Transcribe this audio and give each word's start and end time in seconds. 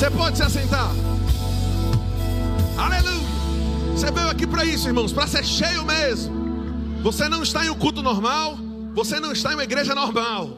Você 0.00 0.10
pode 0.12 0.38
se 0.38 0.42
assentar. 0.42 0.90
Aleluia. 2.78 3.28
Você 3.94 4.10
veio 4.10 4.28
aqui 4.30 4.46
para 4.46 4.64
isso, 4.64 4.88
irmãos, 4.88 5.12
para 5.12 5.26
ser 5.26 5.44
cheio 5.44 5.84
mesmo. 5.84 7.02
Você 7.02 7.28
não 7.28 7.42
está 7.42 7.66
em 7.66 7.68
um 7.68 7.74
culto 7.74 8.00
normal, 8.00 8.56
você 8.94 9.20
não 9.20 9.30
está 9.30 9.50
em 9.50 9.56
uma 9.56 9.64
igreja 9.64 9.94
normal. 9.94 10.56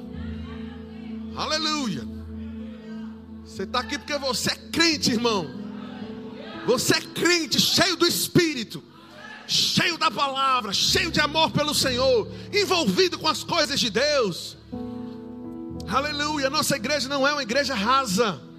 Aleluia. 1.35 2.07
Você 3.45 3.65
está 3.65 3.81
aqui 3.81 3.99
porque 3.99 4.17
você 4.17 4.53
é 4.53 4.55
crente, 4.71 5.11
irmão. 5.11 5.51
Você 6.65 6.99
é 6.99 7.01
crente, 7.01 7.61
cheio 7.61 7.97
do 7.97 8.07
Espírito, 8.07 8.81
cheio 9.49 9.99
da 9.99 10.09
palavra, 10.09 10.73
cheio 10.73 11.11
de 11.11 11.21
amor 11.21 11.51
pelo 11.51 11.75
Senhor, 11.75 12.31
envolvido 12.53 13.19
com 13.19 13.27
as 13.27 13.43
coisas 13.43 13.81
de 13.81 13.91
Deus. 13.91 14.57
Aleluia. 15.89 16.49
Nossa 16.49 16.77
igreja 16.77 17.09
não 17.09 17.27
é 17.27 17.33
uma 17.33 17.43
igreja 17.43 17.75
rasa. 17.75 18.52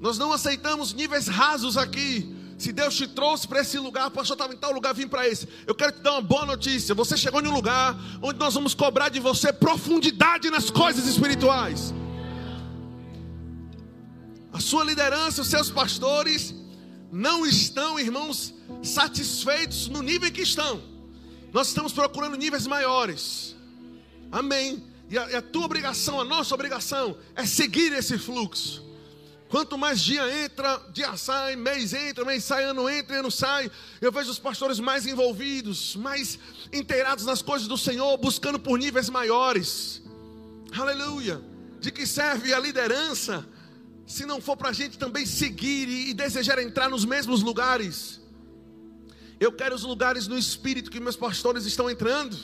Nós 0.00 0.18
não 0.18 0.32
aceitamos 0.32 0.92
níveis 0.92 1.26
rasos 1.26 1.76
aqui. 1.76 2.34
Se 2.58 2.72
Deus 2.72 2.94
te 2.94 3.06
trouxe 3.06 3.46
para 3.46 3.60
esse 3.60 3.78
lugar, 3.78 4.10
pastor, 4.10 4.34
estava 4.34 4.54
em 4.54 4.56
tal 4.56 4.72
lugar, 4.72 4.94
vim 4.94 5.06
para 5.06 5.28
esse. 5.28 5.46
Eu 5.66 5.74
quero 5.74 5.92
te 5.92 6.00
dar 6.00 6.12
uma 6.12 6.22
boa 6.22 6.46
notícia. 6.46 6.94
Você 6.94 7.16
chegou 7.16 7.42
em 7.42 7.46
um 7.46 7.52
lugar 7.52 7.94
onde 8.22 8.38
nós 8.38 8.54
vamos 8.54 8.74
cobrar 8.74 9.10
de 9.10 9.20
você 9.20 9.52
profundidade 9.52 10.48
nas 10.50 10.70
coisas 10.70 11.06
espirituais. 11.06 11.92
A 14.52 14.60
sua 14.60 14.84
liderança, 14.84 15.42
os 15.42 15.48
seus 15.48 15.70
pastores 15.70 16.54
não 17.12 17.44
estão, 17.44 18.00
irmãos, 18.00 18.54
satisfeitos 18.82 19.88
no 19.88 20.00
nível 20.00 20.28
em 20.28 20.32
que 20.32 20.42
estão. 20.42 20.82
Nós 21.52 21.68
estamos 21.68 21.92
procurando 21.92 22.36
níveis 22.36 22.66
maiores. 22.66 23.54
Amém. 24.32 24.82
E 25.10 25.18
a, 25.18 25.30
e 25.30 25.34
a 25.36 25.42
tua 25.42 25.66
obrigação, 25.66 26.18
a 26.18 26.24
nossa 26.24 26.54
obrigação, 26.54 27.18
é 27.34 27.44
seguir 27.44 27.92
esse 27.92 28.16
fluxo. 28.16 28.85
Quanto 29.48 29.78
mais 29.78 30.00
dia 30.00 30.44
entra, 30.44 30.80
dia 30.92 31.16
sai, 31.16 31.54
mês 31.54 31.94
entra, 31.94 32.24
mês 32.24 32.42
sai, 32.42 32.64
ano 32.64 32.88
entra, 32.88 33.20
ano 33.20 33.30
sai. 33.30 33.70
Eu 34.00 34.10
vejo 34.10 34.30
os 34.30 34.40
pastores 34.40 34.80
mais 34.80 35.06
envolvidos, 35.06 35.94
mais 35.94 36.38
inteirados 36.72 37.24
nas 37.24 37.42
coisas 37.42 37.68
do 37.68 37.78
Senhor, 37.78 38.16
buscando 38.18 38.58
por 38.58 38.76
níveis 38.76 39.08
maiores. 39.08 40.02
Aleluia. 40.76 41.40
De 41.80 41.92
que 41.92 42.06
serve 42.06 42.52
a 42.52 42.58
liderança, 42.58 43.46
se 44.04 44.26
não 44.26 44.40
for 44.40 44.56
para 44.56 44.70
a 44.70 44.72
gente 44.72 44.98
também 44.98 45.24
seguir 45.24 45.88
e, 45.88 46.12
desejar 46.12 46.58
entrar 46.58 46.88
nos 46.88 47.04
mesmos 47.04 47.40
lugares. 47.42 48.20
Eu 49.38 49.52
quero 49.52 49.76
os 49.76 49.84
lugares 49.84 50.26
no 50.26 50.36
espírito 50.36 50.90
que 50.90 50.98
meus 50.98 51.16
pastores 51.16 51.66
estão 51.66 51.88
entrando. 51.88 52.36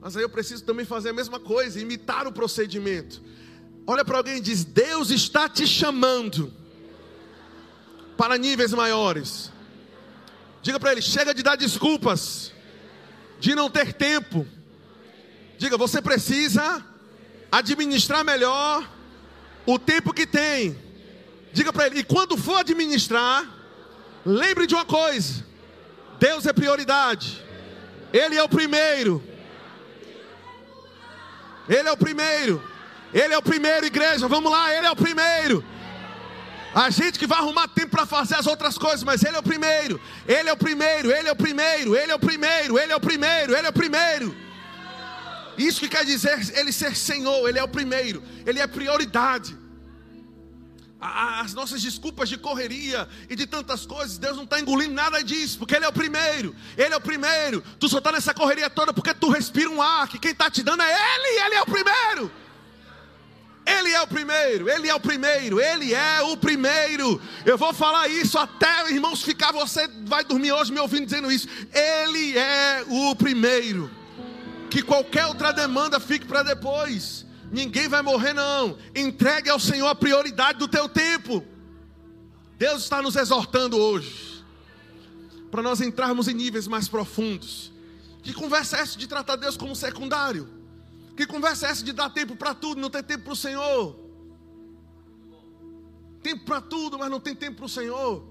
Mas 0.00 0.16
aí 0.16 0.22
eu 0.22 0.30
preciso 0.30 0.64
também 0.64 0.86
fazer 0.86 1.10
a 1.10 1.12
mesma 1.12 1.38
coisa, 1.38 1.78
imitar 1.78 2.26
o 2.26 2.32
procedimento. 2.32 3.20
Olha 3.86 4.04
para 4.04 4.16
alguém 4.16 4.36
e 4.36 4.40
diz: 4.40 4.64
Deus 4.64 5.10
está 5.10 5.48
te 5.48 5.66
chamando 5.66 6.52
para 8.16 8.38
níveis 8.38 8.72
maiores. 8.72 9.50
Diga 10.62 10.78
para 10.78 10.92
ele: 10.92 11.02
chega 11.02 11.34
de 11.34 11.42
dar 11.42 11.56
desculpas, 11.56 12.52
de 13.40 13.54
não 13.54 13.68
ter 13.68 13.92
tempo. 13.92 14.46
Diga, 15.58 15.76
você 15.76 16.00
precisa 16.00 16.84
administrar 17.50 18.24
melhor 18.24 18.88
o 19.66 19.78
tempo 19.78 20.12
que 20.12 20.26
tem. 20.26 20.78
Diga 21.52 21.72
para 21.72 21.86
ele: 21.86 22.00
e 22.00 22.04
quando 22.04 22.36
for 22.36 22.56
administrar, 22.56 23.44
lembre 24.24 24.66
de 24.66 24.74
uma 24.74 24.84
coisa: 24.84 25.44
Deus 26.20 26.46
é 26.46 26.52
prioridade, 26.52 27.44
Ele 28.12 28.36
é 28.36 28.42
o 28.42 28.48
primeiro. 28.48 29.22
Ele 31.68 31.88
é 31.88 31.92
o 31.92 31.96
primeiro. 31.96 32.71
Ele 33.12 33.34
é 33.34 33.38
o 33.38 33.42
primeiro, 33.42 33.86
igreja. 33.86 34.26
Vamos 34.26 34.50
lá, 34.50 34.74
ele 34.74 34.86
é 34.86 34.90
o 34.90 34.96
primeiro. 34.96 35.64
A 36.74 36.88
gente 36.88 37.18
que 37.18 37.26
vai 37.26 37.38
arrumar 37.38 37.68
tempo 37.68 37.90
para 37.90 38.06
fazer 38.06 38.34
as 38.36 38.46
outras 38.46 38.78
coisas, 38.78 39.02
mas 39.02 39.22
ele 39.22 39.36
é 39.36 39.38
o 39.38 39.42
primeiro. 39.42 40.00
Ele 40.26 40.48
é 40.48 40.52
o 40.52 40.56
primeiro, 40.56 41.12
ele 41.12 41.28
é 41.28 41.32
o 41.32 41.36
primeiro, 41.36 41.94
ele 41.94 42.10
é 42.10 42.14
o 42.14 42.18
primeiro, 42.18 42.78
ele 42.78 42.92
é 42.92 42.96
o 42.96 43.00
primeiro, 43.00 43.54
ele 43.54 43.66
é 43.66 43.70
o 43.70 43.72
primeiro. 43.72 44.36
Isso 45.58 45.80
que 45.80 45.88
quer 45.88 46.04
dizer 46.04 46.50
ele 46.54 46.72
ser 46.72 46.96
Senhor, 46.96 47.46
ele 47.46 47.58
é 47.58 47.62
o 47.62 47.68
primeiro, 47.68 48.22
ele 48.46 48.58
é 48.58 48.66
prioridade. 48.66 49.60
As 50.98 51.52
nossas 51.52 51.82
desculpas 51.82 52.28
de 52.28 52.38
correria 52.38 53.08
e 53.28 53.34
de 53.34 53.44
tantas 53.44 53.84
coisas, 53.84 54.18
Deus 54.18 54.36
não 54.36 54.44
está 54.44 54.60
engolindo 54.60 54.94
nada 54.94 55.20
disso, 55.22 55.58
porque 55.58 55.74
Ele 55.74 55.84
é 55.84 55.88
o 55.88 55.92
primeiro, 55.92 56.54
Ele 56.78 56.94
é 56.94 56.96
o 56.96 57.00
primeiro. 57.00 57.60
Tu 57.80 57.88
só 57.88 57.98
está 57.98 58.12
nessa 58.12 58.32
correria 58.32 58.70
toda 58.70 58.94
porque 58.94 59.12
tu 59.12 59.28
respira 59.28 59.68
um 59.68 59.82
ar, 59.82 60.06
que 60.06 60.16
quem 60.16 60.30
está 60.30 60.48
te 60.48 60.62
dando 60.62 60.80
é 60.80 61.16
Ele, 61.16 61.44
Ele 61.44 61.54
é 61.56 61.62
o 61.62 61.66
primeiro. 61.66 62.30
Ele 63.64 63.90
é 63.90 64.02
o 64.02 64.06
primeiro, 64.06 64.68
Ele 64.68 64.88
é 64.88 64.94
o 64.94 65.00
primeiro, 65.00 65.60
Ele 65.60 65.94
é 65.94 66.22
o 66.22 66.36
primeiro. 66.36 67.20
Eu 67.44 67.56
vou 67.56 67.72
falar 67.72 68.08
isso 68.08 68.36
até, 68.38 68.90
irmãos, 68.90 69.22
ficar. 69.22 69.52
Você 69.52 69.88
vai 70.04 70.24
dormir 70.24 70.52
hoje 70.52 70.72
me 70.72 70.80
ouvindo 70.80 71.06
dizendo 71.06 71.30
isso. 71.30 71.48
Ele 71.72 72.36
é 72.36 72.84
o 72.88 73.14
primeiro. 73.14 73.90
Que 74.68 74.82
qualquer 74.82 75.26
outra 75.26 75.52
demanda 75.52 76.00
fique 76.00 76.26
para 76.26 76.42
depois. 76.42 77.24
Ninguém 77.52 77.86
vai 77.86 78.02
morrer, 78.02 78.32
não. 78.32 78.78
Entregue 78.94 79.50
ao 79.50 79.60
Senhor 79.60 79.86
a 79.86 79.94
prioridade 79.94 80.58
do 80.58 80.66
teu 80.66 80.88
tempo. 80.88 81.44
Deus 82.58 82.82
está 82.82 83.02
nos 83.02 83.14
exortando 83.14 83.76
hoje. 83.76 84.42
Para 85.50 85.62
nós 85.62 85.80
entrarmos 85.80 86.28
em 86.28 86.34
níveis 86.34 86.66
mais 86.66 86.88
profundos. 86.88 87.70
Que 88.22 88.32
conversa 88.32 88.78
é 88.78 88.80
essa 88.80 88.98
de 88.98 89.06
tratar 89.06 89.36
Deus 89.36 89.56
como 89.56 89.76
secundário? 89.76 90.61
Que 91.16 91.26
conversa 91.26 91.66
é 91.66 91.70
essa 91.70 91.84
de 91.84 91.92
dar 91.92 92.10
tempo 92.10 92.34
para 92.36 92.54
tudo, 92.54 92.80
não 92.80 92.90
ter 92.90 93.02
tempo 93.02 93.24
para 93.24 93.32
o 93.32 93.36
Senhor? 93.36 93.98
Tempo 96.22 96.44
para 96.44 96.60
tudo, 96.60 96.98
mas 96.98 97.10
não 97.10 97.20
tem 97.20 97.34
tempo 97.34 97.58
para 97.58 97.66
o 97.66 97.68
Senhor. 97.68 98.24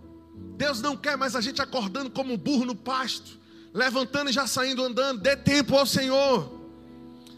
Deus 0.57 0.81
não 0.81 0.95
quer 0.95 1.17
mais 1.17 1.35
a 1.35 1.41
gente 1.41 1.61
acordando 1.61 2.09
como 2.09 2.33
um 2.33 2.37
burro 2.37 2.65
no 2.65 2.75
pasto, 2.75 3.37
levantando 3.73 4.29
e 4.29 4.33
já 4.33 4.47
saindo 4.47 4.83
andando. 4.83 5.21
Dê 5.21 5.35
tempo 5.35 5.75
ao 5.77 5.85
Senhor. 5.85 6.59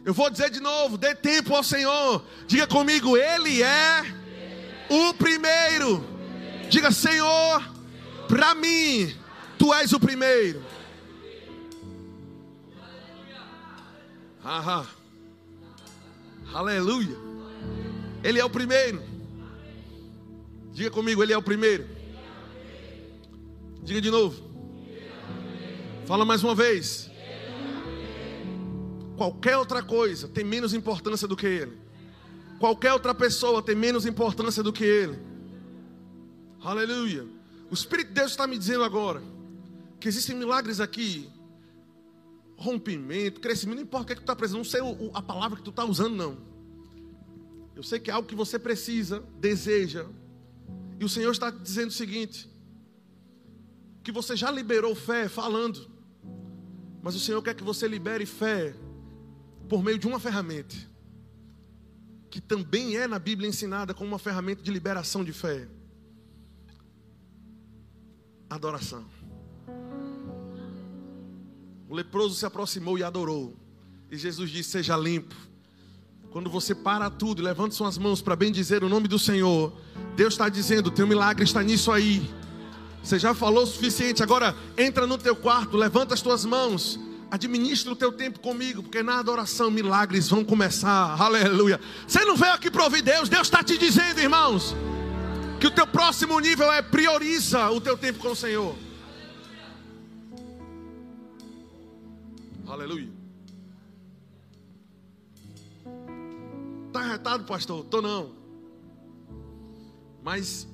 Eu 0.06 0.14
vou 0.14 0.30
dizer 0.30 0.50
de 0.50 0.59
novo: 0.59 0.98
dê 0.98 1.16
tempo 1.16 1.56
ao 1.56 1.64
Senhor. 1.64 2.24
Diga 2.48 2.68
comigo, 2.68 3.18
Ele 3.18 3.62
é 3.64 4.04
o 4.90 5.14
primeiro. 5.14 6.06
Diga, 6.70 6.92
Senhor, 6.92 7.64
para 8.28 8.56
mim, 8.56 9.14
Tu 9.58 9.74
és 9.74 9.94
o 9.94 10.00
primeiro. 10.00 10.64
Aham. 14.44 15.03
Aleluia. 16.53 17.18
Ele 18.24 18.40
é 18.40 18.46
o 18.46 18.50
primeiro. 18.50 19.02
Diga 20.72 20.91
comigo, 20.91 21.24
Ele 21.24 21.34
é 21.34 21.38
o 21.38 21.41
primeiro. 21.41 21.88
Diga 23.81 24.00
de 24.00 24.12
novo. 24.12 24.41
Fala 26.06 26.24
mais 26.24 26.44
uma 26.44 26.53
vez. 26.53 27.09
Qualquer 29.18 29.58
outra 29.58 29.81
coisa 29.81 30.28
tem 30.28 30.44
menos 30.44 30.74
importância 30.74 31.28
do 31.28 31.36
que 31.36 31.47
Ele. 31.47 31.78
Qualquer 32.59 32.94
outra 32.94 33.13
pessoa 33.13 33.62
tem 33.62 33.75
menos 33.75 34.06
importância 34.06 34.62
do 34.62 34.72
que 34.72 34.84
Ele. 34.84 35.19
Aleluia. 36.63 37.25
O 37.69 37.74
Espírito 37.74 38.09
de 38.09 38.13
Deus 38.13 38.31
está 38.31 38.46
me 38.46 38.58
dizendo 38.58 38.84
agora 38.84 39.22
que 40.00 40.08
existem 40.08 40.36
milagres 40.36 40.80
aqui 40.80 41.30
rompimento, 42.63 43.41
crescimento, 43.41 43.75
não 43.75 43.84
importa 43.84 44.03
o 44.03 44.07
que, 44.07 44.13
é 44.13 44.16
que 44.16 44.22
tu 44.22 44.24
está 44.24 44.35
precisando, 44.35 44.59
não 44.59 44.66
sei 44.66 44.81
a 45.13 45.22
palavra 45.22 45.57
que 45.57 45.63
tu 45.63 45.69
está 45.69 45.84
usando, 45.84 46.16
não. 46.16 46.38
Eu 47.75 47.84
sei 47.84 48.00
que 48.00 48.09
é 48.09 48.13
algo 48.13 48.28
que 48.28 48.35
você 48.35 48.57
precisa, 48.57 49.19
deseja. 49.40 50.06
E 51.00 51.03
o 51.03 51.09
Senhor 51.09 51.31
está 51.31 51.50
dizendo 51.50 51.90
o 51.90 51.94
seguinte: 51.94 52.50
que 54.03 54.12
você 54.12 54.35
já 54.35 54.50
liberou 54.50 54.96
fé 54.96 55.28
falando, 55.28 55.91
mas 57.01 57.16
o 57.16 57.19
Senhor 57.19 57.41
quer 57.41 57.53
que 57.53 57.63
você 57.63 57.88
libere 57.88 58.25
fé 58.25 58.75
por 59.68 59.84
meio 59.84 60.00
de 60.00 60.07
uma 60.07 60.19
ferramenta, 60.19 60.75
que 62.30 62.40
também 62.40 62.95
é 62.95 63.07
na 63.07 63.19
Bíblia 63.19 63.50
ensinada 63.50 63.94
como 63.94 64.07
uma 64.07 64.19
ferramenta 64.19 64.63
de 64.63 64.72
liberação 64.72 65.24
de 65.24 65.34
fé: 65.34 65.68
adoração. 68.50 69.06
O 71.89 71.95
leproso 71.95 72.35
se 72.35 72.45
aproximou 72.45 72.97
e 72.97 73.03
adorou. 73.03 73.56
E 74.09 74.18
Jesus 74.18 74.50
disse: 74.50 74.71
Seja 74.71 74.95
limpo. 74.95 75.35
Quando 76.31 76.50
você 76.50 76.74
para 76.74 77.09
tudo 77.12 77.41
e 77.41 77.45
levanta 77.45 77.75
suas 77.75 77.97
mãos 77.97 78.21
para 78.21 78.35
bem 78.35 78.51
dizer 78.51 78.83
o 78.83 78.89
nome 78.89 79.07
do 79.07 79.19
Senhor, 79.19 79.71
Deus 80.15 80.33
está 80.33 80.50
dizendo: 80.50 80.89
Teu 80.89 81.06
milagre 81.06 81.44
está 81.44 81.62
nisso 81.62 81.91
aí. 81.91 82.27
Você 83.03 83.19
já 83.19 83.33
falou 83.33 83.63
o 83.63 83.68
suficiente, 83.68 84.24
agora 84.24 84.56
entra 84.77 85.06
no 85.06 85.18
teu 85.18 85.35
quarto, 85.35 85.75
levanta 85.75 86.13
as 86.13 86.21
tuas 86.21 86.45
mãos, 86.45 86.97
administra 87.30 87.91
o 87.91 87.95
teu 87.95 88.13
tempo 88.13 88.39
comigo, 88.39 88.81
porque 88.81 89.03
na 89.03 89.19
adoração 89.19 89.69
milagres 89.69 90.29
vão 90.29 90.44
começar. 90.45 91.21
Aleluia. 91.21 91.79
Você 92.07 92.24
não 92.24 92.38
veio 92.38 92.53
aqui 92.53 92.71
para 92.71 92.86
ouvir 92.86 93.01
Deus, 93.01 93.27
Deus 93.27 93.47
está 93.47 93.62
te 93.62 93.77
dizendo, 93.77 94.21
irmãos, 94.21 94.74
que 95.59 95.68
o 95.68 95.71
teu 95.71 95.86
próximo 95.86 96.39
nível 96.39 96.71
é 96.71 96.81
prioriza 96.81 97.69
o 97.71 97.81
teu 97.81 97.97
tempo 97.97 98.19
com 98.19 98.31
o 98.31 98.36
Senhor. 98.36 98.74
Aleluia. 102.74 103.08
Está 106.88 107.02
arretado, 107.02 107.44
pastor? 107.44 107.86
Estou 107.86 108.02
não. 108.02 108.36
Mas 110.24 110.68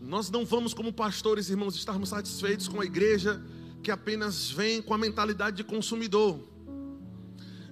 nós 0.00 0.30
não 0.30 0.46
vamos, 0.46 0.72
como 0.72 0.90
pastores, 0.94 1.50
irmãos, 1.50 1.76
estarmos 1.76 2.08
satisfeitos 2.08 2.68
com 2.68 2.80
a 2.80 2.86
igreja 2.86 3.42
que 3.82 3.90
apenas 3.90 4.50
vem 4.50 4.80
com 4.80 4.94
a 4.94 4.98
mentalidade 4.98 5.58
de 5.58 5.64
consumidor. 5.64 6.40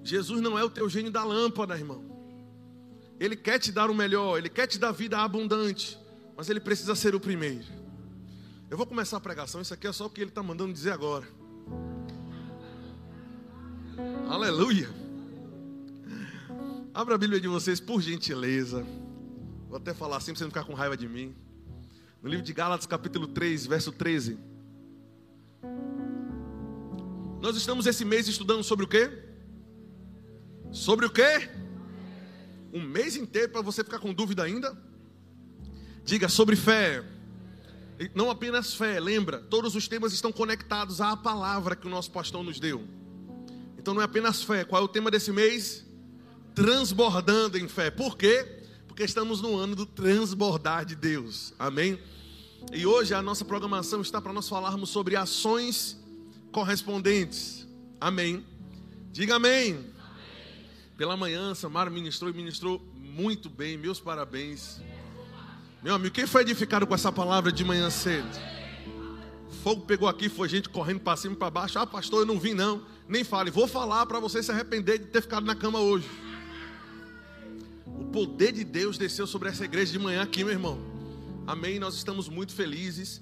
Jesus 0.05 0.43
não 0.43 0.59
é 0.59 0.65
o 0.65 0.69
teu 0.69 0.87
gênio 0.87 1.11
da 1.11 1.25
lâmpada, 1.25 1.75
irmão. 1.75 2.05
Ele 3.19 3.35
quer 3.35 3.59
te 3.59 3.73
dar 3.73 3.89
o 3.91 3.95
melhor, 3.95 4.37
ele 4.37 4.51
quer 4.51 4.67
te 4.67 4.79
dar 4.79 4.93
vida 4.93 5.19
abundante, 5.19 5.99
mas 6.37 6.51
ele 6.51 6.61
precisa 6.61 6.95
ser 6.95 7.15
o 7.15 7.21
primeiro. 7.21 7.65
Eu 8.69 8.77
vou 8.77 8.87
começar 8.87 9.17
a 9.17 9.21
pregação, 9.21 9.63
isso 9.63 9.73
aqui 9.73 9.87
é 9.87 9.93
só 9.93 10.05
o 10.05 10.11
que 10.11 10.21
ele 10.21 10.31
está 10.31 10.43
mandando 10.43 10.73
dizer 10.73 10.93
agora. 10.93 11.27
Aleluia. 14.29 14.89
Abra 16.93 17.15
a 17.15 17.19
Bíblia 17.19 17.41
de 17.41 17.49
vocês, 17.49 17.81
por 17.81 18.01
gentileza. 18.01 18.87
Vou 19.69 19.77
até 19.77 19.95
falar 19.95 20.17
assim 20.17 20.33
para 20.33 20.39
você 20.39 20.45
não 20.45 20.51
ficar 20.51 20.65
com 20.65 20.75
raiva 20.75 20.97
de 20.97 21.09
mim. 21.09 21.35
No 22.23 22.29
livro 22.29 22.45
de 22.45 22.53
Gálatas, 22.53 22.87
capítulo 22.87 23.27
3, 23.27 23.67
verso 23.67 23.93
13. 23.93 24.39
Nós 27.41 27.57
estamos 27.57 27.87
esse 27.87 28.05
mês 28.05 28.29
estudando 28.29 28.63
sobre 28.63 28.85
o 28.85 28.89
quê? 28.89 29.11
Sobre 30.71 31.07
o 31.07 31.11
quê? 31.11 31.49
Um 32.73 32.83
mês 32.83 33.17
inteiro 33.17 33.51
para 33.51 33.63
você 33.63 33.83
ficar 33.83 33.99
com 33.99 34.13
dúvida 34.13 34.43
ainda? 34.43 34.77
Diga 36.05 36.29
sobre 36.29 36.57
fé. 36.57 37.05
Não 38.15 38.31
apenas 38.31 38.75
fé, 38.75 38.99
lembra, 38.99 39.41
todos 39.41 39.75
os 39.75 39.87
temas 39.87 40.13
estão 40.13 40.33
conectados 40.33 41.01
à 41.01 41.17
palavra 41.17 41.77
que 41.77 41.87
o 41.87 41.91
nosso 41.91 42.11
pastor 42.11 42.43
nos 42.43 42.59
deu. 42.59 43.00
Então 43.81 43.95
não 43.95 44.03
é 44.03 44.05
apenas 44.05 44.43
fé. 44.43 44.63
Qual 44.63 44.83
é 44.83 44.85
o 44.85 44.89
tema 44.89 45.11
desse 45.11 45.33
mês? 45.33 45.87
Transbordando 46.55 47.57
em 47.57 47.67
fé. 47.67 47.91
Por 47.91 48.15
quê? 48.15 48.47
Porque 48.87 49.03
estamos 49.03 49.41
no 49.41 49.57
ano 49.57 49.75
do 49.75 49.87
transbordar 49.87 50.85
de 50.85 50.95
Deus. 50.95 51.55
Amém? 51.59 51.99
E 52.75 52.85
hoje 52.85 53.15
a 53.15 53.23
nossa 53.23 53.43
programação 53.43 54.03
está 54.03 54.21
para 54.21 54.35
nós 54.35 54.47
falarmos 54.47 54.91
sobre 54.91 55.17
ações 55.17 55.99
correspondentes. 56.53 57.67
Amém. 57.99 58.45
Diga 59.13 59.37
amém. 59.37 59.87
Pela 60.99 61.17
manhã, 61.17 61.55
Samara 61.55 61.89
ministrou 61.89 62.31
e 62.31 62.35
ministrou 62.35 62.87
muito 62.95 63.49
bem. 63.49 63.79
Meus 63.79 63.99
parabéns. 63.99 64.79
Meu 65.83 65.95
amigo, 65.95 66.15
quem 66.15 66.27
foi 66.27 66.43
edificado 66.43 66.87
com 66.87 66.95
essa 66.95 67.11
palavra 67.11 67.51
de 67.51 67.65
manhã 67.65 67.89
cedo? 67.89 68.29
Fogo 69.65 69.87
pegou 69.87 70.07
aqui, 70.07 70.29
foi 70.29 70.51
gente 70.51 70.69
correndo 70.69 71.01
para 71.01 71.17
cima 71.17 71.33
e 71.33 71.39
para 71.39 71.51
baixo. 71.51 71.79
Ah, 71.79 71.87
pastor, 71.87 72.21
eu 72.21 72.27
não 72.27 72.39
vim 72.39 72.53
não. 72.53 72.83
Nem 73.11 73.25
fale. 73.25 73.51
Vou 73.51 73.67
falar 73.67 74.07
para 74.07 74.21
você 74.21 74.41
se 74.41 74.53
arrepender 74.53 75.01
de 75.01 75.07
ter 75.07 75.21
ficado 75.21 75.45
na 75.45 75.57
cama 75.57 75.81
hoje. 75.81 76.09
O 77.85 78.05
poder 78.05 78.53
de 78.53 78.63
Deus 78.63 78.97
desceu 78.97 79.27
sobre 79.27 79.49
essa 79.49 79.65
igreja 79.65 79.91
de 79.91 79.99
manhã 79.99 80.23
aqui, 80.23 80.45
meu 80.45 80.53
irmão. 80.53 80.79
Amém. 81.45 81.81
Nós 81.81 81.97
estamos 81.97 82.29
muito 82.29 82.55
felizes. 82.55 83.21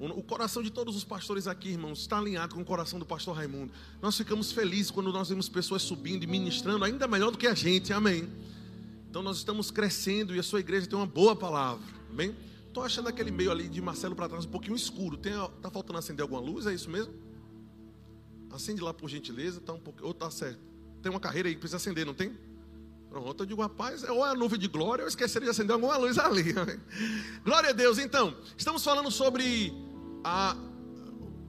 O 0.00 0.22
coração 0.22 0.62
de 0.62 0.70
todos 0.70 0.96
os 0.96 1.04
pastores 1.04 1.46
aqui, 1.46 1.68
irmãos, 1.68 1.98
está 1.98 2.16
alinhado 2.16 2.54
com 2.54 2.62
o 2.62 2.64
coração 2.64 2.98
do 2.98 3.04
pastor 3.04 3.36
Raimundo. 3.36 3.70
Nós 4.00 4.16
ficamos 4.16 4.50
felizes 4.50 4.90
quando 4.90 5.12
nós 5.12 5.28
vemos 5.28 5.46
pessoas 5.46 5.82
subindo 5.82 6.22
e 6.22 6.26
ministrando, 6.26 6.82
ainda 6.82 7.06
melhor 7.06 7.30
do 7.30 7.36
que 7.36 7.48
a 7.48 7.54
gente, 7.54 7.92
amém. 7.92 8.26
Então 9.10 9.22
nós 9.22 9.36
estamos 9.36 9.70
crescendo 9.70 10.34
e 10.34 10.38
a 10.38 10.42
sua 10.42 10.60
igreja 10.60 10.86
tem 10.86 10.98
uma 10.98 11.06
boa 11.06 11.36
palavra, 11.36 11.84
amém. 12.10 12.34
Estou 12.66 12.82
achando 12.82 13.08
aquele 13.08 13.30
meio 13.30 13.50
ali 13.50 13.68
de 13.68 13.80
Marcelo 13.82 14.14
para 14.14 14.28
trás 14.28 14.46
um 14.46 14.50
pouquinho 14.50 14.76
escuro. 14.76 15.18
Tem, 15.18 15.32
tá 15.60 15.70
faltando 15.70 15.98
acender 15.98 16.22
alguma 16.22 16.40
luz? 16.40 16.66
É 16.66 16.72
isso 16.72 16.88
mesmo? 16.88 17.27
Acende 18.50 18.80
lá 18.80 18.94
por 18.94 19.08
gentileza, 19.08 19.60
tá 19.60 19.72
um 19.72 19.78
pouco, 19.78 20.04
ou 20.04 20.14
tá 20.14 20.30
certo. 20.30 20.60
Tem 21.02 21.10
uma 21.10 21.20
carreira 21.20 21.48
aí 21.48 21.54
que 21.54 21.60
precisa 21.60 21.76
acender, 21.76 22.04
não 22.04 22.14
tem? 22.14 22.36
Pronto, 23.08 23.42
eu 23.42 23.46
digo, 23.46 23.62
rapaz, 23.62 24.02
ou 24.04 24.26
é 24.26 24.30
a 24.30 24.34
nuvem 24.34 24.58
de 24.58 24.68
glória, 24.68 25.02
ou 25.02 25.08
esqueceria 25.08 25.46
de 25.46 25.50
acender 25.50 25.72
alguma 25.72 25.96
luz 25.96 26.18
ali. 26.18 26.54
glória 27.44 27.70
a 27.70 27.72
Deus. 27.72 27.98
Então, 27.98 28.36
estamos 28.56 28.84
falando 28.84 29.10
sobre 29.10 29.72
a, 30.22 30.56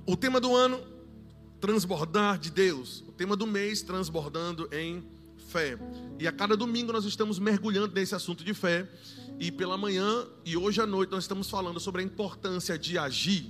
o 0.05 0.15
tema 0.15 0.39
do 0.39 0.55
ano, 0.55 0.81
transbordar 1.59 2.39
de 2.39 2.49
Deus. 2.49 3.03
O 3.07 3.11
tema 3.11 3.35
do 3.35 3.45
mês, 3.45 3.81
transbordando 3.81 4.69
em 4.71 5.03
fé. 5.49 5.77
E 6.17 6.27
a 6.27 6.31
cada 6.31 6.55
domingo 6.55 6.93
nós 6.93 7.05
estamos 7.05 7.39
mergulhando 7.39 7.93
nesse 7.93 8.15
assunto 8.15 8.43
de 8.43 8.53
fé. 8.53 8.87
E 9.39 9.51
pela 9.51 9.77
manhã 9.77 10.27
e 10.45 10.55
hoje 10.55 10.81
à 10.81 10.85
noite 10.85 11.11
nós 11.11 11.23
estamos 11.23 11.49
falando 11.49 11.79
sobre 11.79 12.01
a 12.01 12.05
importância 12.05 12.77
de 12.77 12.97
agir. 12.97 13.49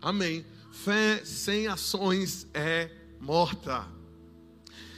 Amém. 0.00 0.44
Fé 0.72 1.22
sem 1.24 1.68
ações 1.68 2.46
é 2.54 2.90
morta. 3.20 3.86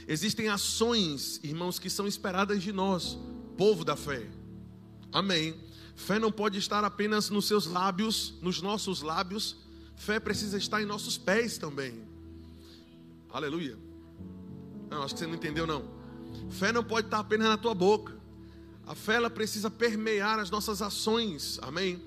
Existem 0.07 0.47
ações, 0.47 1.39
irmãos, 1.43 1.77
que 1.77 1.89
são 1.89 2.07
esperadas 2.07 2.63
de 2.63 2.71
nós, 2.71 3.19
povo 3.57 3.83
da 3.83 3.95
fé. 3.95 4.25
Amém. 5.11 5.53
Fé 5.95 6.17
não 6.17 6.31
pode 6.31 6.57
estar 6.57 6.83
apenas 6.83 7.29
nos 7.29 7.45
seus 7.45 7.67
lábios, 7.67 8.35
nos 8.41 8.61
nossos 8.61 9.01
lábios. 9.01 9.57
Fé 9.97 10.19
precisa 10.19 10.57
estar 10.57 10.81
em 10.81 10.85
nossos 10.85 11.17
pés 11.17 11.57
também. 11.57 12.01
Aleluia. 13.29 13.77
Não, 14.89 15.03
acho 15.03 15.13
que 15.13 15.19
você 15.19 15.27
não 15.27 15.35
entendeu 15.35 15.67
não. 15.67 15.85
Fé 16.51 16.71
não 16.71 16.83
pode 16.83 17.07
estar 17.07 17.19
apenas 17.19 17.47
na 17.47 17.57
tua 17.57 17.75
boca. 17.75 18.15
A 18.87 18.95
fé 18.95 19.15
ela 19.15 19.29
precisa 19.29 19.69
permear 19.69 20.39
as 20.39 20.49
nossas 20.49 20.81
ações. 20.81 21.59
Amém. 21.61 22.01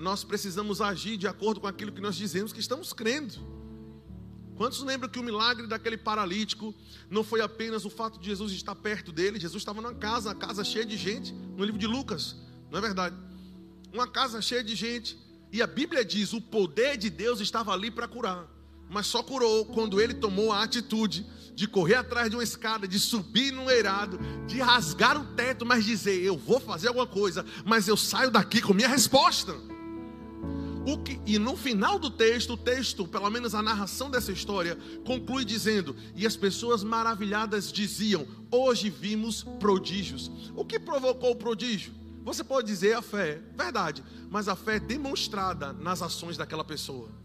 Nós 0.00 0.24
precisamos 0.24 0.80
agir 0.80 1.16
de 1.16 1.26
acordo 1.26 1.60
com 1.60 1.66
aquilo 1.66 1.92
que 1.92 2.00
nós 2.00 2.16
dizemos 2.16 2.52
que 2.52 2.60
estamos 2.60 2.92
crendo. 2.92 3.34
Quantos 4.56 4.82
lembram 4.82 5.08
que 5.08 5.18
o 5.18 5.22
milagre 5.22 5.66
daquele 5.66 5.96
paralítico 5.96 6.74
não 7.10 7.24
foi 7.24 7.40
apenas 7.40 7.84
o 7.84 7.90
fato 7.90 8.18
de 8.18 8.26
Jesus 8.26 8.52
estar 8.52 8.74
perto 8.74 9.10
dele? 9.12 9.40
Jesus 9.40 9.60
estava 9.60 9.80
numa 9.80 9.94
casa, 9.94 10.30
a 10.30 10.34
casa 10.34 10.62
cheia 10.62 10.84
de 10.84 10.96
gente, 10.96 11.32
no 11.32 11.64
livro 11.64 11.78
de 11.78 11.86
Lucas, 11.86 12.36
não 12.70 12.78
é 12.78 12.82
verdade? 12.82 13.16
Uma 13.92 14.06
casa 14.06 14.40
cheia 14.40 14.62
de 14.62 14.76
gente, 14.76 15.18
e 15.52 15.60
a 15.60 15.66
Bíblia 15.66 16.04
diz: 16.04 16.32
o 16.32 16.40
poder 16.40 16.96
de 16.96 17.10
Deus 17.10 17.40
estava 17.40 17.72
ali 17.72 17.90
para 17.90 18.06
curar, 18.06 18.48
mas 18.88 19.06
só 19.06 19.22
curou 19.22 19.66
quando 19.66 20.00
ele 20.00 20.14
tomou 20.14 20.52
a 20.52 20.62
atitude 20.62 21.26
de 21.54 21.66
correr 21.66 21.94
atrás 21.94 22.30
de 22.30 22.36
uma 22.36 22.42
escada, 22.42 22.86
de 22.86 22.98
subir 22.98 23.52
num 23.52 23.70
eirado, 23.70 24.18
de 24.46 24.60
rasgar 24.60 25.20
o 25.20 25.34
teto, 25.34 25.66
mas 25.66 25.84
dizer: 25.84 26.22
eu 26.22 26.36
vou 26.36 26.60
fazer 26.60 26.88
alguma 26.88 27.06
coisa, 27.06 27.44
mas 27.64 27.88
eu 27.88 27.96
saio 27.96 28.30
daqui 28.30 28.60
com 28.60 28.72
minha 28.72 28.88
resposta. 28.88 29.54
Que, 31.04 31.18
e 31.26 31.38
no 31.38 31.56
final 31.56 31.98
do 31.98 32.10
texto, 32.10 32.52
o 32.52 32.56
texto, 32.56 33.06
pelo 33.06 33.30
menos 33.30 33.54
a 33.54 33.62
narração 33.62 34.10
dessa 34.10 34.30
história, 34.30 34.78
conclui 35.04 35.44
dizendo: 35.44 35.96
E 36.14 36.26
as 36.26 36.36
pessoas 36.36 36.84
maravilhadas 36.84 37.72
diziam: 37.72 38.26
Hoje 38.50 38.90
vimos 38.90 39.42
prodígios. 39.58 40.30
O 40.54 40.64
que 40.64 40.78
provocou 40.78 41.32
o 41.32 41.36
prodígio? 41.36 41.92
Você 42.22 42.42
pode 42.42 42.66
dizer 42.66 42.94
a 42.96 43.02
fé, 43.02 43.40
verdade, 43.56 44.02
mas 44.30 44.48
a 44.48 44.56
fé 44.56 44.78
demonstrada 44.78 45.72
nas 45.72 46.00
ações 46.00 46.36
daquela 46.36 46.64
pessoa. 46.64 47.23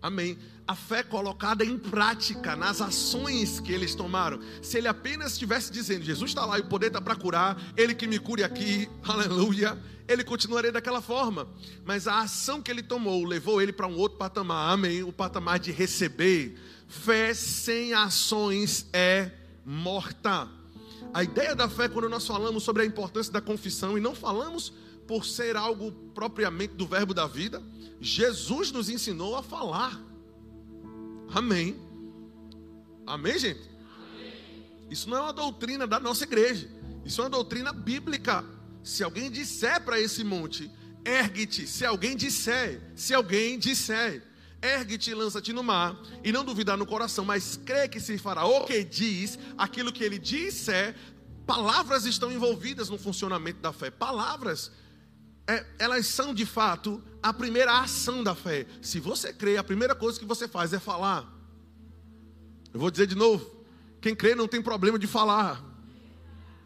Amém. 0.00 0.38
A 0.66 0.74
fé 0.74 1.02
colocada 1.02 1.64
em 1.64 1.78
prática 1.78 2.54
nas 2.54 2.80
ações 2.80 3.58
que 3.58 3.72
eles 3.72 3.94
tomaram. 3.94 4.38
Se 4.62 4.78
ele 4.78 4.86
apenas 4.86 5.32
estivesse 5.32 5.72
dizendo, 5.72 6.04
Jesus 6.04 6.30
está 6.30 6.44
lá 6.44 6.58
e 6.58 6.62
o 6.62 6.66
poder 6.66 6.88
está 6.88 7.00
para 7.00 7.16
curar, 7.16 7.60
ele 7.76 7.94
que 7.94 8.06
me 8.06 8.18
cure 8.18 8.44
aqui, 8.44 8.88
aleluia, 9.02 9.78
ele 10.06 10.22
continuaria 10.22 10.70
daquela 10.70 11.00
forma. 11.00 11.48
Mas 11.84 12.06
a 12.06 12.20
ação 12.20 12.62
que 12.62 12.70
ele 12.70 12.82
tomou 12.82 13.24
levou 13.24 13.60
ele 13.60 13.72
para 13.72 13.86
um 13.86 13.96
outro 13.96 14.18
patamar, 14.18 14.72
amém. 14.72 15.02
O 15.02 15.12
patamar 15.12 15.58
de 15.58 15.72
receber. 15.72 16.56
Fé 16.86 17.34
sem 17.34 17.92
ações 17.92 18.86
é 18.92 19.30
morta. 19.64 20.48
A 21.12 21.22
ideia 21.22 21.54
da 21.54 21.68
fé, 21.68 21.88
quando 21.88 22.08
nós 22.08 22.26
falamos 22.26 22.62
sobre 22.62 22.82
a 22.82 22.86
importância 22.86 23.32
da 23.32 23.40
confissão, 23.40 23.96
e 23.96 24.00
não 24.00 24.14
falamos 24.14 24.72
por 25.08 25.24
ser 25.24 25.56
algo 25.56 25.90
propriamente 26.14 26.74
do 26.74 26.86
verbo 26.86 27.14
da 27.14 27.26
vida, 27.26 27.62
Jesus 27.98 28.70
nos 28.70 28.90
ensinou 28.90 29.34
a 29.34 29.42
falar. 29.42 29.98
Amém. 31.34 31.74
Amém, 33.06 33.38
gente? 33.38 33.62
Amém. 33.96 34.66
Isso 34.90 35.08
não 35.08 35.16
é 35.16 35.20
uma 35.22 35.32
doutrina 35.32 35.86
da 35.86 35.98
nossa 35.98 36.24
igreja. 36.24 36.70
Isso 37.06 37.22
é 37.22 37.24
uma 37.24 37.30
doutrina 37.30 37.72
bíblica. 37.72 38.44
Se 38.84 39.02
alguém 39.02 39.30
disser 39.30 39.82
para 39.82 39.98
esse 39.98 40.22
monte, 40.22 40.70
ergue-te. 41.02 41.66
Se 41.66 41.86
alguém 41.86 42.14
disser, 42.14 42.92
se 42.94 43.14
alguém 43.14 43.58
disser, 43.58 44.22
ergue-te 44.60 45.10
e 45.10 45.14
lança-te 45.14 45.54
no 45.54 45.62
mar, 45.62 45.98
e 46.22 46.30
não 46.30 46.44
duvidar 46.44 46.76
no 46.76 46.84
coração, 46.84 47.24
mas 47.24 47.58
crê 47.64 47.88
que 47.88 47.98
se 47.98 48.18
fará 48.18 48.44
o 48.44 48.66
que 48.66 48.84
diz, 48.84 49.38
aquilo 49.56 49.90
que 49.90 50.04
ele 50.04 50.18
disser, 50.18 50.94
palavras 51.46 52.04
estão 52.04 52.30
envolvidas 52.30 52.90
no 52.90 52.98
funcionamento 52.98 53.60
da 53.60 53.72
fé. 53.72 53.90
Palavras 53.90 54.70
é, 55.48 55.64
elas 55.78 56.06
são 56.06 56.34
de 56.34 56.44
fato 56.44 57.02
a 57.22 57.32
primeira 57.32 57.80
ação 57.80 58.22
da 58.22 58.34
fé. 58.34 58.66
Se 58.82 59.00
você 59.00 59.32
crê, 59.32 59.56
a 59.56 59.64
primeira 59.64 59.94
coisa 59.94 60.18
que 60.20 60.26
você 60.26 60.46
faz 60.46 60.74
é 60.74 60.78
falar. 60.78 61.26
Eu 62.72 62.78
vou 62.78 62.90
dizer 62.90 63.06
de 63.06 63.14
novo: 63.14 63.50
quem 63.98 64.14
crê 64.14 64.34
não 64.34 64.46
tem 64.46 64.60
problema 64.60 64.98
de 64.98 65.06
falar. 65.06 65.64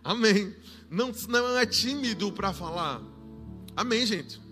Amém. 0.03 0.55
Não, 0.91 1.13
não 1.29 1.57
é 1.57 1.65
tímido 1.65 2.33
para 2.33 2.53
falar. 2.53 3.01
Amém, 3.77 4.05
gente. 4.05 4.43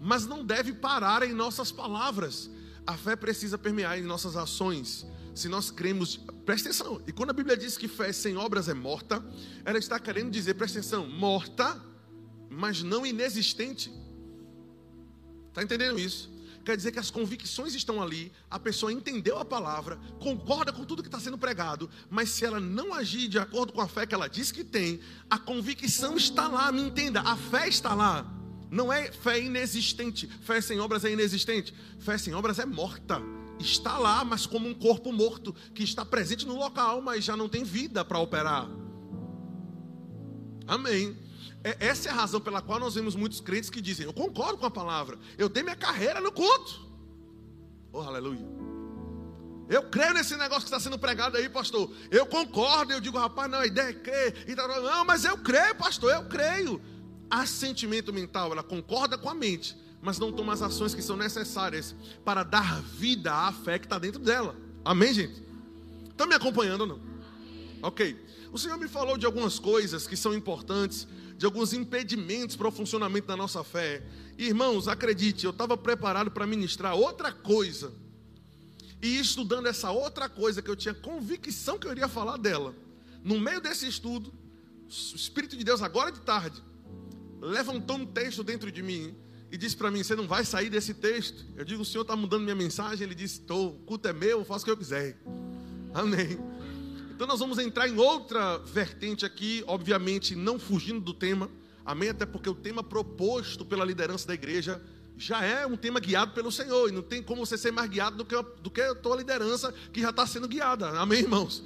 Mas 0.00 0.26
não 0.26 0.44
deve 0.44 0.72
parar 0.72 1.22
em 1.22 1.32
nossas 1.32 1.70
palavras. 1.70 2.50
A 2.84 2.94
fé 2.94 3.14
precisa 3.14 3.56
permear 3.56 3.98
em 3.98 4.02
nossas 4.02 4.36
ações. 4.36 5.06
Se 5.32 5.48
nós 5.48 5.70
cremos, 5.70 6.16
presta 6.44 6.70
atenção. 6.70 7.00
E 7.06 7.12
quando 7.12 7.30
a 7.30 7.32
Bíblia 7.32 7.56
diz 7.56 7.78
que 7.78 7.86
fé 7.86 8.12
sem 8.12 8.36
obras 8.36 8.68
é 8.68 8.74
morta, 8.74 9.24
ela 9.64 9.78
está 9.78 9.98
querendo 9.98 10.30
dizer, 10.30 10.54
presta 10.54 10.80
atenção, 10.80 11.06
morta 11.06 11.80
mas 12.56 12.82
não 12.82 13.04
inexistente. 13.04 13.92
Está 15.48 15.62
entendendo 15.62 15.98
isso? 15.98 16.34
Quer 16.64 16.76
dizer 16.76 16.90
que 16.90 16.98
as 16.98 17.10
convicções 17.10 17.74
estão 17.74 18.02
ali, 18.02 18.32
a 18.50 18.58
pessoa 18.58 18.92
entendeu 18.92 19.38
a 19.38 19.44
palavra, 19.44 20.00
concorda 20.18 20.72
com 20.72 20.84
tudo 20.84 21.00
que 21.00 21.08
está 21.08 21.20
sendo 21.20 21.38
pregado, 21.38 21.88
mas 22.10 22.30
se 22.30 22.44
ela 22.44 22.58
não 22.58 22.92
agir 22.92 23.28
de 23.28 23.38
acordo 23.38 23.72
com 23.72 23.80
a 23.80 23.86
fé 23.86 24.04
que 24.04 24.14
ela 24.14 24.26
diz 24.26 24.50
que 24.50 24.64
tem, 24.64 24.98
a 25.30 25.38
convicção 25.38 26.16
está 26.16 26.48
lá, 26.48 26.72
me 26.72 26.82
entenda, 26.82 27.20
a 27.20 27.36
fé 27.36 27.68
está 27.68 27.94
lá. 27.94 28.32
Não 28.68 28.92
é 28.92 29.12
fé 29.12 29.38
inexistente, 29.38 30.26
fé 30.26 30.60
sem 30.60 30.80
obras 30.80 31.04
é 31.04 31.12
inexistente, 31.12 31.72
fé 32.00 32.18
sem 32.18 32.34
obras 32.34 32.58
é 32.58 32.66
morta. 32.66 33.22
Está 33.60 33.96
lá, 33.96 34.24
mas 34.24 34.44
como 34.44 34.68
um 34.68 34.74
corpo 34.74 35.12
morto, 35.12 35.54
que 35.72 35.84
está 35.84 36.04
presente 36.04 36.44
no 36.44 36.56
local, 36.56 37.00
mas 37.00 37.24
já 37.24 37.36
não 37.36 37.48
tem 37.48 37.62
vida 37.62 38.04
para 38.04 38.18
operar. 38.18 38.68
Amém. 40.66 41.25
É, 41.62 41.76
essa 41.86 42.08
é 42.08 42.12
a 42.12 42.14
razão 42.14 42.40
pela 42.40 42.62
qual 42.62 42.78
nós 42.78 42.94
vemos 42.94 43.14
muitos 43.14 43.40
crentes 43.40 43.70
que 43.70 43.80
dizem: 43.80 44.06
Eu 44.06 44.12
concordo 44.12 44.58
com 44.58 44.66
a 44.66 44.70
palavra, 44.70 45.18
eu 45.36 45.48
dei 45.48 45.62
minha 45.62 45.76
carreira 45.76 46.20
no 46.20 46.32
culto. 46.32 46.86
Oh, 47.92 48.00
aleluia. 48.00 48.46
Eu 49.68 49.84
creio 49.84 50.14
nesse 50.14 50.36
negócio 50.36 50.62
que 50.62 50.66
está 50.66 50.78
sendo 50.78 50.98
pregado 50.98 51.36
aí, 51.36 51.48
pastor. 51.48 51.90
Eu 52.10 52.24
concordo. 52.26 52.92
Eu 52.92 53.00
digo, 53.00 53.18
rapaz, 53.18 53.50
não, 53.50 53.58
a 53.58 53.66
ideia 53.66 53.88
é 53.88 53.92
crer. 53.92 54.56
Não, 54.56 55.04
mas 55.04 55.24
eu 55.24 55.36
creio, 55.38 55.74
pastor, 55.74 56.12
eu 56.12 56.24
creio. 56.24 56.80
A 57.28 57.44
sentimento 57.44 58.12
mental, 58.12 58.52
ela 58.52 58.62
concorda 58.62 59.18
com 59.18 59.28
a 59.28 59.34
mente, 59.34 59.76
mas 60.00 60.16
não 60.16 60.30
toma 60.30 60.52
as 60.52 60.62
ações 60.62 60.94
que 60.94 61.02
são 61.02 61.16
necessárias 61.16 61.96
para 62.24 62.44
dar 62.44 62.80
vida 62.82 63.34
à 63.34 63.52
fé 63.52 63.80
que 63.80 63.86
está 63.86 63.98
dentro 63.98 64.20
dela. 64.20 64.54
Amém, 64.84 65.12
gente? 65.12 65.42
Estão 66.08 66.28
me 66.28 66.34
acompanhando 66.34 66.82
ou 66.82 66.86
não? 66.86 67.00
Ok. 67.82 68.16
O 68.56 68.58
Senhor 68.58 68.78
me 68.78 68.88
falou 68.88 69.18
de 69.18 69.26
algumas 69.26 69.58
coisas 69.58 70.06
que 70.06 70.16
são 70.16 70.34
importantes 70.34 71.06
de 71.36 71.44
alguns 71.44 71.74
impedimentos 71.74 72.56
para 72.56 72.66
o 72.66 72.72
funcionamento 72.72 73.26
da 73.26 73.36
nossa 73.36 73.62
fé. 73.62 74.02
Irmãos, 74.38 74.88
acredite, 74.88 75.44
eu 75.44 75.50
estava 75.50 75.76
preparado 75.76 76.30
para 76.30 76.46
ministrar 76.46 76.94
outra 76.94 77.30
coisa. 77.30 77.92
E 79.02 79.18
estudando 79.18 79.66
essa 79.66 79.90
outra 79.90 80.26
coisa 80.26 80.62
que 80.62 80.70
eu 80.70 80.74
tinha 80.74 80.94
convicção 80.94 81.78
que 81.78 81.86
eu 81.86 81.92
iria 81.92 82.08
falar 82.08 82.38
dela. 82.38 82.74
No 83.22 83.38
meio 83.38 83.60
desse 83.60 83.86
estudo, 83.86 84.32
o 84.32 84.88
Espírito 84.88 85.54
de 85.54 85.62
Deus, 85.62 85.82
agora 85.82 86.10
de 86.10 86.20
tarde, 86.20 86.64
levantou 87.42 87.98
um 87.98 88.06
texto 88.06 88.42
dentro 88.42 88.72
de 88.72 88.82
mim 88.82 89.14
e 89.52 89.58
disse 89.58 89.76
para 89.76 89.90
mim: 89.90 90.02
Você 90.02 90.16
não 90.16 90.26
vai 90.26 90.46
sair 90.46 90.70
desse 90.70 90.94
texto? 90.94 91.44
Eu 91.56 91.64
digo: 91.66 91.82
O 91.82 91.84
Senhor 91.84 92.04
está 92.04 92.16
mudando 92.16 92.44
minha 92.44 92.56
mensagem. 92.56 93.04
Ele 93.04 93.14
disse: 93.14 93.40
Estou, 93.40 93.74
o 93.74 93.78
culto 93.80 94.08
é 94.08 94.14
meu, 94.14 94.38
eu 94.38 94.44
faço 94.46 94.62
o 94.62 94.64
que 94.64 94.70
eu 94.70 94.78
quiser. 94.78 95.20
Amém. 95.92 96.38
Então 97.16 97.26
nós 97.26 97.40
vamos 97.40 97.58
entrar 97.58 97.88
em 97.88 97.96
outra 97.96 98.58
vertente 98.58 99.24
aqui, 99.24 99.64
obviamente 99.66 100.36
não 100.36 100.58
fugindo 100.58 101.00
do 101.00 101.14
tema, 101.14 101.50
amém? 101.82 102.10
Até 102.10 102.26
porque 102.26 102.50
o 102.50 102.54
tema 102.54 102.82
proposto 102.82 103.64
pela 103.64 103.86
liderança 103.86 104.28
da 104.28 104.34
igreja 104.34 104.82
já 105.16 105.42
é 105.42 105.66
um 105.66 105.78
tema 105.78 105.98
guiado 105.98 106.34
pelo 106.34 106.52
Senhor, 106.52 106.90
e 106.90 106.92
não 106.92 107.00
tem 107.00 107.22
como 107.22 107.46
você 107.46 107.56
ser 107.56 107.70
mais 107.70 107.88
guiado 107.88 108.18
do 108.18 108.24
que, 108.26 108.36
do 108.60 108.70
que 108.70 108.82
a 108.82 108.94
tua 108.94 109.16
liderança 109.16 109.72
que 109.94 110.02
já 110.02 110.10
está 110.10 110.26
sendo 110.26 110.46
guiada, 110.46 110.90
amém, 110.90 111.20
irmãos? 111.20 111.64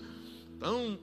Então, 0.56 0.96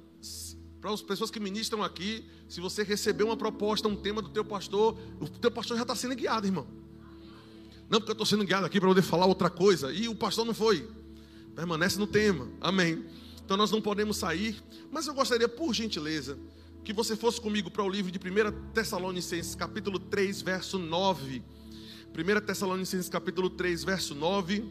para 0.80 0.94
as 0.94 1.02
pessoas 1.02 1.30
que 1.30 1.42
ministram 1.42 1.84
aqui, 1.84 2.26
se 2.48 2.62
você 2.62 2.84
receber 2.84 3.26
uma 3.26 3.36
proposta, 3.36 3.90
um 3.90 3.98
tema 3.98 4.22
do 4.22 4.30
teu 4.30 4.46
pastor, 4.46 4.98
o 5.20 5.28
teu 5.28 5.52
pastor 5.52 5.76
já 5.76 5.84
está 5.84 5.94
sendo 5.94 6.16
guiado, 6.16 6.48
irmão. 6.48 6.66
Não 7.90 8.00
porque 8.00 8.12
eu 8.12 8.14
estou 8.14 8.26
sendo 8.26 8.46
guiado 8.46 8.66
aqui 8.66 8.80
para 8.80 8.88
poder 8.88 9.02
falar 9.02 9.26
outra 9.26 9.50
coisa, 9.50 9.92
e 9.92 10.08
o 10.08 10.16
pastor 10.16 10.46
não 10.46 10.54
foi. 10.54 10.90
Permanece 11.54 12.00
no 12.00 12.08
tema, 12.08 12.48
amém. 12.62 13.04
Então 13.48 13.56
nós 13.56 13.72
não 13.72 13.80
podemos 13.80 14.18
sair, 14.18 14.62
mas 14.92 15.08
eu 15.08 15.14
gostaria, 15.14 15.48
por 15.48 15.74
gentileza, 15.74 16.38
que 16.84 16.92
você 16.92 17.16
fosse 17.16 17.40
comigo 17.40 17.72
para 17.72 17.82
o 17.82 17.88
livro 17.88 18.12
de 18.12 18.20
1 18.20 18.74
Tessalonicenses, 18.74 19.56
capítulo 19.56 19.98
3, 20.00 20.42
verso 20.42 20.78
9. 20.78 21.42
1 22.10 22.46
Tessalonicenses, 22.46 23.08
capítulo 23.08 23.50
3, 23.50 23.86
verso 23.86 24.14
9. 24.14 24.66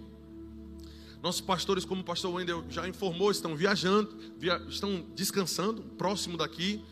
Nossos 1.22 1.40
pastores, 1.40 1.86
como 1.86 2.02
o 2.02 2.04
pastor 2.04 2.34
Wendel 2.34 2.66
já 2.68 2.86
informou, 2.86 3.30
estão 3.30 3.56
viajando, 3.56 4.14
via, 4.36 4.62
estão 4.68 5.06
descansando, 5.14 5.82
próximo 5.96 6.36
daqui. 6.36 6.84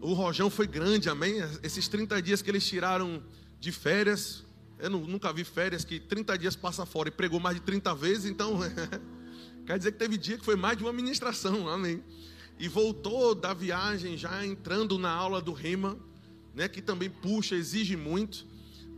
O 0.00 0.12
rojão 0.12 0.48
foi 0.48 0.68
grande, 0.68 1.08
amém? 1.08 1.38
Esses 1.60 1.88
30 1.88 2.22
dias 2.22 2.40
que 2.40 2.48
eles 2.48 2.64
tiraram 2.64 3.20
de 3.58 3.72
férias, 3.72 4.44
eu 4.78 4.90
nunca 4.90 5.32
vi 5.32 5.42
férias 5.42 5.84
que 5.84 5.98
30 5.98 6.38
dias 6.38 6.54
passa 6.54 6.86
fora 6.86 7.08
e 7.08 7.10
pregou 7.10 7.40
mais 7.40 7.56
de 7.56 7.62
30 7.62 7.92
vezes, 7.96 8.26
então 8.26 8.60
Quer 9.66 9.78
dizer 9.78 9.92
que 9.92 9.98
teve 9.98 10.16
dia 10.16 10.36
que 10.36 10.44
foi 10.44 10.56
mais 10.56 10.76
de 10.76 10.84
uma 10.84 10.92
ministração, 10.92 11.68
amém. 11.68 12.02
E 12.58 12.68
voltou 12.68 13.34
da 13.34 13.54
viagem 13.54 14.16
já 14.16 14.44
entrando 14.44 14.98
na 14.98 15.10
aula 15.10 15.40
do 15.40 15.52
Rema, 15.52 15.98
né, 16.54 16.68
que 16.68 16.82
também 16.82 17.10
puxa, 17.10 17.54
exige 17.54 17.96
muito. 17.96 18.46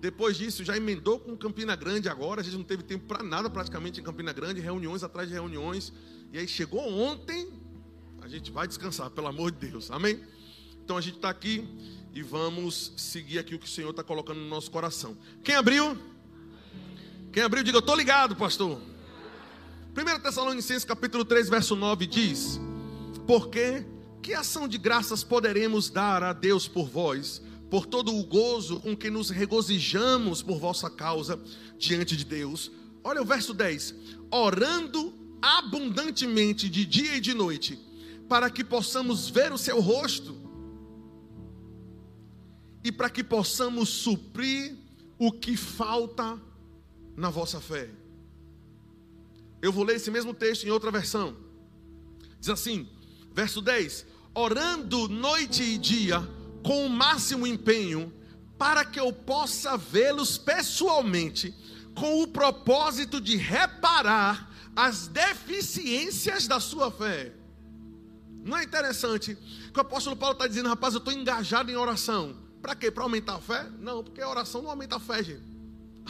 Depois 0.01 0.37
disso, 0.37 0.63
já 0.63 0.77
emendou 0.77 1.19
com 1.19 1.37
Campina 1.37 1.75
Grande 1.75 2.09
agora. 2.09 2.41
A 2.41 2.45
gente 2.45 2.57
não 2.57 2.65
teve 2.65 2.83
tempo 2.83 3.07
para 3.07 3.23
nada 3.23 3.49
praticamente 3.49 4.01
em 4.01 4.03
Campina 4.03 4.33
Grande, 4.33 4.61
reuniões 4.61 5.03
atrás 5.03 5.29
de 5.29 5.35
reuniões. 5.35 5.93
E 6.33 6.39
aí 6.39 6.47
chegou 6.47 6.81
ontem, 6.81 7.49
a 8.21 8.29
gente 8.29 8.51
vai 8.51 8.67
descansar, 8.67 9.11
pelo 9.11 9.29
amor 9.29 9.53
de 9.53 9.71
Deus, 9.71 9.91
amém? 9.91 10.21
Então 10.85 10.97
a 10.97 11.01
gente 11.01 11.17
está 11.17 11.31
aqui 11.31 11.67
e 12.13 12.23
vamos 12.23 12.93
seguir 12.97 13.39
aqui 13.39 13.55
o 13.55 13.59
que 13.59 13.67
o 13.67 13.69
Senhor 13.71 13.91
está 13.91 14.03
colocando 14.03 14.41
no 14.41 14.49
nosso 14.49 14.71
coração. 14.71 15.17
Quem 15.43 15.55
abriu? 15.55 15.97
Quem 17.33 17.43
abriu, 17.43 17.63
diga, 17.63 17.77
eu 17.77 17.81
estou 17.81 17.97
ligado, 17.97 18.37
pastor. 18.37 18.81
1 19.97 20.21
Tessalonicenses 20.21 20.85
capítulo 20.85 21.25
3, 21.25 21.49
verso 21.49 21.75
9 21.75 22.07
diz: 22.07 22.61
Porque 23.27 23.87
que 24.21 24.35
ação 24.35 24.69
de 24.69 24.77
graças 24.77 25.25
poderemos 25.25 25.89
dar 25.89 26.23
a 26.23 26.35
Deus 26.35 26.69
por 26.69 26.87
vós, 26.87 27.41
por 27.71 27.87
todo 27.87 28.15
o 28.15 28.23
gozo 28.23 28.79
com 28.81 28.95
que 28.95 29.09
nos 29.09 29.31
regozijamos 29.31 30.43
por 30.43 30.59
vossa 30.59 30.91
causa 30.91 31.41
diante 31.79 32.15
de 32.15 32.27
Deus? 32.27 32.71
Olha 33.03 33.23
o 33.23 33.25
verso 33.25 33.55
10: 33.55 33.95
Orando 34.31 35.15
abundantemente 35.41 36.69
de 36.69 36.85
dia 36.85 37.17
e 37.17 37.21
de 37.21 37.33
noite, 37.33 37.79
para 38.29 38.51
que 38.51 38.63
possamos 38.63 39.31
ver 39.31 39.51
o 39.51 39.57
seu 39.57 39.81
rosto 39.81 40.37
e 42.85 42.93
para 42.93 43.09
que 43.09 43.25
possamos 43.25 43.89
suprir 43.89 44.77
o 45.19 45.33
que 45.33 45.57
falta 45.57 46.39
na 47.17 47.31
vossa 47.31 47.63
fé. 47.63 47.89
Eu 49.61 49.73
vou 49.73 49.85
ler 49.85 49.97
esse 49.97 50.11
mesmo 50.11 50.35
texto 50.35 50.65
em 50.65 50.71
outra 50.71 50.91
versão. 50.91 51.37
Diz 52.39 52.51
assim, 52.51 52.89
verso 53.33 53.61
10: 53.61 54.07
Orando 54.35 55.09
noite 55.09 55.63
e 55.63 55.79
dia 55.79 56.21
com 56.63 56.87
o 56.87 56.91
máximo 56.91 57.47
empenho, 57.47 58.13
para 58.59 58.85
que 58.85 58.99
eu 58.99 59.13
possa 59.13 59.77
vê-los 59.77 60.37
pessoalmente, 60.37 61.55
com 61.95 62.23
o 62.23 62.29
propósito 62.29 63.21
de 63.21 63.37
reparar 63.37 64.51
as 64.75 65.07
deficiências 65.09 66.47
da 66.47 66.61
sua 66.61 66.91
fé. 66.91 67.33
Não 68.45 68.57
é 68.57 68.63
interessante 68.63 69.37
que 69.73 69.79
o 69.79 69.81
apóstolo 69.81 70.17
Paulo 70.17 70.35
está 70.35 70.47
dizendo, 70.47 70.69
rapaz, 70.69 70.95
eu 70.95 70.99
estou 70.99 71.13
engajado 71.13 71.71
em 71.71 71.77
oração. 71.77 72.37
Para 72.61 72.75
quê? 72.75 72.91
Para 72.91 73.05
aumentar 73.05 73.37
a 73.37 73.41
fé? 73.41 73.67
Não, 73.81 74.05
porque 74.05 74.21
a 74.21 74.29
oração 74.29 74.63
não 74.63 74.71
aumenta 74.71 74.97
a 74.97 75.01
fé, 75.01 75.23
gente. 75.23 75.56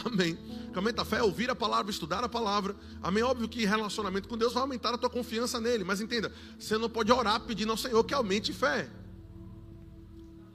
Amém. 0.05 0.35
Que 0.71 0.77
aumenta 0.77 1.01
a 1.01 1.05
fé 1.05 1.17
é 1.17 1.23
ouvir 1.23 1.49
a 1.49 1.55
palavra, 1.55 1.91
estudar 1.91 2.23
a 2.23 2.29
palavra. 2.29 2.75
Amém. 3.01 3.23
Óbvio 3.23 3.47
que 3.47 3.65
relacionamento 3.65 4.27
com 4.27 4.37
Deus 4.37 4.53
vai 4.53 4.61
aumentar 4.61 4.93
a 4.93 4.97
tua 4.97 5.09
confiança 5.09 5.59
nele. 5.59 5.83
Mas 5.83 6.01
entenda, 6.01 6.31
você 6.57 6.77
não 6.77 6.89
pode 6.89 7.11
orar 7.11 7.39
pedindo 7.41 7.71
ao 7.71 7.77
Senhor 7.77 8.03
que 8.03 8.13
aumente 8.13 8.53
fé. 8.53 8.89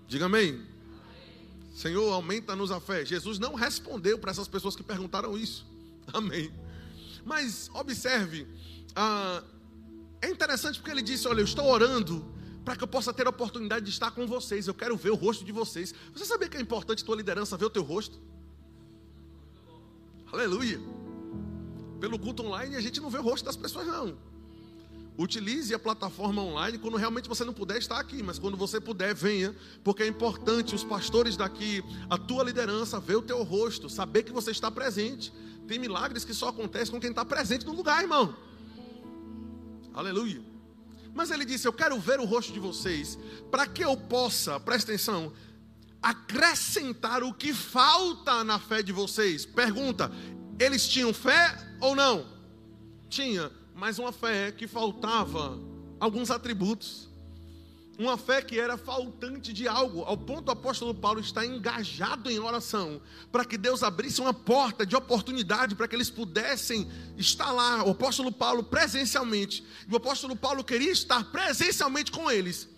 Diga 0.07 0.27
amém. 0.27 0.61
Senhor, 1.75 2.13
aumenta-nos 2.13 2.71
a 2.71 2.81
fé. 2.81 3.05
Jesus 3.05 3.39
não 3.39 3.55
respondeu 3.55 4.19
para 4.19 4.31
essas 4.31 4.47
pessoas 4.47 4.77
que 4.77 4.83
perguntaram 4.83 5.37
isso. 5.37 5.67
Amém. 6.13 6.53
Mas 7.25 7.71
observe, 7.75 8.47
ah, 8.95 9.43
é 10.21 10.29
interessante 10.29 10.79
porque 10.79 10.91
ele 10.91 11.03
disse: 11.03 11.27
Olha, 11.27 11.41
eu 11.41 11.45
estou 11.45 11.67
orando 11.67 12.25
para 12.65 12.77
que 12.77 12.85
eu 12.85 12.89
possa 12.89 13.13
ter 13.13 13.27
a 13.27 13.31
oportunidade 13.31 13.85
de 13.85 13.91
estar 13.91 14.11
com 14.11 14.27
vocês. 14.27 14.69
Eu 14.69 14.75
quero 14.75 14.97
ver 14.97 15.11
o 15.11 15.15
rosto 15.15 15.45
de 15.45 15.53
vocês. 15.53 15.95
Você 16.13 16.25
sabia 16.25 16.49
que 16.49 16.57
é 16.57 16.61
importante 16.61 17.05
tua 17.05 17.17
liderança 17.17 17.57
ver 17.57 17.65
o 17.65 17.71
teu 17.71 17.83
rosto? 17.83 18.21
Aleluia. 20.33 20.81
Pelo 22.01 22.19
culto 22.19 22.43
online 22.43 22.75
a 22.75 22.81
gente 22.81 23.01
não 23.01 23.11
vê 23.11 23.19
o 23.19 23.23
rosto 23.23 23.45
das 23.45 23.57
pessoas, 23.57 23.87
não. 23.87 24.17
Utilize 25.19 25.75
a 25.75 25.79
plataforma 25.79 26.43
online 26.43 26.79
quando 26.79 26.97
realmente 26.97 27.29
você 27.29 27.45
não 27.45 27.53
puder 27.53 27.77
estar 27.77 28.01
aqui, 28.01 28.23
mas 28.23 28.39
quando 28.39 28.57
você 28.57 28.81
puder, 28.81 29.15
venha, 29.15 29.55
porque 29.85 30.03
é 30.03 30.07
importante 30.07 30.75
os 30.75 30.83
pastores 30.83 31.37
daqui, 31.37 31.85
a 32.09 32.17
tua 32.17 32.43
liderança, 32.43 32.99
ver 32.99 33.17
o 33.17 33.23
teu 33.23 33.43
rosto, 33.43 33.91
saber 33.91 34.23
que 34.23 34.33
você 34.33 34.51
está 34.51 34.71
presente. 34.71 35.31
Tem 35.69 35.79
milagres 35.79 36.25
que 36.25 36.33
só 36.33 36.49
acontecem 36.49 36.93
com 36.93 37.01
quem 37.01 37.11
está 37.11 37.25
presente 37.25 37.67
no 37.67 37.75
lugar, 37.75 38.03
irmão. 38.03 38.35
Aleluia. 39.93 40.43
Mas 41.15 41.31
ele 41.31 41.45
disse: 41.45 41.69
Eu 41.69 41.73
quero 41.75 41.99
ver 42.01 42.19
o 42.19 42.25
rosto 42.25 42.53
de 42.53 42.59
vocês, 42.59 43.19
para 43.51 43.67
que 43.67 43.85
eu 43.85 43.95
possa, 43.97 44.59
presta 44.59 44.91
atenção, 44.91 45.31
acrescentar 46.03 47.23
o 47.23 47.33
que 47.33 47.55
falta 47.55 48.43
na 48.43 48.59
fé 48.59 48.83
de 48.83 48.93
vocês. 48.93 49.47
Pergunta: 49.47 50.11
eles 50.59 50.89
tinham 50.89 51.15
fé 51.15 51.57
ou 51.81 51.95
não? 51.95 52.27
Tinha, 53.09 53.51
mas 53.75 53.99
uma 53.99 54.13
fé 54.13 54.51
que 54.51 54.67
faltava 54.67 55.59
alguns 56.01 56.31
atributos. 56.31 57.09
uma 57.99 58.17
fé 58.17 58.43
que 58.43 58.59
era 58.59 58.77
faltante 58.77 59.53
de 59.53 59.69
algo, 59.69 60.03
ao 60.03 60.17
ponto 60.17 60.47
do 60.47 60.51
apóstolo 60.51 60.95
Paulo 60.95 61.21
estar 61.21 61.45
engajado 61.47 62.31
em 62.31 62.39
oração, 62.39 63.01
para 63.31 63.45
que 63.45 63.57
Deus 63.57 63.83
abrisse 63.83 64.21
uma 64.21 64.35
porta 64.35 64.85
de 64.85 64.97
oportunidade 64.97 65.75
para 65.75 65.87
que 65.87 65.95
eles 65.95 66.11
pudessem 66.11 66.91
estar 67.17 67.53
lá, 67.53 67.85
o 67.85 67.91
apóstolo 67.91 68.33
Paulo 68.33 68.65
presencialmente. 68.65 69.65
E 69.87 69.93
o 69.93 69.97
apóstolo 69.97 70.35
Paulo 70.35 70.65
queria 70.65 70.91
estar 70.91 71.23
presencialmente 71.31 72.11
com 72.11 72.31
eles, 72.31 72.69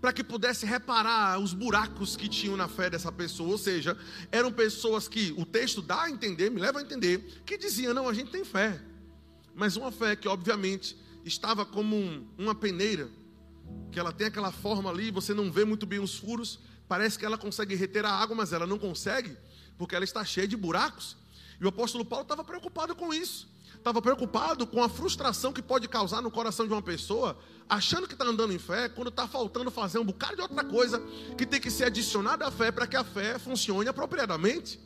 para 0.00 0.12
que 0.12 0.22
pudesse 0.22 0.66
reparar 0.66 1.38
os 1.38 1.52
buracos 1.52 2.16
que 2.16 2.28
tinham 2.28 2.56
na 2.56 2.68
fé 2.68 2.90
dessa 2.90 3.10
pessoa. 3.10 3.50
Ou 3.50 3.58
seja, 3.58 3.96
eram 4.30 4.52
pessoas 4.52 5.08
que 5.08 5.34
o 5.36 5.44
texto 5.44 5.80
dá 5.80 6.02
a 6.02 6.10
entender, 6.10 6.50
me 6.50 6.60
leva 6.60 6.78
a 6.78 6.82
entender, 6.82 7.42
que 7.44 7.56
diziam: 7.56 7.94
não, 7.94 8.08
a 8.08 8.14
gente 8.14 8.30
tem 8.30 8.44
fé, 8.44 8.80
mas 9.54 9.76
uma 9.76 9.90
fé 9.90 10.14
que 10.14 10.28
obviamente 10.28 10.96
estava 11.24 11.64
como 11.64 11.96
um, 11.96 12.26
uma 12.36 12.54
peneira 12.54 13.08
que 13.90 13.98
ela 13.98 14.12
tem 14.12 14.26
aquela 14.26 14.52
forma 14.52 14.90
ali, 14.90 15.10
você 15.10 15.32
não 15.32 15.50
vê 15.50 15.64
muito 15.64 15.86
bem 15.86 16.00
os 16.00 16.16
furos, 16.18 16.58
parece 16.88 17.18
que 17.18 17.24
ela 17.24 17.38
consegue 17.38 17.74
reter 17.74 18.04
a 18.04 18.10
água, 18.10 18.36
mas 18.36 18.52
ela 18.52 18.66
não 18.66 18.78
consegue, 18.78 19.36
porque 19.78 19.94
ela 19.94 20.04
está 20.04 20.24
cheia 20.24 20.46
de 20.46 20.56
buracos. 20.56 21.16
E 21.60 21.64
o 21.64 21.68
apóstolo 21.68 22.04
Paulo 22.04 22.24
estava 22.24 22.42
preocupado 22.44 22.94
com 22.94 23.14
isso, 23.14 23.48
estava 23.84 24.00
preocupado 24.00 24.66
com 24.66 24.82
a 24.82 24.88
frustração 24.88 25.52
que 25.52 25.60
pode 25.60 25.86
causar 25.86 26.22
no 26.22 26.30
coração 26.30 26.66
de 26.66 26.72
uma 26.72 26.80
pessoa, 26.80 27.36
achando 27.68 28.08
que 28.08 28.14
está 28.14 28.24
andando 28.24 28.50
em 28.50 28.58
fé, 28.58 28.88
quando 28.88 29.08
está 29.08 29.28
faltando 29.28 29.70
fazer 29.70 29.98
um 29.98 30.04
bocado 30.06 30.36
de 30.36 30.40
outra 30.40 30.64
coisa 30.64 31.02
que 31.36 31.44
tem 31.44 31.60
que 31.60 31.70
ser 31.70 31.84
adicionada 31.84 32.46
à 32.46 32.50
fé 32.50 32.72
para 32.72 32.86
que 32.86 32.96
a 32.96 33.04
fé 33.04 33.38
funcione 33.38 33.86
apropriadamente. 33.86 34.80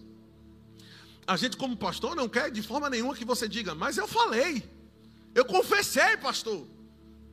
A 1.24 1.36
gente, 1.36 1.56
como 1.56 1.76
pastor, 1.76 2.16
não 2.16 2.28
quer 2.28 2.50
de 2.50 2.60
forma 2.60 2.90
nenhuma 2.90 3.14
que 3.14 3.24
você 3.24 3.48
diga, 3.48 3.72
mas 3.72 3.96
eu 3.96 4.08
falei, 4.08 4.68
eu 5.32 5.44
confessei, 5.44 6.16
pastor. 6.16 6.66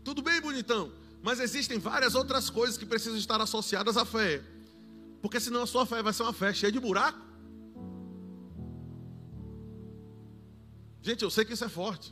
Tudo 0.03 0.21
bem, 0.21 0.39
bonitão? 0.39 0.91
Mas 1.23 1.39
existem 1.39 1.79
várias 1.79 2.13
outras 2.13 2.47
coisas 2.47 2.77
que 2.77 2.85
precisam 2.85 3.17
estar 3.17 3.41
associadas 3.41 3.97
à 3.97 4.05
fé. 4.05 4.43
Porque 5.19 5.39
senão 5.39 5.63
a 5.63 5.65
sua 5.65 5.83
fé 5.83 6.03
vai 6.03 6.13
ser 6.13 6.21
uma 6.21 6.33
fé 6.33 6.53
cheia 6.53 6.71
de 6.71 6.79
buraco. 6.79 7.24
Gente, 11.05 11.21
eu 11.21 11.29
sei 11.29 11.45
que 11.45 11.53
isso 11.53 11.63
é 11.63 11.69
forte. 11.69 12.11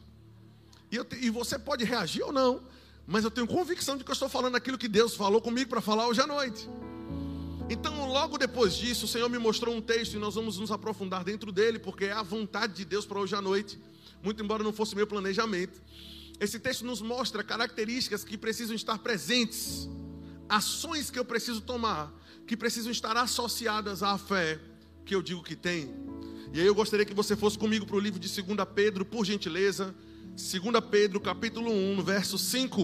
E, 0.92 0.96
eu, 0.96 1.08
e 1.20 1.32
você 1.32 1.58
pode 1.58 1.84
reagir 1.84 2.24
ou 2.24 2.32
não. 2.32 2.62
Mas 3.08 3.24
eu 3.24 3.32
tenho 3.32 3.48
convicção 3.48 3.98
de 3.98 4.04
que 4.04 4.12
eu 4.12 4.14
estou 4.14 4.30
falando 4.30 4.56
aquilo 4.56 4.78
que 4.78 4.88
Deus 4.88 5.16
falou 5.16 5.42
comigo 5.42 5.68
para 5.68 5.82
falar 5.82 6.08
hoje 6.08 6.22
à 6.22 6.28
noite. 6.28 6.70
Então, 7.68 8.08
logo 8.08 8.38
depois 8.38 8.76
disso, 8.76 9.06
o 9.06 9.08
Senhor 9.08 9.28
me 9.30 9.40
mostrou 9.40 9.76
um 9.76 9.82
texto 9.82 10.14
e 10.14 10.20
nós 10.20 10.36
vamos 10.36 10.60
nos 10.60 10.70
aprofundar 10.70 11.24
dentro 11.24 11.52
dele, 11.52 11.80
porque 11.80 12.06
é 12.06 12.12
a 12.12 12.22
vontade 12.22 12.74
de 12.74 12.86
Deus 12.86 13.04
para 13.04 13.20
hoje 13.20 13.36
à 13.36 13.42
noite, 13.42 13.80
muito 14.22 14.44
embora 14.44 14.64
não 14.64 14.72
fosse 14.72 14.96
meu 14.96 15.08
planejamento. 15.08 15.82
Esse 16.40 16.60
texto 16.60 16.86
nos 16.86 17.02
mostra 17.02 17.44
características 17.44 18.24
que 18.24 18.38
precisam 18.38 18.76
estar 18.76 19.00
presentes, 19.00 19.90
ações 20.48 21.10
que 21.10 21.18
eu 21.18 21.26
preciso 21.26 21.62
tomar, 21.62 22.14
que 22.46 22.56
precisam 22.56 22.92
estar 22.92 23.18
associadas 23.18 24.04
à 24.04 24.20
fé 24.20 24.60
que 25.04 25.16
eu 25.16 25.22
digo 25.24 25.42
que 25.42 25.56
tem. 25.56 25.92
E 26.54 26.60
aí 26.60 26.68
eu 26.68 26.76
gostaria 26.76 27.04
que 27.04 27.16
você 27.16 27.36
fosse 27.36 27.58
comigo 27.58 27.84
para 27.84 27.96
o 27.96 28.00
livro 28.00 28.20
de 28.20 28.30
2 28.30 28.58
Pedro, 28.76 29.04
por 29.04 29.26
gentileza. 29.26 29.96
2 30.28 30.86
Pedro, 30.92 31.20
capítulo 31.20 31.72
1, 31.72 32.04
verso 32.04 32.38
5. 32.38 32.78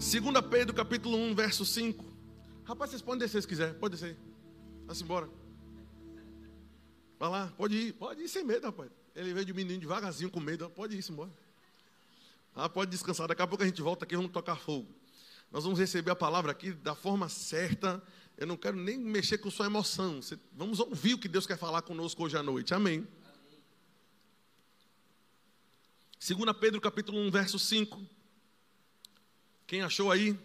2 0.00 0.20
Pedro, 0.50 0.74
capítulo 0.74 1.16
1, 1.16 1.34
verso 1.36 1.64
5. 1.64 2.04
Rapaz, 2.64 2.90
vocês 2.90 3.02
podem 3.02 3.20
descer 3.20 3.40
se 3.40 3.46
quiser, 3.46 3.72
pode 3.74 3.94
descer. 3.94 4.16
Vá-se 4.84 5.04
embora. 5.04 5.28
Vai 7.20 7.30
lá, 7.30 7.52
pode 7.56 7.76
ir, 7.76 7.92
pode 7.92 8.20
ir 8.20 8.28
sem 8.28 8.42
medo, 8.42 8.66
rapaz. 8.66 8.90
Ele 9.14 9.32
veio 9.32 9.46
de 9.46 9.54
menino 9.54 9.78
devagarzinho 9.78 10.28
com 10.28 10.40
medo, 10.40 10.68
pode 10.70 10.96
ir, 10.96 11.04
embora. 11.08 11.30
Ah, 12.52 12.68
pode 12.68 12.90
descansar, 12.90 13.28
daqui 13.28 13.42
a 13.42 13.46
pouco 13.46 13.62
a 13.62 13.66
gente 13.66 13.80
volta 13.80 14.04
aqui 14.04 14.16
vamos 14.16 14.32
tocar 14.32 14.56
fogo. 14.56 14.88
Nós 15.52 15.62
vamos 15.62 15.78
receber 15.78 16.10
a 16.10 16.16
palavra 16.16 16.50
aqui 16.50 16.72
da 16.72 16.96
forma 16.96 17.28
certa. 17.28 18.02
Eu 18.38 18.46
não 18.46 18.56
quero 18.56 18.76
nem 18.76 18.96
mexer 18.96 19.38
com 19.38 19.50
sua 19.50 19.66
emoção. 19.66 20.20
Vamos 20.52 20.78
ouvir 20.78 21.14
o 21.14 21.18
que 21.18 21.26
Deus 21.26 21.44
quer 21.44 21.58
falar 21.58 21.82
conosco 21.82 22.22
hoje 22.22 22.36
à 22.36 22.42
noite. 22.42 22.72
Amém. 22.72 23.04
2 26.24 26.56
Pedro 26.60 26.80
capítulo 26.80 27.18
1, 27.18 27.32
verso 27.32 27.58
5. 27.58 28.00
Quem 29.66 29.82
achou 29.82 30.12
aí? 30.12 30.38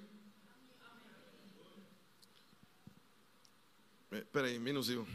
Espera 4.12 4.48
aí, 4.48 4.58
menos 4.58 4.89
eu. 4.89 5.08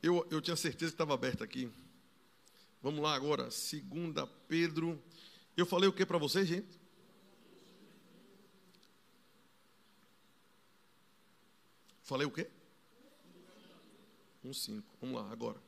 eu. 0.00 0.24
Eu 0.30 0.40
tinha 0.40 0.54
certeza 0.54 0.92
que 0.92 0.94
estava 0.94 1.12
aberto 1.12 1.42
aqui. 1.42 1.68
Vamos 2.80 3.02
lá 3.02 3.16
agora. 3.16 3.48
2 3.48 3.82
Pedro 4.46 5.02
eu 5.56 5.66
falei 5.66 5.88
o 5.88 5.92
que 5.92 6.06
para 6.06 6.18
vocês, 6.18 6.46
gente? 6.46 6.81
Falei 12.02 12.26
o 12.26 12.30
quê? 12.30 12.50
Um 14.44 14.52
cinco. 14.52 14.86
Vamos 15.00 15.16
lá, 15.22 15.30
agora. 15.30 15.60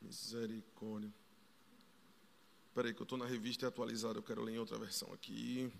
Misericórdia. 0.00 1.12
Espera 2.68 2.88
aí 2.88 2.94
que 2.94 3.02
eu 3.02 3.04
estou 3.04 3.18
na 3.18 3.26
revista 3.26 3.66
atualizada, 3.66 4.18
eu 4.18 4.22
quero 4.22 4.42
ler 4.42 4.54
em 4.54 4.58
outra 4.58 4.78
versão 4.78 5.12
aqui. 5.12 5.72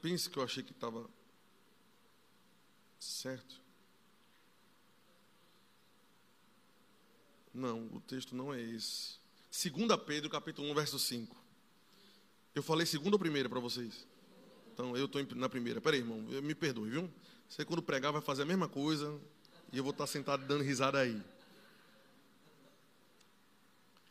Pense 0.00 0.28
que 0.28 0.38
eu 0.38 0.42
achei 0.42 0.62
que 0.62 0.72
estava 0.72 1.08
Certo? 3.02 3.60
Não, 7.52 7.86
o 7.88 8.00
texto 8.00 8.34
não 8.34 8.54
é 8.54 8.60
esse. 8.60 9.21
2 9.52 10.00
Pedro, 10.06 10.30
capítulo 10.30 10.70
1, 10.70 10.74
verso 10.74 10.98
5. 10.98 11.36
Eu 12.54 12.62
falei 12.62 12.86
segunda 12.86 13.16
ou 13.16 13.18
primeira 13.18 13.50
para 13.50 13.60
vocês? 13.60 14.06
Então, 14.72 14.96
eu 14.96 15.04
estou 15.04 15.22
na 15.36 15.46
primeira. 15.46 15.78
Peraí, 15.78 16.00
irmão, 16.00 16.16
me 16.16 16.54
perdoe, 16.54 16.88
viu? 16.88 17.10
Você, 17.46 17.62
quando 17.62 17.82
pregar, 17.82 18.12
vai 18.12 18.22
fazer 18.22 18.42
a 18.42 18.46
mesma 18.46 18.66
coisa 18.66 19.14
e 19.70 19.76
eu 19.76 19.84
vou 19.84 19.90
estar 19.90 20.06
sentado 20.06 20.46
dando 20.46 20.64
risada 20.64 21.00
aí. 21.00 21.20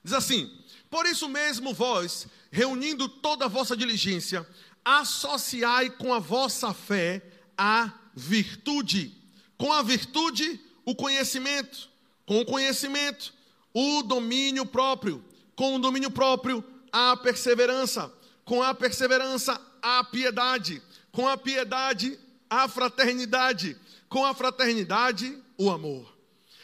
Diz 0.03 0.13
assim: 0.13 0.55
Por 0.91 1.07
isso 1.07 1.27
mesmo, 1.27 1.73
vós, 1.73 2.27
reunindo 2.51 3.09
toda 3.09 3.45
a 3.45 3.47
vossa 3.47 3.75
diligência, 3.75 4.47
associai 4.85 5.89
com 5.89 6.13
a 6.13 6.19
vossa 6.19 6.71
fé 6.71 7.19
a 7.57 7.91
virtude. 8.13 9.17
Com 9.57 9.73
a 9.73 9.81
virtude, 9.81 10.59
o 10.85 10.93
conhecimento. 10.93 11.89
Com 12.27 12.41
o 12.41 12.45
conhecimento, 12.45 13.33
o 13.73 14.03
domínio 14.03 14.67
próprio. 14.67 15.30
Com 15.61 15.75
o 15.75 15.79
domínio 15.79 16.09
próprio, 16.09 16.63
a 16.91 17.15
perseverança. 17.15 18.11
Com 18.43 18.63
a 18.63 18.73
perseverança, 18.73 19.61
a 19.79 20.03
piedade. 20.03 20.81
Com 21.11 21.27
a 21.27 21.37
piedade, 21.37 22.17
a 22.49 22.67
fraternidade. 22.67 23.77
Com 24.09 24.25
a 24.25 24.33
fraternidade, 24.33 25.37
o 25.59 25.69
amor. 25.69 26.17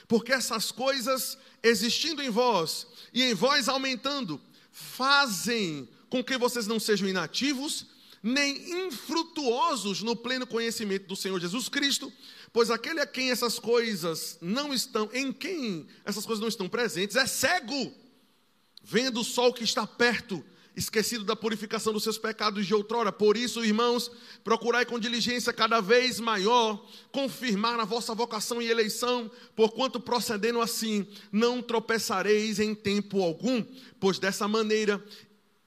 Porque 0.08 0.34
essas 0.34 0.72
coisas 0.72 1.38
existindo 1.62 2.24
em 2.24 2.32
vós 2.32 2.88
e 3.14 3.22
em 3.22 3.36
vós 3.36 3.70
aumentando, 3.70 4.42
fazem 4.72 5.88
com 6.10 6.24
que 6.24 6.36
vocês 6.36 6.66
não 6.66 6.80
sejam 6.80 7.08
inativos, 7.08 7.86
nem 8.24 8.88
infrutuosos 8.88 10.02
no 10.02 10.16
pleno 10.16 10.48
conhecimento 10.48 11.06
do 11.06 11.16
Senhor 11.16 11.40
Jesus 11.40 11.70
Cristo, 11.70 12.12
pois 12.52 12.72
aquele 12.72 13.00
a 13.00 13.06
quem 13.06 13.30
essas 13.30 13.60
coisas 13.60 14.40
não 14.42 14.74
estão, 14.74 15.08
em 15.14 15.32
quem 15.32 15.86
essas 16.04 16.26
coisas 16.26 16.42
não 16.42 16.48
estão 16.48 16.68
presentes, 16.68 17.16
é 17.16 17.28
cego, 17.28 17.94
vendo 18.88 19.20
o 19.20 19.24
sol 19.24 19.54
que 19.54 19.66
está 19.66 19.86
perto, 19.86 20.42
esquecido 20.74 21.26
da 21.26 21.36
purificação 21.36 21.92
dos 21.92 22.04
seus 22.04 22.18
pecados 22.18 22.66
de 22.66 22.74
outrora. 22.74 23.12
Por 23.12 23.36
isso, 23.36 23.66
irmãos, 23.66 24.10
procurai 24.46 24.86
com 24.86 24.98
diligência 24.98 25.52
cada 25.52 25.82
vez 25.82 26.22
maior 26.22 26.88
confirmar 27.12 27.78
a 27.82 27.84
vossa 27.84 28.16
vocação 28.16 28.62
e 28.62 28.70
eleição, 28.70 29.30
porquanto 29.58 30.00
procedendo 30.00 30.62
assim, 30.62 31.06
não 31.34 31.62
tropeçareis 31.62 32.60
em 32.60 32.74
tempo 32.74 33.22
algum, 33.22 33.62
pois 34.00 34.20
dessa 34.20 34.48
maneira 34.48 35.04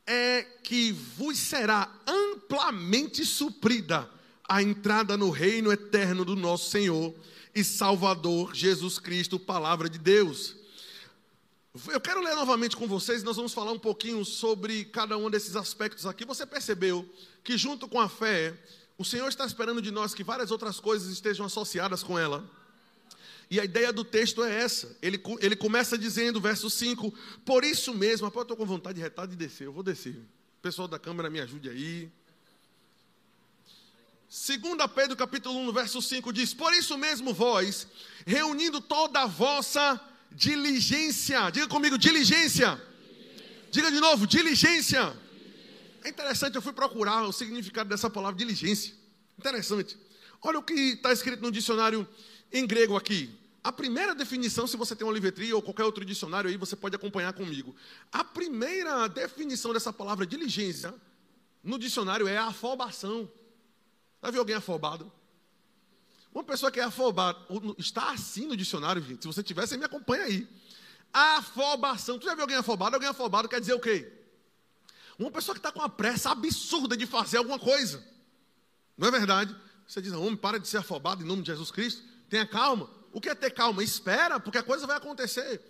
é 0.07 0.43
que 0.63 0.93
vos 0.93 1.37
será 1.37 1.93
amplamente 2.07 3.27
suprida 3.27 4.09
a 4.49 4.63
entrada 4.63 5.17
no 5.17 5.29
reino 5.29 5.71
eterno 5.71 6.25
do 6.25 6.35
nosso 6.35 6.71
Senhor 6.71 7.15
e 7.55 7.63
Salvador 7.63 8.55
Jesus 8.55 8.99
Cristo, 8.99 9.39
palavra 9.39 9.91
de 9.91 9.99
Deus. 9.99 10.60
Eu 11.73 12.01
quero 12.01 12.21
ler 12.21 12.35
novamente 12.35 12.77
com 12.77 12.89
vocês, 12.89 13.23
nós 13.23 13.37
vamos 13.37 13.53
falar 13.53 13.71
um 13.71 13.79
pouquinho 13.79 14.25
sobre 14.25 14.85
cada 14.87 15.17
um 15.17 15.31
desses 15.31 15.55
aspectos 15.55 16.05
aqui. 16.05 16.25
Você 16.25 16.45
percebeu 16.45 17.09
que, 17.45 17.57
junto 17.57 17.87
com 17.87 18.01
a 18.01 18.09
fé, 18.09 18.59
o 18.99 19.05
Senhor 19.05 19.29
está 19.29 19.47
esperando 19.47 19.81
de 19.81 19.93
nós 19.93 20.13
que 20.13 20.25
várias 20.25 20.51
outras 20.51 20.81
coisas 20.81 21.09
estejam 21.13 21.47
associadas 21.47 22.03
com 22.03 22.19
ela. 22.19 22.45
E 23.49 23.61
a 23.61 23.65
ideia 23.65 23.93
do 23.93 24.03
texto 24.03 24.43
é 24.43 24.53
essa. 24.53 24.97
Ele, 25.01 25.23
ele 25.39 25.55
começa 25.55 25.97
dizendo, 25.97 26.41
verso 26.41 26.69
5: 26.69 27.15
Por 27.45 27.63
isso 27.63 27.95
mesmo, 27.95 28.27
rapaz, 28.27 28.41
eu 28.41 28.43
estou 28.43 28.57
com 28.57 28.67
vontade 28.67 28.97
de 28.97 29.03
retar 29.03 29.27
de 29.27 29.37
descer, 29.37 29.67
eu 29.67 29.73
vou 29.73 29.85
descer. 29.85 30.21
Pessoal 30.61 30.89
da 30.89 30.99
câmera 30.99 31.31
me 31.31 31.41
ajude 31.41 31.71
aí. 31.71 32.11
2 34.29 34.61
Pedro 34.93 35.17
capítulo 35.17 35.57
1, 35.69 35.73
verso 35.73 36.03
5 36.03 36.33
diz: 36.33 36.53
Por 36.53 36.75
isso 36.75 36.99
mesmo 36.99 37.33
vós, 37.33 37.87
reunindo 38.27 38.81
toda 38.81 39.23
a 39.23 39.27
vossa 39.27 40.01
diligência. 40.33 41.51
Diga 41.51 41.67
comigo, 41.67 41.99
diligência. 41.99 42.81
Diga 43.71 43.91
de 43.91 44.01
novo, 44.01 44.27
diligência. 44.27 45.17
É 46.03 46.09
interessante, 46.09 46.57
eu 46.57 46.63
fui 46.63 46.73
procurar 46.73 47.23
o 47.25 47.33
significado 47.33 47.89
dessa 47.89 48.09
palavra 48.09 48.39
diligência. 48.39 48.95
Interessante. 49.39 49.97
Olha 50.43 50.59
o 50.59 50.63
que 50.63 50.73
está 50.73 51.13
escrito 51.13 51.43
no 51.43 51.51
dicionário 51.51 52.07
em 52.53 52.67
grego 52.67 52.97
aqui. 52.97 53.31
A 53.63 53.71
primeira 53.71 54.15
definição, 54.15 54.67
se 54.67 54.77
você 54.77 54.97
tem 54.97 55.07
uma 55.07 55.13
livretria 55.13 55.55
ou 55.55 55.61
qualquer 55.61 55.85
outro 55.85 56.05
dicionário 56.05 56.49
aí, 56.49 56.57
você 56.57 56.75
pode 56.75 56.97
acompanhar 56.97 57.33
comigo. 57.35 57.77
A 58.11 58.25
primeira 58.25 59.07
definição 59.07 59.73
dessa 59.75 59.93
palavra 59.93 60.27
diligência 60.27 60.95
no 61.63 61.79
dicionário 61.79 62.27
é 62.27 62.39
afobação. 62.39 63.31
Já 64.23 64.31
viu 64.31 64.41
alguém 64.41 64.57
afobado? 64.57 65.13
Uma 66.33 66.45
pessoa 66.45 66.71
que 66.71 66.79
é 66.79 66.85
afobada, 66.85 67.39
está 67.77 68.13
assim 68.13 68.47
no 68.47 68.57
dicionário, 68.57 69.03
gente. 69.03 69.23
Se 69.23 69.27
você 69.27 69.43
tiver, 69.43 69.67
você 69.67 69.77
me 69.77 69.85
acompanha 69.85 70.25
aí. 70.25 70.49
Afobação. 71.13 72.19
Tu 72.19 72.27
já 72.27 72.35
viu 72.35 72.43
alguém 72.43 72.57
afobado? 72.57 72.95
Alguém 72.95 73.09
afobado 73.09 73.49
quer 73.49 73.61
dizer 73.61 73.75
o 73.75 73.81
quê? 73.81 74.13
Uma 75.19 75.31
pessoa 75.31 75.55
que 75.55 75.59
está 75.59 75.73
com 75.73 75.81
uma 75.81 75.89
pressa 75.89 76.31
absurda 76.31 76.97
de 76.97 77.05
fazer 77.05 77.39
alguma 77.39 77.59
coisa. 77.59 78.03
Não 78.97 79.09
é 79.09 79.11
verdade? 79.11 79.55
Você 79.87 80.01
diz, 80.01 80.13
homem, 80.13 80.37
para 80.37 80.61
de 80.61 80.69
ser 80.69 80.79
afobado 80.79 81.23
em 81.23 81.27
nome 81.27 81.43
de 81.43 81.49
Jesus 81.49 81.71
Cristo. 81.71 82.03
Tenha 82.29 82.47
calma. 82.47 82.89
O 83.13 83.21
que 83.21 83.29
é 83.29 83.35
ter 83.35 83.51
calma? 83.51 83.83
Espera, 83.83 84.39
porque 84.39 84.59
a 84.59 84.63
coisa 84.63 84.87
vai 84.87 84.97
acontecer. 84.97 85.61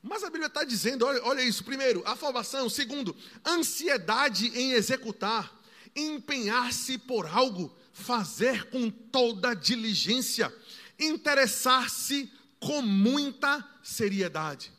Mas 0.00 0.22
a 0.22 0.30
Bíblia 0.30 0.46
está 0.46 0.62
dizendo, 0.64 1.04
olha, 1.04 1.20
olha 1.24 1.42
isso. 1.42 1.64
Primeiro, 1.64 2.02
afobação. 2.06 2.68
Segundo, 2.68 3.16
ansiedade 3.44 4.46
em 4.56 4.72
executar. 4.72 5.52
Empenhar-se 5.96 6.98
por 6.98 7.26
algo. 7.26 7.74
Fazer 7.94 8.68
com 8.68 8.90
toda 8.90 9.54
diligência. 9.54 10.54
Interessar-se 10.98 12.30
com 12.60 12.82
muita 12.82 13.66
seriedade. 13.82 14.70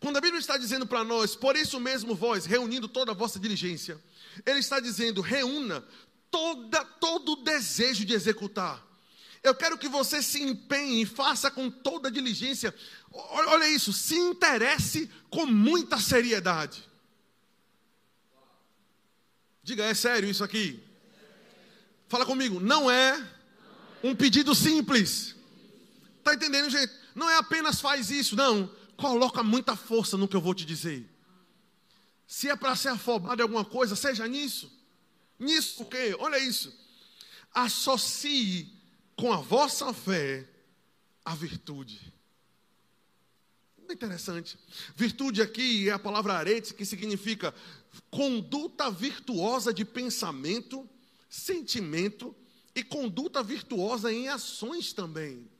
Quando 0.00 0.16
a 0.16 0.20
Bíblia 0.20 0.40
está 0.40 0.58
dizendo 0.58 0.86
para 0.86 1.04
nós, 1.04 1.34
por 1.34 1.56
isso 1.56 1.80
mesmo 1.80 2.14
vós, 2.14 2.44
reunindo 2.44 2.88
toda 2.88 3.12
a 3.12 3.14
vossa 3.14 3.38
diligência, 3.38 3.98
ele 4.44 4.58
está 4.58 4.80
dizendo, 4.80 5.20
reúna 5.20 5.82
toda, 6.30 6.84
todo 6.84 7.32
o 7.32 7.42
desejo 7.44 8.04
de 8.04 8.12
executar. 8.12 8.84
Eu 9.42 9.54
quero 9.54 9.78
que 9.78 9.88
você 9.88 10.20
se 10.20 10.42
empenhe 10.42 11.02
e 11.02 11.06
faça 11.06 11.50
com 11.50 11.70
toda 11.70 12.10
diligência. 12.10 12.74
Olha 13.10 13.68
isso, 13.68 13.92
se 13.92 14.14
interesse 14.14 15.10
com 15.30 15.46
muita 15.46 15.98
seriedade. 15.98 16.86
Diga, 19.62 19.84
é 19.84 19.94
sério 19.94 20.28
isso 20.28 20.44
aqui? 20.44 20.83
Fala 22.08 22.26
comigo, 22.26 22.60
não 22.60 22.90
é 22.90 23.26
um 24.02 24.14
pedido 24.14 24.54
simples. 24.54 25.34
Está 26.18 26.34
entendendo, 26.34 26.70
gente? 26.70 26.92
Não 27.14 27.30
é 27.30 27.36
apenas 27.36 27.80
faz 27.80 28.10
isso, 28.10 28.36
não. 28.36 28.70
Coloca 28.96 29.42
muita 29.42 29.76
força 29.76 30.16
no 30.16 30.28
que 30.28 30.36
eu 30.36 30.40
vou 30.40 30.54
te 30.54 30.64
dizer. 30.64 31.08
Se 32.26 32.48
é 32.48 32.56
para 32.56 32.76
ser 32.76 32.88
afobado 32.88 33.40
em 33.40 33.42
alguma 33.42 33.64
coisa, 33.64 33.94
seja 33.94 34.26
nisso. 34.26 34.70
Nisso 35.38 35.82
o 35.82 35.86
quê? 35.86 36.16
Olha 36.18 36.38
isso. 36.38 36.72
Associe 37.52 38.72
com 39.16 39.32
a 39.32 39.36
vossa 39.36 39.92
fé 39.92 40.48
a 41.24 41.34
virtude. 41.34 42.12
Interessante. 43.90 44.58
Virtude 44.96 45.42
aqui 45.42 45.88
é 45.88 45.92
a 45.92 45.98
palavra 45.98 46.34
arete, 46.34 46.74
que 46.74 46.84
significa 46.84 47.54
conduta 48.10 48.90
virtuosa 48.90 49.72
de 49.72 49.84
pensamento, 49.84 50.88
sentimento 51.34 52.34
e 52.74 52.82
conduta 52.82 53.42
virtuosa 53.42 54.12
em 54.12 54.28
ações 54.28 54.92
também. 54.92 55.50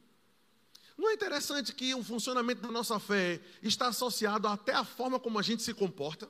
Não 0.96 1.10
é 1.10 1.14
interessante 1.14 1.74
que 1.74 1.94
o 1.94 2.04
funcionamento 2.04 2.62
da 2.62 2.70
nossa 2.70 3.00
fé 3.00 3.40
está 3.62 3.88
associado 3.88 4.46
até 4.46 4.72
à 4.72 4.84
forma 4.84 5.18
como 5.18 5.38
a 5.38 5.42
gente 5.42 5.62
se 5.62 5.74
comporta? 5.74 6.28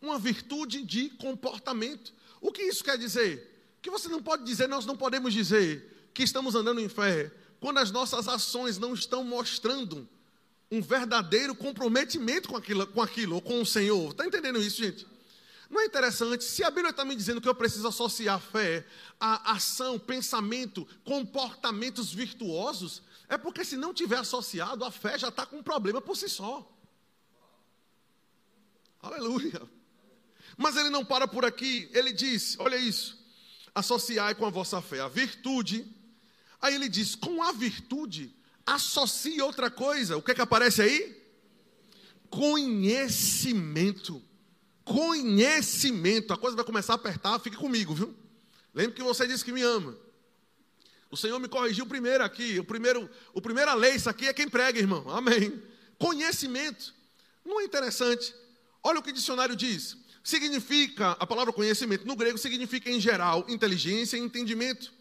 Uma 0.00 0.18
virtude 0.18 0.82
de 0.82 1.10
comportamento. 1.10 2.12
O 2.40 2.52
que 2.52 2.62
isso 2.62 2.84
quer 2.84 2.98
dizer? 2.98 3.52
que 3.82 3.90
você 3.90 4.08
não 4.08 4.22
pode 4.22 4.44
dizer, 4.44 4.68
nós 4.68 4.86
não 4.86 4.96
podemos 4.96 5.34
dizer 5.34 6.08
que 6.14 6.22
estamos 6.22 6.54
andando 6.54 6.80
em 6.80 6.88
fé 6.88 7.32
quando 7.60 7.78
as 7.78 7.90
nossas 7.90 8.28
ações 8.28 8.78
não 8.78 8.94
estão 8.94 9.24
mostrando 9.24 10.08
um 10.70 10.80
verdadeiro 10.80 11.54
comprometimento 11.54 12.48
com 12.48 12.56
aquilo, 12.56 12.86
com 12.86 13.02
aquilo 13.02 13.34
ou 13.34 13.42
com 13.42 13.60
o 13.60 13.66
Senhor. 13.66 14.12
Está 14.12 14.24
entendendo 14.24 14.62
isso, 14.62 14.78
gente? 14.78 15.06
Não 15.72 15.80
é 15.80 15.86
interessante? 15.86 16.44
Se 16.44 16.62
a 16.62 16.70
Bíblia 16.70 16.90
está 16.90 17.04
me 17.04 17.16
dizendo 17.16 17.40
que 17.40 17.48
eu 17.48 17.54
preciso 17.54 17.88
associar 17.88 18.38
fé 18.38 18.86
a 19.18 19.52
ação, 19.52 19.98
pensamento, 19.98 20.86
comportamentos 21.02 22.12
virtuosos, 22.12 23.02
é 23.28 23.36
porque 23.36 23.64
se 23.64 23.76
não 23.76 23.92
tiver 23.92 24.18
associado, 24.18 24.84
a 24.84 24.90
fé 24.92 25.18
já 25.18 25.28
está 25.28 25.44
com 25.44 25.56
um 25.56 25.62
problema 25.62 26.00
por 26.00 26.16
si 26.16 26.28
só. 26.28 26.70
Aleluia. 29.00 29.62
Mas 30.56 30.76
ele 30.76 30.90
não 30.90 31.04
para 31.04 31.26
por 31.26 31.44
aqui, 31.44 31.88
ele 31.92 32.12
diz: 32.12 32.56
olha 32.60 32.76
isso 32.76 33.22
associai 33.74 34.34
com 34.34 34.44
a 34.44 34.50
vossa 34.50 34.80
fé 34.82 35.00
a 35.00 35.08
virtude. 35.08 35.84
Aí 36.60 36.74
ele 36.74 36.88
diz: 36.88 37.14
com 37.14 37.42
a 37.42 37.52
virtude, 37.52 38.34
associe 38.64 39.40
outra 39.40 39.70
coisa. 39.70 40.16
O 40.16 40.22
que 40.22 40.32
é 40.32 40.34
que 40.34 40.42
aparece 40.42 40.82
aí? 40.82 41.22
Conhecimento. 42.30 44.22
Conhecimento. 44.92 46.32
A 46.32 46.36
coisa 46.36 46.54
vai 46.54 46.64
começar 46.64 46.92
a 46.92 46.96
apertar, 46.96 47.38
fique 47.38 47.56
comigo, 47.56 47.94
viu? 47.94 48.14
Lembre 48.74 48.94
que 48.94 49.02
você 49.02 49.26
disse 49.26 49.44
que 49.44 49.52
me 49.52 49.62
ama. 49.62 49.96
O 51.10 51.16
Senhor 51.16 51.38
me 51.38 51.48
corrigiu 51.48 51.86
primeiro 51.86 52.24
aqui. 52.24 52.58
O 52.58 52.64
primeiro, 52.64 53.08
o 53.34 53.40
primeira 53.40 53.74
lei, 53.74 53.94
isso 53.94 54.08
aqui 54.08 54.26
é 54.26 54.32
quem 54.32 54.48
prega, 54.48 54.78
irmão. 54.78 55.08
Amém. 55.08 55.62
Conhecimento. 55.98 56.94
Não 57.44 57.60
é 57.60 57.64
interessante? 57.64 58.34
Olha 58.82 58.98
o 58.98 59.02
que 59.02 59.10
o 59.10 59.14
dicionário 59.14 59.54
diz. 59.54 59.96
Significa, 60.24 61.12
a 61.12 61.26
palavra 61.26 61.52
conhecimento 61.52 62.06
no 62.06 62.16
grego 62.16 62.38
significa 62.38 62.90
em 62.90 63.00
geral 63.00 63.44
inteligência 63.48 64.16
e 64.16 64.20
entendimento. 64.20 64.92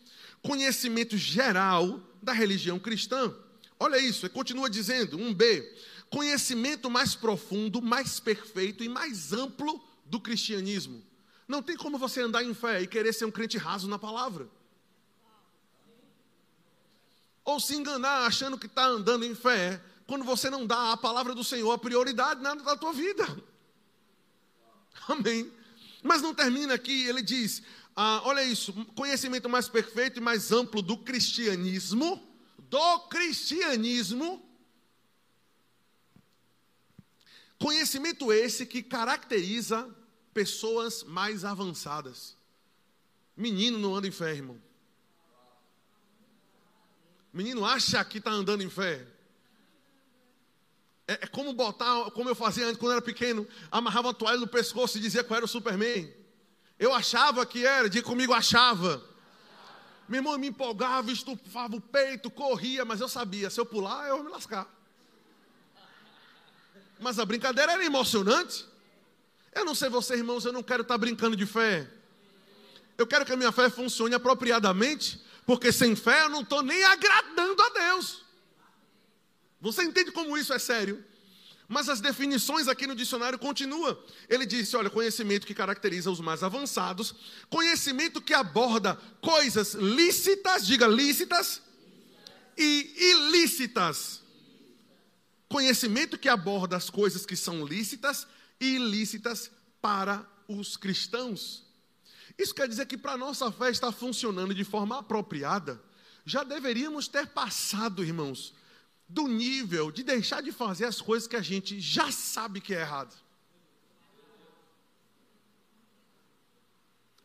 Conhecimento 0.41 1.17
geral 1.17 2.01
da 2.21 2.34
religião 2.34 2.80
cristã. 2.80 3.34
Olha 3.80 3.97
isso, 3.97 4.25
ele 4.25 4.34
continua 4.34 4.69
dizendo, 4.69 5.17
um 5.17 5.34
B. 5.34 5.67
Conhecimento 6.12 6.89
mais 6.89 7.15
profundo, 7.15 7.82
mais 7.82 8.19
perfeito 8.19 8.84
e 8.84 8.89
mais 8.89 9.32
amplo 9.32 9.82
do 10.06 10.19
cristianismo. 10.19 11.02
Não 11.47 11.63
tem 11.63 11.78
como 11.78 11.97
você 11.97 12.21
andar 12.21 12.43
em 12.43 12.54
fé 12.54 12.82
e 12.82 12.88
querer 12.88 13.13
ser 13.13 13.24
um 13.24 13.32
crente 13.32 13.58
raso 13.58 13.88
na 13.88 13.97
palavra. 13.97 14.50
Ou 17.45 17.62
se 17.62 17.76
enganar 17.76 18.28
achando 18.28 18.58
que 18.58 18.65
está 18.65 18.86
andando 18.86 19.24
em 19.24 19.34
fé, 19.34 19.82
quando 20.06 20.26
você 20.26 20.50
não 20.50 20.67
dá 20.67 20.91
à 20.91 20.97
palavra 20.97 21.34
do 21.34 21.45
Senhor 21.45 21.71
a 21.71 21.78
prioridade 21.78 22.41
nada 22.41 22.62
da 22.62 22.76
tua 22.76 22.91
vida. 22.91 23.26
Amém. 25.08 25.50
Mas 26.04 26.21
não 26.21 26.36
termina 26.36 26.74
aqui, 26.74 27.08
ele 27.08 27.21
diz: 27.21 27.63
ah, 27.95 28.21
olha 28.26 28.43
isso, 28.43 28.74
conhecimento 28.95 29.47
mais 29.47 29.69
perfeito 29.69 30.17
e 30.17 30.21
mais 30.21 30.52
amplo 30.52 30.82
do 30.82 30.97
cristianismo, 30.97 32.21
do 32.58 33.00
cristianismo. 33.08 34.50
Conhecimento 37.62 38.34
esse 38.34 38.65
que 38.65 38.82
caracteriza 38.82 39.88
pessoas 40.34 41.04
mais 41.04 41.45
avançadas. 41.45 42.36
Menino 43.38 43.78
não 43.78 43.95
anda 43.95 44.08
em 44.08 44.12
fé, 44.12 44.34
irmão. 44.34 44.60
Menino 47.32 47.63
acha 47.63 48.04
que 48.04 48.17
está 48.17 48.32
andando 48.32 48.63
em 48.63 48.69
fé. 48.69 49.06
É, 51.08 51.13
é, 51.13 51.28
como 51.28 51.54
botar, 51.54 52.10
como 52.12 52.30
eu 52.30 52.34
fazia 52.34 52.65
antes, 52.65 52.80
quando 52.80 52.93
era 52.93 53.02
pequeno, 53.02 53.47
amarrava 53.69 54.08
uma 54.08 54.13
toalha 54.15 54.39
no 54.39 54.47
pescoço 54.47 54.97
e 54.97 55.02
dizia 55.02 55.24
que 55.24 55.32
era 55.32 55.45
o 55.45 55.47
Superman. 55.47 56.12
Eu 56.80 56.91
achava 56.91 57.45
que 57.45 57.63
era, 57.63 57.88
diga 57.88 58.08
comigo, 58.08 58.34
achava. 58.34 59.08
Meu 60.10 60.17
irmão 60.17 60.36
me 60.39 60.47
empolgava, 60.47 61.12
estufava 61.12 61.76
o 61.76 61.82
peito, 61.82 62.32
corria, 62.32 62.84
mas 62.84 63.00
eu 63.00 63.08
sabia, 63.08 63.52
se 63.52 63.60
eu 63.60 63.67
pular, 63.67 64.08
eu 64.08 64.15
vou 64.15 64.26
me 64.26 64.32
lascar. 64.32 64.80
Mas 67.01 67.17
a 67.17 67.25
brincadeira 67.25 67.73
era 67.73 67.83
emocionante. 67.83 68.63
Eu 69.51 69.65
não 69.65 69.73
sei 69.73 69.89
você, 69.89 70.15
irmãos, 70.15 70.45
eu 70.45 70.53
não 70.53 70.61
quero 70.61 70.83
estar 70.83 70.97
brincando 70.97 71.35
de 71.35 71.47
fé. 71.47 71.89
Eu 72.95 73.07
quero 73.07 73.25
que 73.25 73.33
a 73.33 73.35
minha 73.35 73.51
fé 73.51 73.69
funcione 73.69 74.13
apropriadamente, 74.13 75.19
porque 75.45 75.71
sem 75.71 75.95
fé 75.95 76.21
eu 76.21 76.29
não 76.29 76.41
estou 76.41 76.61
nem 76.61 76.83
agradando 76.83 77.61
a 77.61 77.69
Deus. 77.69 78.23
Você 79.59 79.83
entende 79.83 80.11
como 80.11 80.37
isso 80.37 80.53
é 80.53 80.59
sério? 80.59 81.03
Mas 81.67 81.89
as 81.89 81.99
definições 81.99 82.67
aqui 82.67 82.85
no 82.85 82.95
dicionário 82.95 83.39
continuam. 83.39 83.97
Ele 84.29 84.45
disse: 84.45 84.75
olha, 84.75 84.89
conhecimento 84.89 85.47
que 85.47 85.55
caracteriza 85.55 86.11
os 86.11 86.19
mais 86.19 86.43
avançados, 86.43 87.15
conhecimento 87.49 88.21
que 88.21 88.33
aborda 88.33 88.95
coisas 89.21 89.73
lícitas, 89.73 90.67
diga 90.67 90.85
lícitas, 90.85 91.61
e 92.57 92.93
ilícitas. 93.11 94.20
Conhecimento 95.51 96.17
que 96.17 96.29
aborda 96.29 96.77
as 96.77 96.89
coisas 96.89 97.25
que 97.25 97.35
são 97.35 97.65
lícitas 97.65 98.25
e 98.57 98.75
ilícitas 98.75 99.51
para 99.81 100.25
os 100.47 100.77
cristãos. 100.77 101.65
Isso 102.37 102.55
quer 102.55 102.69
dizer 102.69 102.85
que 102.85 102.97
para 102.97 103.11
a 103.11 103.17
nossa 103.17 103.51
fé 103.51 103.69
estar 103.69 103.91
funcionando 103.91 104.55
de 104.55 104.63
forma 104.63 104.99
apropriada, 104.99 105.83
já 106.25 106.45
deveríamos 106.45 107.09
ter 107.09 107.27
passado, 107.27 108.01
irmãos, 108.01 108.53
do 109.09 109.27
nível 109.27 109.91
de 109.91 110.03
deixar 110.03 110.41
de 110.41 110.53
fazer 110.53 110.85
as 110.85 111.01
coisas 111.01 111.27
que 111.27 111.35
a 111.35 111.41
gente 111.41 111.81
já 111.81 112.09
sabe 112.13 112.61
que 112.61 112.73
é 112.73 112.79
errado. 112.79 113.13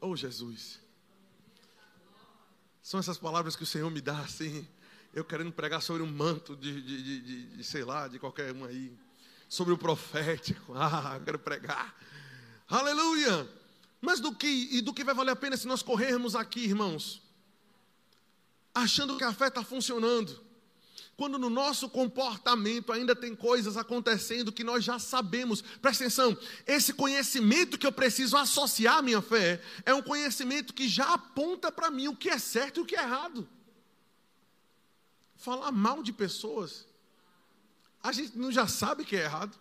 Oh, 0.01 0.17
Jesus. 0.17 0.81
São 2.83 2.99
essas 2.99 3.19
palavras 3.19 3.55
que 3.55 3.63
o 3.63 3.67
Senhor 3.67 3.89
me 3.89 4.01
dá 4.01 4.19
assim, 4.19 4.67
eu 5.17 5.25
querendo 5.25 5.51
pregar 5.51 5.81
sobre 5.81 6.03
um 6.03 6.07
manto 6.07 6.55
de, 6.55 6.83
de, 6.83 7.03
de, 7.03 7.21
de, 7.23 7.47
de 7.57 7.65
sei 7.65 7.83
lá, 7.83 8.07
de 8.07 8.19
qualquer 8.19 8.53
um 8.53 8.67
aí, 8.67 8.93
sobre 9.49 9.73
o 9.73 9.79
profético. 9.79 10.75
Ah, 10.77 11.17
eu 11.19 11.25
quero 11.25 11.39
pregar. 11.39 11.97
Aleluia! 12.69 13.49
Mas 13.99 14.21
do 14.21 14.35
que 14.35 14.47
e 14.47 14.83
do 14.83 14.93
que 14.93 15.03
vai 15.03 15.15
valer 15.15 15.31
a 15.31 15.37
pena 15.37 15.57
se 15.57 15.67
nós 15.67 15.83
corrermos 15.83 16.37
aqui, 16.37 16.61
irmãos? 16.61 17.23
Achando 18.75 19.17
que 19.17 19.25
a 19.25 19.33
fé 19.33 19.47
está 19.47 19.65
funcionando. 19.65 20.39
Quando 21.17 21.39
no 21.39 21.49
nosso 21.49 21.89
comportamento 21.89 22.93
ainda 22.93 23.17
tem 23.17 23.35
coisas 23.35 23.79
acontecendo 23.79 24.53
que 24.53 24.63
nós 24.63 24.85
já 24.85 24.99
sabemos. 24.99 25.63
Presta 25.81 26.05
atenção, 26.05 26.37
esse 26.67 26.93
conhecimento 26.93 27.79
que 27.79 27.87
eu 27.87 27.93
preciso 27.93 28.37
associar 28.37 28.99
à 28.99 29.03
minha 29.03 29.23
fé 29.23 29.63
é 29.87 29.95
um 29.95 30.03
conhecimento 30.03 30.75
que 30.75 30.87
já 30.87 31.15
aponta 31.15 31.73
para 31.73 31.91
mim 31.91 32.07
o 32.07 32.15
que 32.15 32.29
é 32.29 32.39
certo 32.39 32.81
e 32.81 32.83
o 32.83 32.87
que 32.87 32.95
é 32.95 33.03
errado. 33.03 33.49
Falar 35.47 35.71
mal 35.71 36.03
de 36.03 36.13
pessoas, 36.13 36.87
a 38.03 38.11
gente 38.11 38.37
não 38.37 38.51
já 38.51 38.67
sabe 38.67 39.05
que 39.05 39.17
é 39.17 39.25
errado. 39.29 39.57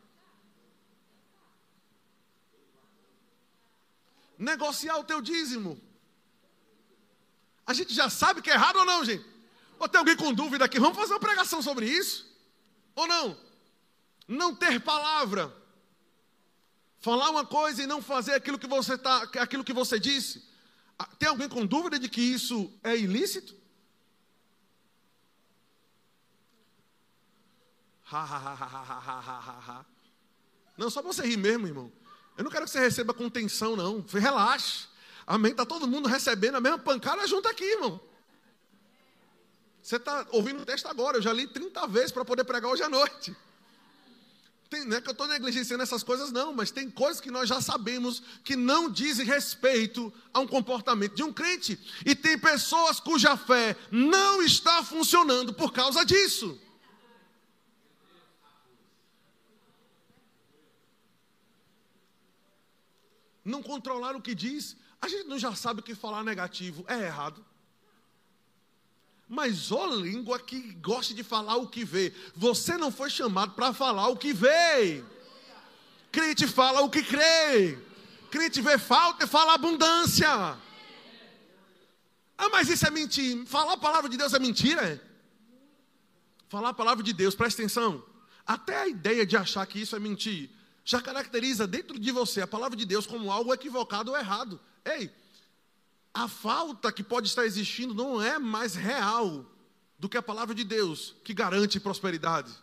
negociar 4.38 4.98
o 4.98 5.04
teu 5.04 5.22
dízimo. 5.22 5.80
A 7.66 7.74
gente 7.74 7.94
já 7.94 8.10
sabe 8.10 8.42
que 8.42 8.50
é 8.50 8.54
errado 8.54 8.78
ou 8.78 8.86
não, 8.86 9.04
gente? 9.04 9.26
Ou 9.80 9.88
tem 9.88 10.00
alguém 10.00 10.16
com 10.16 10.34
dúvida 10.34 10.66
aqui? 10.66 10.80
Vamos 10.80 10.98
fazer 10.98 11.14
uma 11.14 11.20
pregação 11.20 11.62
sobre 11.62 11.88
isso? 11.88 12.18
Ou 12.96 13.08
não? 13.08 13.38
Não 14.28 14.56
ter 14.56 14.82
palavra. 14.82 15.56
Falar 17.00 17.30
uma 17.30 17.46
coisa 17.46 17.84
e 17.84 17.88
não 17.88 18.02
fazer 18.02 18.34
aquilo 18.34 18.60
que 18.60 18.68
você 18.68 18.98
tá, 18.98 19.24
aquilo 19.40 19.64
que 19.64 19.74
você 19.74 20.00
disse. 20.00 20.44
Ah, 20.98 21.08
tem 21.20 21.30
alguém 21.30 21.50
com 21.50 21.66
dúvida 21.66 22.00
de 22.00 22.10
que 22.10 22.22
isso 22.22 22.72
é 22.84 22.98
ilícito? 22.98 23.65
Ha, 28.12 28.20
ha, 28.20 28.38
ha, 28.38 28.54
ha, 28.54 29.02
ha, 29.08 29.40
ha, 29.40 29.64
ha. 29.68 29.86
Não, 30.78 30.90
só 30.90 31.02
você 31.02 31.24
rir 31.24 31.38
mesmo, 31.38 31.68
irmão. 31.68 31.92
Eu 32.38 32.44
não 32.44 32.52
quero 32.52 32.66
que 32.66 32.72
você 32.72 32.80
receba 32.80 33.14
com 33.14 33.30
tensão, 33.30 33.76
não. 33.76 34.06
Relaxe. 34.12 34.88
Amém? 35.26 35.52
Está 35.52 35.66
todo 35.66 35.88
mundo 35.88 36.08
recebendo 36.08 36.56
a 36.56 36.62
mesma 36.62 36.78
pancada 36.78 37.26
junto 37.28 37.48
aqui, 37.48 37.64
irmão. 37.64 38.00
Você 39.82 39.96
está 39.96 40.26
ouvindo 40.32 40.62
o 40.62 40.66
texto 40.66 40.88
agora, 40.88 41.18
eu 41.18 41.22
já 41.22 41.32
li 41.32 41.48
30 41.48 41.88
vezes 41.88 42.12
para 42.12 42.26
poder 42.26 42.44
pregar 42.44 42.72
hoje 42.72 42.84
à 42.84 42.90
noite. 42.90 43.36
Tem, 44.70 44.84
não 44.84 44.98
é 44.98 45.02
que 45.02 45.08
eu 45.08 45.12
estou 45.12 45.28
negligenciando 45.28 45.84
essas 45.84 46.04
coisas, 46.04 46.32
não, 46.32 46.52
mas 46.52 46.72
tem 46.72 46.90
coisas 46.90 47.22
que 47.22 47.30
nós 47.30 47.48
já 47.48 47.62
sabemos 47.62 48.22
que 48.44 48.56
não 48.56 48.90
dizem 48.90 49.26
respeito 49.26 50.12
a 50.34 50.40
um 50.40 50.48
comportamento 50.48 51.14
de 51.14 51.24
um 51.24 51.32
crente. 51.32 51.80
E 52.04 52.16
tem 52.16 52.38
pessoas 52.38 53.00
cuja 53.00 53.38
fé 53.38 53.76
não 53.92 54.42
está 54.42 54.84
funcionando 54.84 55.54
por 55.54 55.72
causa 55.72 56.04
disso. 56.04 56.60
Não 63.46 63.62
controlar 63.62 64.16
o 64.16 64.22
que 64.22 64.34
diz, 64.34 64.76
a 65.00 65.08
gente 65.08 65.28
não 65.28 65.38
já 65.38 65.54
sabe 65.54 65.84
que 65.84 65.94
falar 65.94 66.24
negativo 66.24 66.84
é 66.88 67.06
errado. 67.06 67.46
Mas 69.30 69.72
ó 69.72 69.86
língua 69.88 70.40
que 70.40 70.74
gosta 70.74 71.14
de 71.14 71.24
falar 71.24 71.56
o 71.58 71.68
que 71.68 71.86
vê. 71.86 72.12
Você 72.36 72.76
não 72.78 72.92
foi 72.92 73.10
chamado 73.10 73.54
para 73.54 73.72
falar 73.72 74.08
o 74.08 74.18
que 74.18 74.34
vê. 74.34 75.04
Crente 76.12 76.48
fala 76.48 76.82
o 76.82 76.90
que 76.90 77.04
crê. 77.04 77.78
Crente 78.32 78.62
vê 78.62 78.78
falta 78.78 79.26
e 79.26 79.28
fala 79.28 79.54
abundância. 79.54 80.28
Ah, 82.38 82.50
mas 82.52 82.70
isso 82.70 82.86
é 82.86 82.92
mentira. 82.92 83.46
Falar 83.46 83.74
a 83.74 83.78
palavra 83.78 84.10
de 84.10 84.18
Deus 84.18 84.34
é 84.34 84.40
mentira? 84.40 84.82
É? 84.82 85.00
Falar 86.50 86.70
a 86.70 86.74
palavra 86.74 87.04
de 87.04 87.14
Deus, 87.14 87.36
presta 87.36 87.62
atenção. 87.62 88.04
Até 88.46 88.78
a 88.78 88.88
ideia 88.88 89.26
de 89.26 89.38
achar 89.38 89.66
que 89.66 89.80
isso 89.80 89.96
é 89.96 90.00
mentir 90.00 90.50
já 90.86 91.02
caracteriza 91.02 91.66
dentro 91.66 92.00
de 92.00 92.12
você 92.12 92.42
a 92.42 92.48
palavra 92.48 92.78
de 92.78 92.86
Deus 92.86 93.08
como 93.08 93.32
algo 93.32 93.52
equivocado 93.52 94.12
ou 94.12 94.18
errado. 94.18 94.62
Ei, 94.86 95.12
a 96.14 96.28
falta 96.28 96.92
que 96.92 97.04
pode 97.04 97.28
estar 97.28 97.44
existindo 97.44 97.94
não 97.96 98.22
é 98.22 98.38
mais 98.38 98.76
real 98.76 99.52
do 99.98 100.08
que 100.08 100.16
a 100.16 100.22
palavra 100.22 100.54
de 100.54 100.64
Deus 100.64 101.16
que 101.24 101.34
garante 101.34 101.80
prosperidade. 101.80 102.54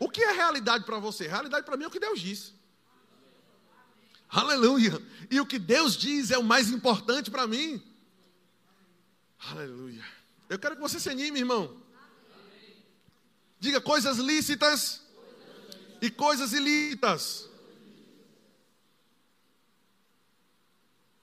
O 0.00 0.10
que 0.10 0.20
é 0.20 0.32
realidade 0.32 0.84
para 0.84 0.98
você? 0.98 1.28
Realidade 1.28 1.64
para 1.64 1.76
mim 1.76 1.84
é 1.84 1.86
o 1.86 1.90
que 1.90 2.00
Deus 2.00 2.20
diz. 2.20 2.52
Aleluia. 4.28 5.00
E 5.30 5.40
o 5.40 5.46
que 5.46 5.58
Deus 5.58 5.96
diz 5.96 6.32
é 6.32 6.38
o 6.38 6.44
mais 6.44 6.70
importante 6.70 7.30
para 7.30 7.46
mim. 7.46 7.80
Aleluia. 9.38 10.04
Eu 10.48 10.58
quero 10.58 10.74
que 10.74 10.82
você 10.82 10.98
se 10.98 11.08
anime, 11.08 11.38
irmão. 11.38 11.76
Diga 13.60 13.80
coisas 13.80 14.16
lícitas 14.18 15.02
e 16.00 16.10
coisas 16.10 16.52
ilícitas. 16.52 17.49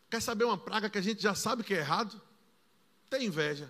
Quer 0.10 0.22
saber 0.22 0.46
uma 0.46 0.58
praga 0.58 0.90
que 0.90 0.98
a 0.98 1.02
gente 1.02 1.22
já 1.22 1.36
sabe 1.36 1.64
que 1.64 1.74
é 1.74 1.80
errado? 1.80 2.22
Tem 3.10 3.26
inveja. 3.26 3.70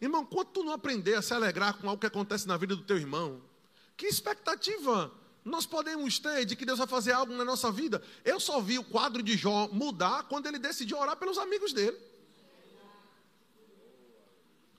Irmão, 0.00 0.26
quando 0.26 0.48
tu 0.48 0.64
não 0.64 0.72
aprender 0.72 1.14
a 1.14 1.22
se 1.22 1.32
alegrar 1.32 1.74
com 1.78 1.88
algo 1.88 2.00
que 2.00 2.06
acontece 2.06 2.46
na 2.46 2.56
vida 2.56 2.76
do 2.76 2.82
teu 2.82 2.96
irmão, 2.96 3.40
que 3.96 4.06
expectativa 4.06 5.10
nós 5.44 5.64
podemos 5.64 6.18
ter 6.18 6.44
de 6.44 6.56
que 6.56 6.66
Deus 6.66 6.78
vai 6.78 6.86
fazer 6.86 7.12
algo 7.12 7.32
na 7.32 7.44
nossa 7.44 7.70
vida? 7.70 8.02
Eu 8.24 8.40
só 8.40 8.60
vi 8.60 8.78
o 8.78 8.84
quadro 8.84 9.22
de 9.22 9.36
Jó 9.36 9.68
mudar 9.68 10.24
quando 10.24 10.46
ele 10.46 10.58
decidiu 10.58 10.98
orar 10.98 11.16
pelos 11.16 11.38
amigos 11.38 11.72
dele. 11.72 11.96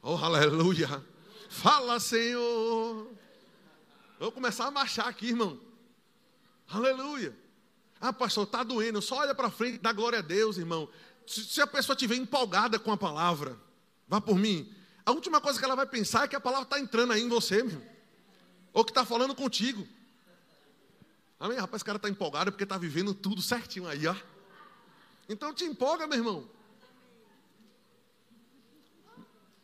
Oh, 0.04 0.16
aleluia! 0.16 1.04
Fala, 1.50 2.00
Senhor! 2.00 3.10
Vou 4.20 4.32
começar 4.32 4.68
a 4.68 4.72
marchar 4.72 5.08
aqui, 5.08 5.28
irmão. 5.28 5.60
Aleluia! 6.68 7.47
Ah, 8.00 8.14
pastor, 8.14 8.44
está 8.44 8.64
doendo. 8.64 9.02
Só 9.02 9.18
olha 9.18 9.34
para 9.34 9.50
frente, 9.50 9.80
dá 9.80 9.92
glória 9.92 10.20
a 10.20 10.22
Deus, 10.22 10.58
irmão. 10.58 10.90
Se, 11.26 11.44
se 11.44 11.62
a 11.62 11.68
pessoa 11.68 11.96
estiver 11.96 12.16
empolgada 12.16 12.80
com 12.80 12.92
a 12.92 12.98
palavra, 12.98 13.58
vá 14.08 14.22
por 14.22 14.38
mim. 14.38 14.74
A 15.06 15.12
última 15.12 15.40
coisa 15.42 15.58
que 15.58 15.66
ela 15.66 15.76
vai 15.76 15.86
pensar 15.86 16.26
é 16.26 16.28
que 16.28 16.36
a 16.36 16.40
palavra 16.40 16.66
está 16.66 16.80
entrando 16.80 17.14
aí 17.14 17.22
em 17.22 17.30
você, 17.30 17.64
meu. 17.64 17.82
Ou 18.74 18.84
que 18.84 18.92
está 18.92 19.06
falando 19.06 19.34
contigo. 19.34 19.88
Amém? 21.40 21.58
Rapaz, 21.58 21.80
esse 21.80 21.86
cara 21.86 21.98
está 21.98 22.10
empolgado 22.10 22.52
porque 22.52 22.64
está 22.64 22.78
vivendo 22.78 23.14
tudo 23.14 23.42
certinho 23.42 23.88
aí, 23.88 24.06
ó. 24.08 24.16
Então 25.30 25.54
te 25.54 25.66
empolga, 25.66 26.08
meu 26.08 26.18
irmão. 26.18 26.50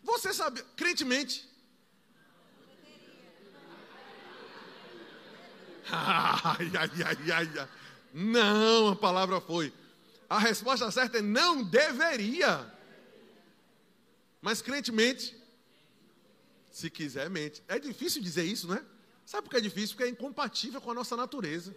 Você 0.04 0.34
sabe, 0.34 0.64
crentemente. 0.76 1.50
ai, 5.92 6.72
ai, 6.78 6.90
ai, 7.06 7.32
ai, 7.32 7.60
ai. 7.60 7.70
Não, 8.14 8.90
a 8.90 8.96
palavra 8.96 9.42
foi. 9.42 9.74
A 10.30 10.38
resposta 10.38 10.90
certa 10.92 11.18
é 11.18 11.22
não 11.22 11.64
deveria. 11.64 12.72
Mas 14.40 14.62
crentemente, 14.62 15.36
se 16.72 16.90
quiser, 16.90 17.30
mente. 17.30 17.64
É 17.68 17.80
difícil 17.80 18.22
dizer 18.22 18.44
isso, 18.44 18.68
não 18.68 18.76
é? 18.76 18.86
Sabe 19.26 19.44
por 19.44 19.52
que 19.52 19.58
é 19.58 19.62
difícil? 19.62 19.96
Porque 19.96 20.10
é 20.10 20.12
incompatível 20.12 20.80
com 20.80 20.92
a 20.92 20.94
nossa 20.94 21.18
natureza. 21.18 21.76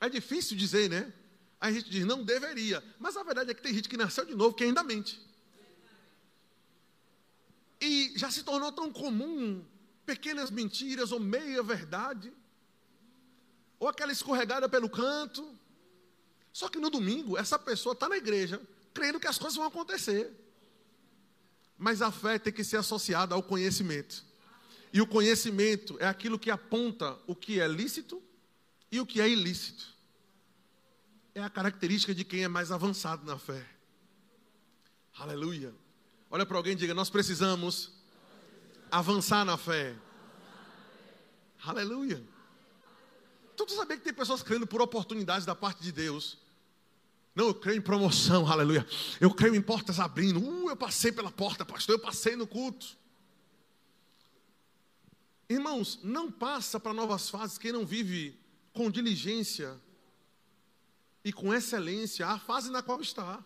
É 0.00 0.08
difícil 0.08 0.56
dizer, 0.56 0.88
né? 0.88 1.12
A 1.60 1.70
gente 1.70 1.90
diz 1.90 2.04
não 2.04 2.22
deveria. 2.22 2.82
Mas 2.98 3.16
a 3.16 3.22
verdade 3.22 3.50
é 3.50 3.54
que 3.54 3.62
tem 3.62 3.74
gente 3.74 3.88
que 3.88 3.96
nasceu 3.96 4.24
de 4.24 4.34
novo 4.34 4.54
que 4.54 4.64
ainda 4.64 4.82
mente. 4.82 5.20
E 7.80 8.12
já 8.16 8.30
se 8.30 8.42
tornou 8.42 8.72
tão 8.72 8.90
comum 8.90 9.64
pequenas 10.06 10.50
mentiras 10.50 11.12
ou 11.12 11.20
meia 11.20 11.62
verdade 11.62 12.32
ou 13.78 13.88
aquela 13.88 14.12
escorregada 14.12 14.68
pelo 14.68 14.88
canto. 14.88 15.56
Só 16.52 16.68
que 16.68 16.78
no 16.78 16.90
domingo, 16.90 17.36
essa 17.36 17.58
pessoa 17.58 17.92
está 17.92 18.08
na 18.08 18.16
igreja, 18.16 18.60
crendo 18.94 19.20
que 19.20 19.26
as 19.26 19.38
coisas 19.38 19.56
vão 19.56 19.66
acontecer. 19.66 20.32
Mas 21.76 22.00
a 22.00 22.10
fé 22.10 22.38
tem 22.38 22.52
que 22.52 22.64
ser 22.64 22.78
associada 22.78 23.34
ao 23.34 23.42
conhecimento. 23.42 24.24
E 24.92 25.00
o 25.00 25.06
conhecimento 25.06 25.96
é 26.00 26.06
aquilo 26.06 26.38
que 26.38 26.50
aponta 26.50 27.18
o 27.26 27.34
que 27.34 27.60
é 27.60 27.68
lícito 27.68 28.22
e 28.90 28.98
o 28.98 29.04
que 29.04 29.20
é 29.20 29.28
ilícito. 29.28 29.94
É 31.34 31.42
a 31.42 31.50
característica 31.50 32.14
de 32.14 32.24
quem 32.24 32.44
é 32.44 32.48
mais 32.48 32.72
avançado 32.72 33.26
na 33.26 33.38
fé. 33.38 33.62
Aleluia. 35.18 35.74
Olha 36.30 36.46
para 36.46 36.56
alguém 36.56 36.72
e 36.72 36.76
diga: 36.76 36.94
Nós 36.94 37.10
precisamos 37.10 37.92
avançar 38.90 39.44
na 39.44 39.58
fé. 39.58 39.94
Aleluia. 41.62 42.22
Tu 43.56 43.70
sabia 43.70 43.96
que 43.96 44.04
tem 44.04 44.12
pessoas 44.12 44.42
crendo 44.42 44.66
por 44.66 44.82
oportunidades 44.82 45.46
da 45.46 45.54
parte 45.54 45.82
de 45.82 45.90
Deus 45.90 46.38
Não, 47.34 47.48
eu 47.48 47.54
creio 47.54 47.78
em 47.78 47.82
promoção, 47.82 48.46
aleluia. 48.50 48.86
Eu 49.20 49.32
creio 49.32 49.54
em 49.54 49.62
portas 49.62 49.98
abrindo. 49.98 50.40
Uh, 50.40 50.70
eu 50.70 50.76
passei 50.76 51.12
pela 51.12 51.30
porta, 51.30 51.64
pastor, 51.64 51.94
eu 51.94 51.98
passei 51.98 52.36
no 52.36 52.46
culto. 52.46 52.96
Irmãos, 55.48 56.00
não 56.02 56.30
passa 56.30 56.80
para 56.80 56.92
novas 56.92 57.30
fases 57.30 57.58
quem 57.58 57.72
não 57.72 57.86
vive 57.86 58.38
com 58.72 58.90
diligência 58.90 59.80
e 61.24 61.32
com 61.32 61.52
excelência 61.54 62.26
a 62.26 62.38
fase 62.38 62.70
na 62.70 62.82
qual 62.82 63.00
está. 63.00 63.44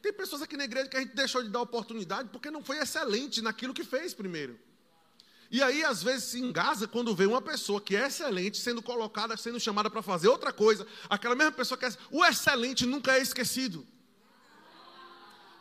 Tem 0.00 0.12
pessoas 0.12 0.42
aqui 0.42 0.56
na 0.56 0.64
igreja 0.64 0.88
que 0.88 0.96
a 0.96 1.00
gente 1.00 1.14
deixou 1.14 1.42
de 1.42 1.48
dar 1.48 1.60
oportunidade 1.60 2.28
porque 2.30 2.50
não 2.50 2.62
foi 2.62 2.78
excelente 2.78 3.40
naquilo 3.40 3.72
que 3.72 3.84
fez 3.84 4.12
primeiro. 4.12 4.58
E 5.52 5.62
aí, 5.62 5.84
às 5.84 6.02
vezes, 6.02 6.30
se 6.30 6.40
engasa 6.40 6.88
quando 6.88 7.14
vê 7.14 7.26
uma 7.26 7.42
pessoa 7.42 7.78
que 7.78 7.94
é 7.94 8.06
excelente 8.06 8.56
sendo 8.56 8.80
colocada, 8.80 9.36
sendo 9.36 9.60
chamada 9.60 9.90
para 9.90 10.00
fazer 10.00 10.28
outra 10.28 10.50
coisa. 10.50 10.86
Aquela 11.10 11.34
mesma 11.34 11.52
pessoa 11.52 11.76
que 11.76 11.84
é. 11.84 11.90
O 12.10 12.24
excelente 12.24 12.86
nunca 12.86 13.18
é 13.18 13.20
esquecido. 13.20 13.86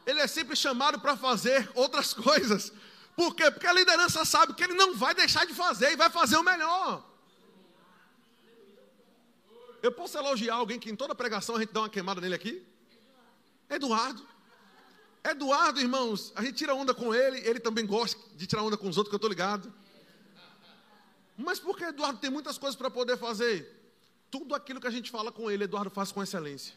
Ele 0.06 0.22
é 0.22 0.28
sempre 0.28 0.56
chamado 0.56 0.98
para 1.02 1.18
fazer 1.18 1.70
outras 1.76 2.14
coisas. 2.16 2.72
Por 3.18 3.36
quê? 3.36 3.52
Porque 3.52 3.68
a 3.68 3.74
liderança 3.74 4.24
sabe 4.24 4.54
que 4.54 4.64
ele 4.64 4.76
não 4.76 4.96
vai 4.96 5.14
deixar 5.14 5.46
de 5.46 5.54
fazer 5.54 5.92
e 5.92 5.98
vai 5.98 6.10
fazer 6.10 6.38
o 6.38 6.44
melhor. 6.44 7.06
Eu 9.84 9.92
posso 9.92 10.18
elogiar 10.18 10.56
alguém 10.56 10.80
que 10.80 10.90
em 10.90 10.96
toda 10.96 11.14
pregação 11.14 11.58
a 11.58 11.60
gente 11.60 11.74
dá 11.74 11.82
uma 11.82 11.90
queimada 11.90 12.22
nele 12.22 12.36
aqui? 12.36 12.66
Eduardo. 13.70 14.26
Eduardo, 15.24 15.80
irmãos, 15.80 16.34
a 16.36 16.44
gente 16.44 16.56
tira 16.56 16.74
onda 16.74 16.94
com 16.94 17.14
ele, 17.14 17.40
ele 17.48 17.60
também 17.60 17.86
gosta 17.86 18.20
de 18.36 18.48
tirar 18.48 18.64
onda 18.64 18.76
com 18.76 18.90
os 18.90 18.98
outros, 18.98 19.10
que 19.12 19.16
eu 19.16 19.18
estou 19.18 19.30
ligado. 19.30 19.72
Mas 21.38 21.60
porque 21.60 21.84
Eduardo 21.84 22.20
tem 22.20 22.30
muitas 22.30 22.58
coisas 22.58 22.76
para 22.76 22.90
poder 22.90 23.18
fazer? 23.18 23.80
Tudo 24.32 24.56
aquilo 24.56 24.82
que 24.82 24.88
a 24.88 24.92
gente 24.92 25.12
fala 25.12 25.32
com 25.32 25.50
ele, 25.50 25.66
Eduardo 25.66 25.90
faz 25.90 26.12
com 26.12 26.24
excelência. 26.24 26.74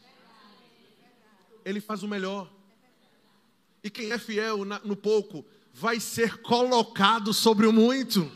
Ele 1.63 1.81
faz 1.81 2.03
o 2.03 2.07
melhor. 2.07 2.51
E 3.83 3.89
quem 3.89 4.11
é 4.11 4.17
fiel 4.19 4.63
no 4.83 4.95
pouco 4.95 5.45
vai 5.73 5.99
ser 5.99 6.41
colocado 6.41 7.33
sobre 7.33 7.65
o 7.65 7.73
muito. 7.73 8.31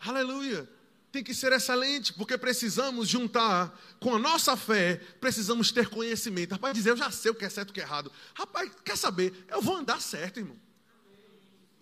Aleluia 0.00 0.73
tem 1.14 1.22
que 1.22 1.32
ser 1.32 1.52
excelente, 1.52 2.12
porque 2.12 2.36
precisamos 2.36 3.08
juntar 3.08 3.72
com 4.00 4.16
a 4.16 4.18
nossa 4.18 4.56
fé, 4.56 4.96
precisamos 5.20 5.70
ter 5.70 5.88
conhecimento. 5.88 6.50
Rapaz, 6.50 6.74
dizer, 6.74 6.90
eu 6.90 6.96
já 6.96 7.08
sei 7.08 7.30
o 7.30 7.34
que 7.36 7.44
é 7.44 7.48
certo 7.48 7.68
e 7.68 7.70
o 7.70 7.74
que 7.74 7.80
é 7.80 7.84
errado. 7.84 8.10
Rapaz, 8.34 8.68
quer 8.84 8.98
saber? 8.98 9.46
Eu 9.48 9.62
vou 9.62 9.76
andar 9.76 10.02
certo, 10.02 10.40
irmão. 10.40 10.56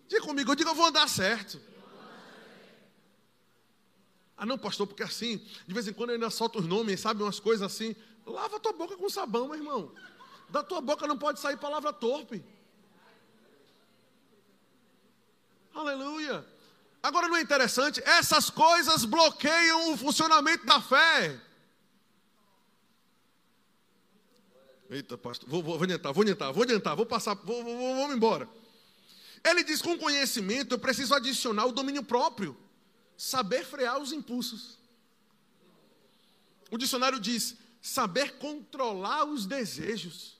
Diga 0.07 0.21
comigo, 0.21 0.51
eu 0.51 0.55
digo, 0.55 0.68
eu 0.68 0.75
vou 0.75 0.85
andar 0.85 1.09
certo. 1.09 1.59
Ah, 4.37 4.45
não, 4.45 4.59
pastor, 4.59 4.87
porque 4.87 5.03
assim, 5.03 5.38
de 5.66 5.73
vez 5.73 5.88
em 5.88 5.95
quando 5.95 6.11
eu 6.11 6.16
ainda 6.16 6.29
solto 6.29 6.59
os 6.59 6.66
nomes, 6.66 7.01
sabe, 7.01 7.23
umas 7.23 7.40
coisas 7.40 7.62
assim. 7.64 7.97
Lava 8.27 8.61
tua 8.61 8.75
boca 8.75 8.99
com 8.99 9.09
sabão, 9.09 9.49
meu 9.49 9.57
irmão. 9.57 9.95
Da 10.51 10.62
tua 10.62 10.83
boca 10.83 11.07
não 11.07 11.16
pode 11.16 11.40
sair 11.40 11.57
palavra 11.57 11.90
torpe. 11.90 12.45
Aleluia. 15.73 16.45
Agora 17.03 17.27
não 17.27 17.37
é 17.37 17.41
interessante? 17.41 18.01
Essas 18.05 18.49
coisas 18.49 19.05
bloqueiam 19.05 19.93
o 19.93 19.97
funcionamento 19.97 20.65
da 20.65 20.81
fé. 20.81 21.41
Eita, 24.88 25.19
pastor, 25.19 25.49
vou, 25.49 25.62
vou, 25.62 25.79
vou 25.79 25.85
adiantar, 25.85 26.12
vou 26.12 26.23
adiantar, 26.23 26.53
vou 26.53 26.62
adiantar, 26.62 26.95
vou 26.95 27.07
passar, 27.07 27.35
vou, 27.35 27.65
vou, 27.65 27.77
vou, 27.77 27.97
vamos 27.97 28.15
embora. 28.15 28.49
Ele 29.43 29.65
diz: 29.65 29.83
com 29.83 29.99
conhecimento 29.99 30.75
eu 30.75 30.79
preciso 30.79 31.15
adicionar 31.15 31.67
o 31.67 31.73
domínio 31.73 32.05
próprio, 32.05 32.57
saber 33.17 33.65
frear 33.65 33.99
os 33.99 34.12
impulsos. 34.12 34.79
O 36.71 36.79
dicionário 36.79 37.19
diz: 37.19 37.57
saber 37.81 38.38
controlar 38.38 39.25
os 39.25 39.45
desejos. 39.45 40.38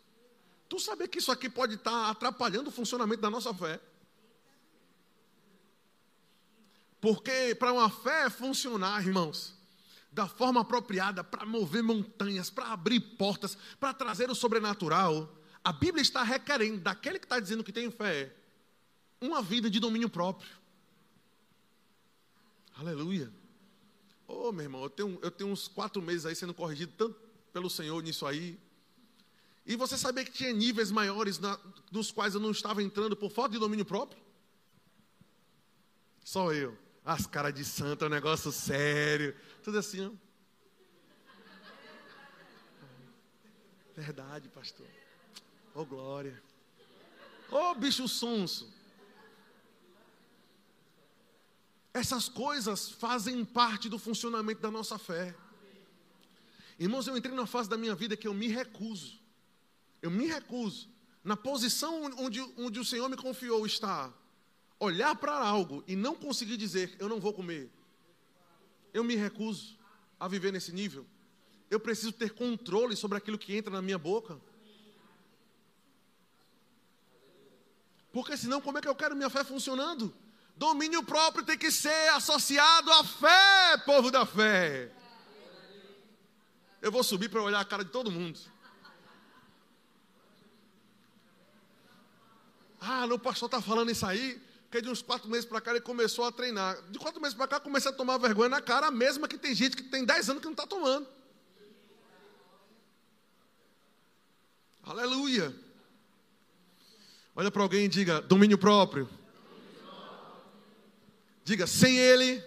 Tu 0.69 0.79
saber 0.79 1.09
que 1.09 1.19
isso 1.19 1.33
aqui 1.33 1.51
pode 1.51 1.75
estar 1.75 2.11
atrapalhando 2.11 2.69
o 2.69 2.73
funcionamento 2.73 3.21
da 3.21 3.29
nossa 3.29 3.53
fé. 3.53 3.81
Porque 7.03 7.53
para 7.57 7.73
uma 7.73 7.91
fé 7.91 8.31
funcionar, 8.31 9.05
irmãos, 9.05 9.59
da 10.13 10.29
forma 10.29 10.61
apropriada, 10.61 11.25
para 11.25 11.45
mover 11.45 11.83
montanhas, 11.83 12.49
para 12.49 12.69
abrir 12.73 13.01
portas, 13.01 13.59
para 13.81 13.93
trazer 13.93 14.31
o 14.31 14.37
sobrenatural, 14.37 15.37
a 15.65 15.73
Bíblia 15.73 16.01
está 16.01 16.23
requerendo 16.23 16.79
daquele 16.79 17.19
que 17.19 17.25
está 17.25 17.41
dizendo 17.41 17.65
que 17.65 17.73
tem 17.73 17.91
fé, 17.91 18.33
uma 19.21 19.43
vida 19.43 19.69
de 19.69 19.81
domínio 19.81 20.09
próprio. 20.09 20.49
Aleluia. 22.77 23.33
Oh, 24.29 24.53
meu 24.53 24.63
irmão, 24.63 24.85
eu 24.85 24.91
tenho, 24.91 25.19
eu 25.23 25.31
tenho 25.33 25.51
uns 25.51 25.67
quatro 25.67 26.01
meses 26.01 26.25
aí 26.25 26.37
sendo 26.37 26.55
corrigido 26.55 26.93
tanto 26.97 27.19
pelo 27.53 27.69
Senhor 27.69 28.01
nisso 28.01 28.25
aí. 28.25 28.57
E 29.67 29.75
você 29.75 29.99
sabia 29.99 30.25
que 30.25 30.31
tinha 30.31 30.53
níveis 30.53 30.93
maiores 30.93 31.41
na, 31.41 31.59
nos 31.91 32.13
quais 32.13 32.37
eu 32.37 32.41
não 32.41 32.53
estava 32.53 32.81
entrando 32.81 33.17
por 33.17 33.29
falta 33.29 33.55
de 33.55 33.59
domínio 33.59 33.85
próprio? 33.85 34.23
Só 36.23 36.53
eu. 36.53 36.79
As 37.05 37.27
caras 37.27 37.53
de 37.53 37.65
santo 37.65 38.05
é 38.05 38.09
um 38.09 38.11
negócio 38.11 38.53
sério. 38.53 39.37
Tudo 39.63 39.79
assim, 39.79 40.07
ó. 40.07 40.11
Verdade, 43.97 44.49
pastor. 44.49 44.87
Oh, 45.75 45.85
glória. 45.85 46.41
Oh, 47.51 47.75
bicho 47.75 48.07
sonso. 48.09 48.73
Essas 51.93 52.29
coisas 52.29 52.89
fazem 52.89 53.45
parte 53.45 53.89
do 53.89 53.99
funcionamento 53.99 54.63
da 54.63 54.71
nossa 54.71 54.99
fé. 54.99 55.35
Irmãos, 56.79 57.07
eu 57.07 57.17
entrei 57.17 57.35
na 57.35 57.47
fase 57.47 57.69
da 57.69 57.77
minha 57.77 57.95
vida 57.95 58.17
que 58.17 58.27
eu 58.27 58.33
me 58.33 58.49
recuso. 58.49 59.21
Eu 60.01 60.11
me 60.11 60.27
recuso. 60.27 60.89
Na 61.23 61.37
posição 61.37 62.05
onde, 62.19 62.41
onde 62.57 62.81
o 62.81 62.85
Senhor 62.85 63.09
me 63.09 63.17
confiou 63.17 63.67
estar 63.67 64.13
olhar 64.83 65.15
para 65.15 65.33
algo 65.33 65.85
e 65.87 65.95
não 65.95 66.17
conseguir 66.17 66.57
dizer, 66.57 66.97
eu 66.99 67.09
não 67.09 67.21
vou 67.21 67.33
comer, 67.33 67.71
eu 68.93 69.05
me 69.05 69.15
recuso 69.15 69.79
a 70.19 70.27
viver 70.27 70.53
nesse 70.53 70.73
nível. 70.73 71.07
Eu 71.71 71.79
preciso 71.79 72.13
ter 72.13 72.35
controle 72.35 72.97
sobre 72.97 73.17
aquilo 73.17 73.39
que 73.39 73.57
entra 73.57 73.73
na 73.73 73.81
minha 73.81 73.97
boca. 73.97 74.39
Porque 78.13 78.37
senão, 78.37 78.61
como 78.61 78.77
é 78.77 78.81
que 78.81 78.89
eu 78.89 78.95
quero 78.95 79.17
minha 79.17 79.31
fé 79.31 79.45
funcionando? 79.45 80.13
Domínio 80.57 81.03
próprio 81.05 81.45
tem 81.45 81.57
que 81.57 81.71
ser 81.71 82.09
associado 82.11 82.93
à 82.93 83.05
fé, 83.05 83.79
povo 83.87 84.11
da 84.11 84.27
fé. 84.27 84.93
Eu 86.83 86.91
vou 86.91 87.05
subir 87.05 87.31
para 87.31 87.41
olhar 87.41 87.61
a 87.61 87.65
cara 87.65 87.85
de 87.85 87.91
todo 87.91 88.11
mundo. 88.11 88.39
Ah, 92.81 93.07
o 93.07 93.19
pastor 93.19 93.47
está 93.47 93.63
falando 93.63 93.91
isso 93.93 94.05
aí. 94.05 94.52
Porque 94.73 94.81
de 94.81 94.89
uns 94.89 95.03
quatro 95.03 95.29
meses 95.29 95.45
para 95.45 95.61
cá 95.61 95.73
ele 95.73 95.83
começou 95.83 96.25
a 96.25 96.33
treinar. 96.33 96.81
De 96.91 96.99
quatro 96.99 97.21
meses 97.21 97.37
para 97.37 97.47
cá 97.47 97.61
comecei 97.61 97.91
a 97.91 97.95
tomar 97.95 98.17
vergonha 98.17 98.49
na 98.49 98.63
cara, 98.63 98.87
a 98.87 98.91
mesma 98.91 99.29
que 99.29 99.37
tem 99.37 99.55
gente 99.55 99.77
que 99.77 99.83
tem 99.83 100.03
dez 100.03 100.31
anos 100.31 100.41
que 100.41 100.47
não 100.47 100.55
está 100.55 100.67
tomando. 100.67 101.07
Aleluia. 104.83 105.55
Olha 107.37 107.51
para 107.51 107.63
alguém 107.63 107.85
e 107.85 107.89
diga: 107.89 108.23
domínio 108.23 108.57
próprio. 108.57 109.07
Diga: 111.45 111.67
sem 111.67 111.99
ele, 111.99 112.43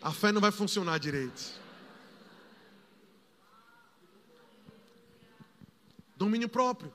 a 0.00 0.12
fé 0.12 0.30
não 0.30 0.40
vai 0.40 0.52
funcionar 0.52 0.98
direito. 0.98 1.42
Domínio 6.16 6.48
próprio. 6.48 6.94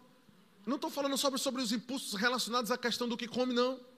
Não 0.65 0.77
estou 0.77 0.89
falando 0.89 1.17
sobre, 1.17 1.37
sobre 1.37 1.61
os 1.61 1.73
impulsos 1.73 2.13
relacionados 2.13 2.71
à 2.71 2.77
questão 2.77 3.05
do 3.05 3.17
que 3.17 3.27
come, 3.27 3.53
não. 3.53 3.91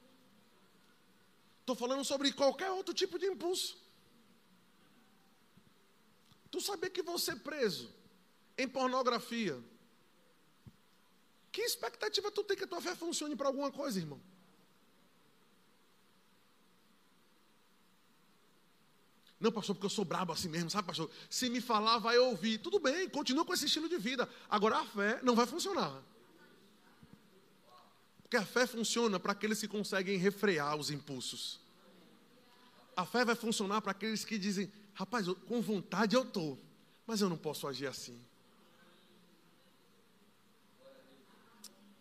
Estou 1.66 1.76
falando 1.76 2.06
sobre 2.06 2.32
qualquer 2.32 2.70
outro 2.70 2.94
tipo 2.94 3.18
de 3.18 3.26
impulso. 3.26 3.76
Tu 6.52 6.62
saber 6.62 6.92
que 6.92 7.02
você 7.02 7.32
é 7.32 7.36
preso 7.36 7.92
em 8.56 8.68
pornografia. 8.68 9.60
Que 11.52 11.62
expectativa 11.62 12.30
tu 12.30 12.44
tem 12.44 12.56
que 12.56 12.66
a 12.66 12.68
tua 12.68 12.80
fé 12.80 12.96
funcione 12.96 13.36
para 13.36 13.48
alguma 13.48 13.72
coisa, 13.72 13.98
irmão? 13.98 14.22
Não, 19.40 19.52
pastor, 19.52 19.76
porque 19.76 19.88
eu 19.88 19.90
sou 19.90 20.06
brabo 20.06 20.34
assim 20.34 20.50
mesmo, 20.50 20.70
sabe, 20.70 20.88
pastor? 20.88 21.10
Se 21.32 21.50
me 21.50 21.62
falar, 21.62 21.98
vai 21.98 22.20
ouvir. 22.20 22.60
Tudo 22.60 22.78
bem, 22.80 23.10
continua 23.10 23.44
com 23.44 23.56
esse 23.56 23.66
estilo 23.66 23.90
de 23.90 23.98
vida. 23.98 24.30
Agora 24.48 24.78
a 24.78 24.86
fé 24.86 25.20
não 25.24 25.36
vai 25.36 25.48
funcionar. 25.48 26.00
Porque 28.22 28.38
a 28.38 28.46
fé 28.46 28.68
funciona 28.68 29.20
para 29.20 29.32
aqueles 29.32 29.60
que 29.60 29.68
conseguem 29.68 30.18
refrear 30.18 30.76
os 30.76 30.92
impulsos. 30.92 31.65
A 32.96 33.06
fé 33.06 33.26
vai 33.26 33.36
funcionar 33.36 33.82
para 33.82 33.92
aqueles 33.92 34.24
que 34.24 34.38
dizem: 34.38 34.72
rapaz, 34.94 35.28
com 35.48 35.62
vontade 35.62 36.16
eu 36.16 36.24
estou, 36.24 36.60
mas 37.06 37.22
eu 37.22 37.30
não 37.30 37.38
posso 37.38 37.68
agir 37.68 37.88
assim. 37.88 38.20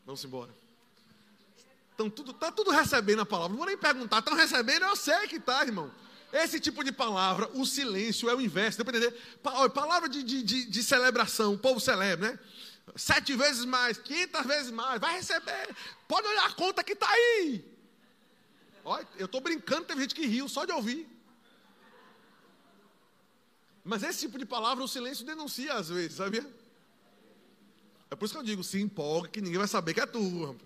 Vamos 0.06 0.24
embora. 0.24 0.54
Estão 1.90 2.10
tudo, 2.10 2.32
tá 2.32 2.50
tudo 2.50 2.70
recebendo 2.70 3.20
a 3.20 3.26
palavra. 3.26 3.50
Não 3.50 3.58
vou 3.58 3.66
nem 3.66 3.78
perguntar, 3.78 4.18
estão 4.18 4.34
recebendo? 4.34 4.84
Eu 4.84 4.96
sei 4.96 5.26
que 5.28 5.36
está, 5.36 5.62
irmão. 5.62 5.90
Esse 6.32 6.58
tipo 6.58 6.82
de 6.82 6.90
palavra, 6.90 7.48
o 7.54 7.64
silêncio 7.64 8.28
é 8.28 8.34
o 8.34 8.40
inverso. 8.40 8.78
Deu 8.78 8.84
para 8.84 8.98
entender? 8.98 9.16
Palavra 9.72 10.08
de, 10.08 10.22
de, 10.24 10.42
de, 10.42 10.64
de 10.66 10.82
celebração, 10.82 11.54
o 11.54 11.58
povo 11.58 11.78
celebra, 11.78 12.32
né? 12.32 12.38
Sete 12.96 13.34
vezes 13.34 13.64
mais, 13.64 13.96
quinhentas 13.98 14.44
vezes 14.44 14.70
mais, 14.70 15.00
vai 15.00 15.14
receber. 15.14 15.74
Pode 16.06 16.26
olhar 16.26 16.46
a 16.46 16.52
conta 16.52 16.82
que 16.82 16.92
está 16.92 17.08
aí. 17.08 17.64
Olha, 18.84 19.06
eu 19.16 19.26
estou 19.26 19.40
brincando, 19.40 19.86
teve 19.86 20.02
gente 20.02 20.14
que 20.14 20.26
riu 20.26 20.48
só 20.48 20.64
de 20.64 20.72
ouvir. 20.72 21.08
Mas 23.82 24.02
esse 24.02 24.20
tipo 24.20 24.38
de 24.38 24.44
palavra 24.44 24.84
o 24.84 24.88
silêncio 24.88 25.24
denuncia 25.24 25.74
às 25.74 25.88
vezes, 25.88 26.16
sabia? 26.16 26.46
É 28.10 28.16
por 28.16 28.26
isso 28.26 28.34
que 28.34 28.40
eu 28.40 28.44
digo, 28.44 28.62
se 28.62 28.80
empolga, 28.80 29.28
que 29.28 29.40
ninguém 29.40 29.58
vai 29.58 29.68
saber 29.68 29.94
que 29.94 30.00
é 30.00 30.06
tu. 30.06 30.56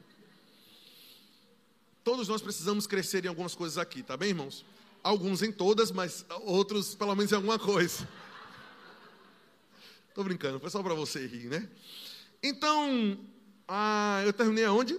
Todos 2.03 2.29
nós 2.29 2.43
precisamos 2.43 2.87
crescer 2.87 3.25
em 3.25 3.29
algumas 3.29 3.55
coisas 3.55 3.79
aqui, 3.79 4.03
tá 4.03 4.17
bem, 4.17 4.31
irmãos? 4.31 4.65
Alguns 5.03 5.43
em 5.43 5.53
todas, 5.53 5.91
mas 5.91 6.25
outros 6.43 6.95
pelo 6.95 7.15
menos 7.15 7.31
em 7.31 7.37
alguma 7.37 7.59
coisa. 7.59 8.09
Estou 10.09 10.25
brincando, 10.25 10.59
foi 10.59 10.71
só 10.71 10.83
para 10.83 10.95
você 10.95 11.27
rir, 11.27 11.49
né? 11.49 11.69
Então, 12.43 13.19
ah, 13.67 14.23
eu 14.25 14.33
terminei 14.33 14.65
aonde? 14.65 14.99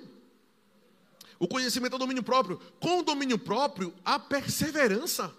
O 1.40 1.48
conhecimento 1.48 1.96
é 1.96 2.00
domínio 2.00 2.22
próprio. 2.22 2.58
Com 2.80 3.00
o 3.00 3.04
domínio 3.04 3.40
próprio, 3.40 3.94
a 4.04 4.20
perseverança. 4.20 5.34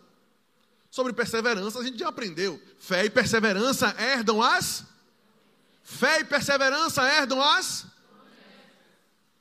Sobre 0.90 1.12
perseverança, 1.12 1.78
a 1.78 1.84
gente 1.84 1.98
já 1.98 2.09
aprendeu. 2.09 2.61
Fé 2.78 3.05
e 3.05 3.11
perseverança 3.11 3.94
herdam 3.98 4.42
as. 4.42 4.84
Fé 5.84 6.20
e 6.20 6.24
perseverança 6.24 7.03
herdam 7.03 7.40
as. 7.40 7.86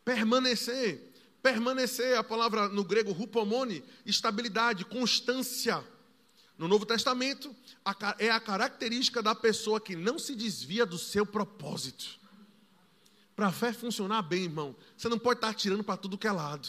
Permanecer. 0.03 1.09
Permanecer, 1.41 2.17
a 2.17 2.23
palavra 2.23 2.67
no 2.67 2.83
grego 2.83 3.13
rupomone, 3.13 3.81
estabilidade, 4.05 4.83
constância. 4.83 5.81
No 6.57 6.67
Novo 6.67 6.85
Testamento, 6.85 7.55
é 8.17 8.29
a 8.29 8.39
característica 8.39 9.23
da 9.23 9.33
pessoa 9.33 9.79
que 9.79 9.95
não 9.95 10.19
se 10.19 10.35
desvia 10.35 10.85
do 10.85 10.97
seu 10.97 11.25
propósito. 11.25 12.18
Para 13.39 13.47
a 13.47 13.51
fé 13.53 13.71
funcionar 13.71 14.21
bem, 14.21 14.43
irmão, 14.43 14.75
você 14.97 15.07
não 15.07 15.17
pode 15.17 15.37
estar 15.37 15.47
atirando 15.47 15.81
para 15.81 15.95
tudo 15.95 16.17
que 16.17 16.27
é 16.27 16.31
lado. 16.31 16.67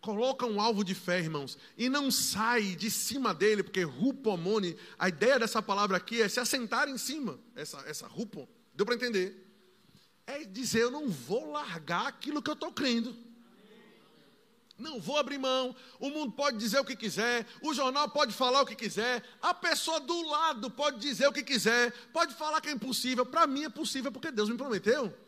Coloca 0.00 0.46
um 0.46 0.60
alvo 0.60 0.84
de 0.84 0.94
fé, 0.94 1.18
irmãos, 1.18 1.58
e 1.76 1.88
não 1.88 2.08
sai 2.08 2.76
de 2.76 2.88
cima 2.88 3.34
dele, 3.34 3.64
porque 3.64 3.82
rupomone, 3.82 4.76
a 4.96 5.08
ideia 5.08 5.40
dessa 5.40 5.60
palavra 5.60 5.96
aqui 5.96 6.22
é 6.22 6.28
se 6.28 6.38
assentar 6.38 6.88
em 6.88 6.96
cima. 6.96 7.36
Essa, 7.56 7.78
essa 7.80 8.06
rupo, 8.06 8.48
deu 8.76 8.86
para 8.86 8.94
entender? 8.94 9.44
É 10.24 10.44
dizer, 10.44 10.82
eu 10.82 10.90
não 10.92 11.08
vou 11.08 11.50
largar 11.50 12.06
aquilo 12.06 12.40
que 12.40 12.48
eu 12.48 12.54
estou 12.54 12.70
crendo. 12.70 13.12
Não 14.78 15.00
vou 15.00 15.18
abrir 15.18 15.38
mão. 15.38 15.74
O 15.98 16.10
mundo 16.10 16.30
pode 16.30 16.58
dizer 16.58 16.78
o 16.78 16.84
que 16.84 16.94
quiser, 16.94 17.44
o 17.60 17.74
jornal 17.74 18.08
pode 18.08 18.32
falar 18.32 18.62
o 18.62 18.66
que 18.66 18.76
quiser, 18.76 19.20
a 19.42 19.52
pessoa 19.52 19.98
do 19.98 20.28
lado 20.28 20.70
pode 20.70 21.00
dizer 21.00 21.26
o 21.26 21.32
que 21.32 21.42
quiser, 21.42 21.90
pode 22.12 22.34
falar 22.36 22.60
que 22.60 22.68
é 22.68 22.72
impossível. 22.72 23.26
Para 23.26 23.48
mim 23.48 23.64
é 23.64 23.68
possível 23.68 24.12
porque 24.12 24.30
Deus 24.30 24.48
me 24.48 24.56
prometeu. 24.56 25.25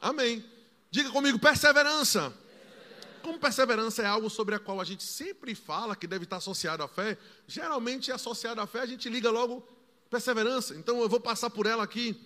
Amém. 0.00 0.44
Diga 0.90 1.10
comigo, 1.10 1.38
perseverança. 1.38 2.32
Como 3.22 3.38
perseverança 3.38 4.02
é 4.02 4.06
algo 4.06 4.30
sobre 4.30 4.54
a 4.54 4.58
qual 4.58 4.80
a 4.80 4.84
gente 4.84 5.02
sempre 5.02 5.54
fala 5.54 5.96
que 5.96 6.06
deve 6.06 6.24
estar 6.24 6.36
associado 6.36 6.82
à 6.82 6.88
fé, 6.88 7.18
geralmente 7.46 8.10
é 8.10 8.14
associado 8.14 8.60
à 8.60 8.66
fé, 8.66 8.80
a 8.80 8.86
gente 8.86 9.08
liga 9.08 9.30
logo 9.30 9.66
perseverança. 10.08 10.74
Então 10.76 11.00
eu 11.00 11.08
vou 11.08 11.20
passar 11.20 11.50
por 11.50 11.66
ela 11.66 11.82
aqui 11.82 12.18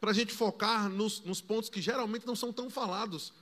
para 0.00 0.10
a 0.10 0.14
gente 0.14 0.32
focar 0.32 0.88
nos, 0.88 1.20
nos 1.20 1.40
pontos 1.40 1.70
que 1.70 1.80
geralmente 1.80 2.26
não 2.26 2.36
são 2.36 2.52
tão 2.52 2.68
falados 2.68 3.32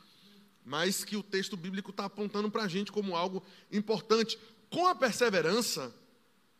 mas 0.69 1.03
que 1.03 1.17
o 1.17 1.23
texto 1.23 1.57
bíblico 1.57 1.91
está 1.91 2.05
apontando 2.05 2.51
para 2.51 2.65
a 2.65 2.69
gente 2.69 2.93
como 2.93 3.17
algo 3.17 3.43
importante. 3.73 4.39
Com 4.69 4.87
a 4.87 4.95
perseverança, 4.95 5.95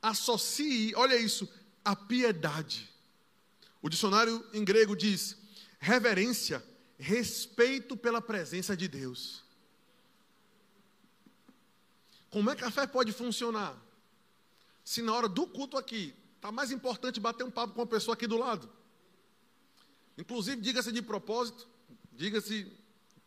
associe, 0.01 0.95
olha 0.97 1.15
isso, 1.15 1.47
a 1.85 1.95
piedade. 1.95 2.89
O 3.83 3.89
dicionário 3.91 4.43
em 4.55 4.65
grego 4.65 4.97
diz 4.97 5.37
reverência, 5.79 6.65
respeito 6.99 7.97
pela 7.97 8.21
presença 8.21 8.77
de 8.77 8.89
Deus. 8.89 9.45
Como 12.31 12.51
é 12.51 12.57
que 12.57 12.65
a 12.65 12.71
fé 12.71 12.87
pode 12.87 13.13
funcionar? 13.13 13.77
Se 14.85 15.01
na 15.01 15.15
hora 15.15 15.29
do 15.29 15.47
culto 15.47 15.77
aqui, 15.77 16.15
está 16.37 16.51
mais 16.51 16.71
importante 16.71 17.21
bater 17.21 17.45
um 17.45 17.51
papo 17.51 17.75
com 17.75 17.83
a 17.83 17.87
pessoa 17.87 18.15
aqui 18.15 18.27
do 18.27 18.37
lado. 18.37 18.69
Inclusive, 20.17 20.61
diga-se 20.61 20.91
de 20.91 21.01
propósito, 21.01 21.69
diga-se 22.13 22.71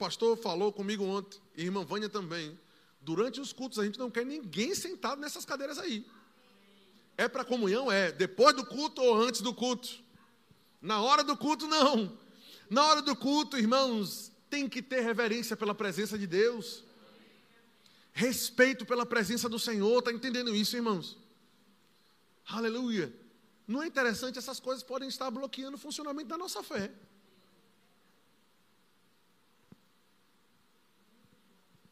pastor 0.01 0.35
falou 0.35 0.73
comigo 0.73 1.03
ontem, 1.03 1.39
e 1.55 1.63
irmã 1.63 1.85
Vânia 1.85 2.09
também. 2.09 2.59
Durante 2.99 3.39
os 3.39 3.53
cultos, 3.53 3.77
a 3.77 3.85
gente 3.85 3.99
não 3.99 4.09
quer 4.09 4.25
ninguém 4.25 4.73
sentado 4.73 5.21
nessas 5.21 5.45
cadeiras 5.45 5.77
aí. 5.77 6.05
É 7.15 7.27
para 7.27 7.45
comunhão? 7.45 7.91
É. 7.91 8.11
Depois 8.11 8.55
do 8.55 8.65
culto 8.65 8.99
ou 8.99 9.21
antes 9.21 9.41
do 9.41 9.53
culto? 9.53 10.03
Na 10.81 11.01
hora 11.01 11.23
do 11.23 11.37
culto, 11.37 11.67
não. 11.67 12.17
Na 12.71 12.85
hora 12.85 13.01
do 13.01 13.13
culto, 13.17 13.57
irmãos, 13.57 14.31
tem 14.49 14.69
que 14.69 14.81
ter 14.81 15.01
reverência 15.01 15.57
pela 15.57 15.75
presença 15.75 16.17
de 16.17 16.25
Deus. 16.25 16.85
Respeito 18.13 18.85
pela 18.85 19.05
presença 19.05 19.49
do 19.49 19.59
Senhor. 19.59 19.99
Está 19.99 20.09
entendendo 20.09 20.55
isso, 20.55 20.77
irmãos? 20.77 21.17
Aleluia. 22.47 23.13
Não 23.67 23.83
é 23.83 23.87
interessante? 23.87 24.39
Essas 24.39 24.57
coisas 24.57 24.81
podem 24.83 25.09
estar 25.09 25.29
bloqueando 25.29 25.75
o 25.75 25.79
funcionamento 25.79 26.29
da 26.29 26.37
nossa 26.37 26.63
fé. 26.63 26.89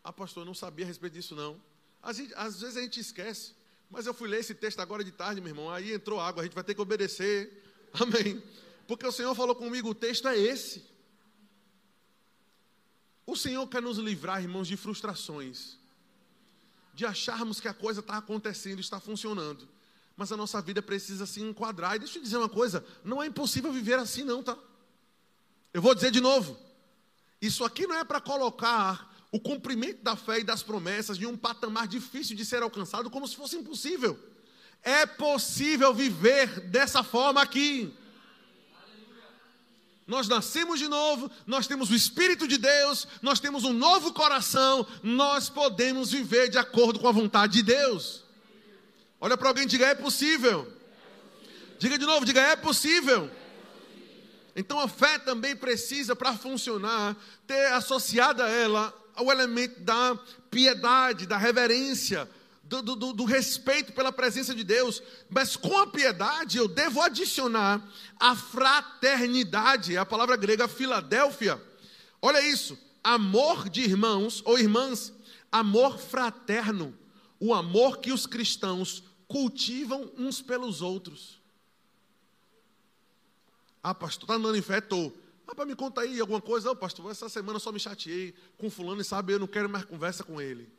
Ah, 0.02 0.14
pastor, 0.14 0.44
eu 0.44 0.46
não 0.46 0.54
sabia 0.54 0.86
a 0.86 0.88
respeito 0.88 1.12
disso, 1.12 1.36
não. 1.36 1.62
Às, 2.02 2.22
às 2.38 2.62
vezes 2.62 2.78
a 2.78 2.82
gente 2.82 3.02
esquece. 3.02 3.54
Mas 3.90 4.06
eu 4.06 4.14
fui 4.14 4.30
ler 4.30 4.40
esse 4.40 4.56
texto 4.56 4.80
agora 4.80 5.04
de 5.04 5.12
tarde, 5.12 5.42
meu 5.42 5.50
irmão. 5.50 5.70
Aí 5.70 5.92
entrou 5.92 6.22
água, 6.22 6.42
a 6.42 6.46
gente 6.46 6.56
vai 6.56 6.64
ter 6.64 6.74
que 6.74 6.80
obedecer. 6.80 7.66
Amém. 7.92 8.42
Porque 8.90 9.06
o 9.06 9.12
Senhor 9.12 9.36
falou 9.36 9.54
comigo, 9.54 9.92
o 9.92 9.94
texto 9.94 10.28
é 10.28 10.36
esse. 10.36 10.84
O 13.24 13.36
Senhor 13.36 13.68
quer 13.68 13.84
nos 13.84 14.00
livrar, 14.00 14.42
irmãos, 14.42 14.68
de 14.68 14.76
frustrações. 14.76 15.78
De 16.96 17.06
acharmos 17.06 17.60
que 17.60 17.68
a 17.68 17.74
coisa 17.74 18.00
está 18.00 18.18
acontecendo, 18.18 18.80
está 18.80 19.00
funcionando. 19.00 19.70
Mas 20.18 20.32
a 20.32 20.36
nossa 20.36 20.60
vida 20.60 20.82
precisa 20.82 21.28
se 21.28 21.40
enquadrar. 21.40 21.98
E 21.98 22.00
deixa 22.00 22.18
eu 22.18 22.24
dizer 22.24 22.38
uma 22.38 22.50
coisa: 22.50 22.84
não 23.04 23.22
é 23.22 23.28
impossível 23.28 23.72
viver 23.72 24.00
assim, 24.00 24.24
não, 24.24 24.42
tá? 24.42 24.58
Eu 25.72 25.84
vou 25.84 25.94
dizer 25.94 26.10
de 26.10 26.20
novo. 26.20 26.58
Isso 27.40 27.64
aqui 27.64 27.86
não 27.86 27.96
é 27.96 28.04
para 28.04 28.20
colocar 28.20 29.16
o 29.32 29.40
cumprimento 29.40 30.02
da 30.02 30.16
fé 30.16 30.40
e 30.40 30.44
das 30.44 30.64
promessas 30.64 31.16
de 31.16 31.28
um 31.28 31.38
patamar 31.38 31.88
difícil 31.88 32.36
de 32.36 32.44
ser 32.44 32.64
alcançado, 32.64 33.12
como 33.12 33.28
se 33.28 33.36
fosse 33.36 33.56
impossível. 33.56 34.18
É 34.82 35.06
possível 35.06 35.94
viver 35.94 36.62
dessa 36.62 37.04
forma 37.04 37.40
aqui. 37.40 37.96
Nós 40.10 40.28
nascemos 40.28 40.80
de 40.80 40.88
novo, 40.88 41.30
nós 41.46 41.68
temos 41.68 41.92
o 41.92 41.96
Espírito 41.96 42.48
de 42.48 42.58
Deus, 42.58 43.08
nós 43.22 43.40
temos 43.40 43.64
um 43.64 43.72
novo 43.72 44.12
coração, 44.12 44.84
nós 45.04 45.50
podemos 45.50 46.10
viver 46.10 46.50
de 46.50 46.58
acordo 46.58 47.00
com 47.00 47.08
a 47.08 47.12
vontade 47.12 47.54
de 47.54 47.62
Deus. 47.62 48.24
Olha 49.22 49.38
para 49.38 49.50
alguém 49.50 49.66
e 49.66 49.68
diga: 49.68 49.86
é 49.86 49.94
possível. 49.94 50.68
Diga 51.78 51.96
de 51.96 52.08
novo: 52.08 52.26
diga, 52.26 52.42
é 52.42 52.56
possível. 52.56 53.30
Então 54.56 54.80
a 54.80 54.88
fé 54.88 55.20
também 55.20 55.56
precisa, 55.56 56.16
para 56.16 56.34
funcionar, 56.34 57.16
ter 57.46 57.68
associada 57.74 58.46
a 58.46 58.50
ela 58.50 58.92
o 59.20 59.32
elemento 59.32 59.80
da 59.82 60.18
piedade, 60.50 61.28
da 61.28 61.38
reverência, 61.38 62.28
do, 62.70 62.96
do, 62.96 63.14
do, 63.14 63.26
respeito 63.26 63.92
pela 63.94 64.12
presença 64.12 64.54
de 64.54 64.64
Deus, 64.64 65.02
mas 65.28 65.56
com 65.56 65.76
a 65.80 65.88
piedade 65.88 66.60
eu 66.60 66.68
devo 66.68 67.02
adicionar 67.02 67.84
a 68.20 68.36
fraternidade, 68.36 69.98
a 69.98 70.06
palavra 70.06 70.38
grega 70.38 70.68
Filadélfia. 70.68 71.60
Olha 72.22 72.48
isso, 72.48 72.78
amor 73.04 73.68
de 73.70 73.82
irmãos 73.82 74.44
ou 74.46 74.60
irmãs, 74.60 75.12
amor 75.52 75.98
fraterno, 75.98 76.96
o 77.40 77.56
amor 77.56 77.98
que 77.98 78.12
os 78.12 78.28
cristãos 78.28 79.04
cultivam 79.28 80.12
uns 80.16 80.40
pelos 80.40 80.84
outros. 80.84 81.40
Ah, 83.82 83.96
pastor, 83.96 84.26
está 84.26 84.36
andando 84.36 84.58
em 84.58 84.62
fé? 84.62 84.78
Estou. 84.78 85.16
Rapaz, 85.48 85.68
me 85.68 85.76
conta 85.76 86.02
aí 86.02 86.20
alguma 86.20 86.42
coisa. 86.42 86.70
Ô, 86.70 86.76
pastor, 86.76 87.10
essa 87.10 87.28
semana 87.30 87.58
só 87.58 87.72
me 87.72 87.80
chateei 87.80 88.36
com 88.58 88.70
fulano 88.70 89.02
e 89.02 89.06
sabe, 89.06 89.34
eu 89.34 89.40
não 89.40 89.48
quero 89.48 89.68
mais 89.68 89.86
conversa 89.86 90.24
com 90.24 90.40
ele. 90.40 90.70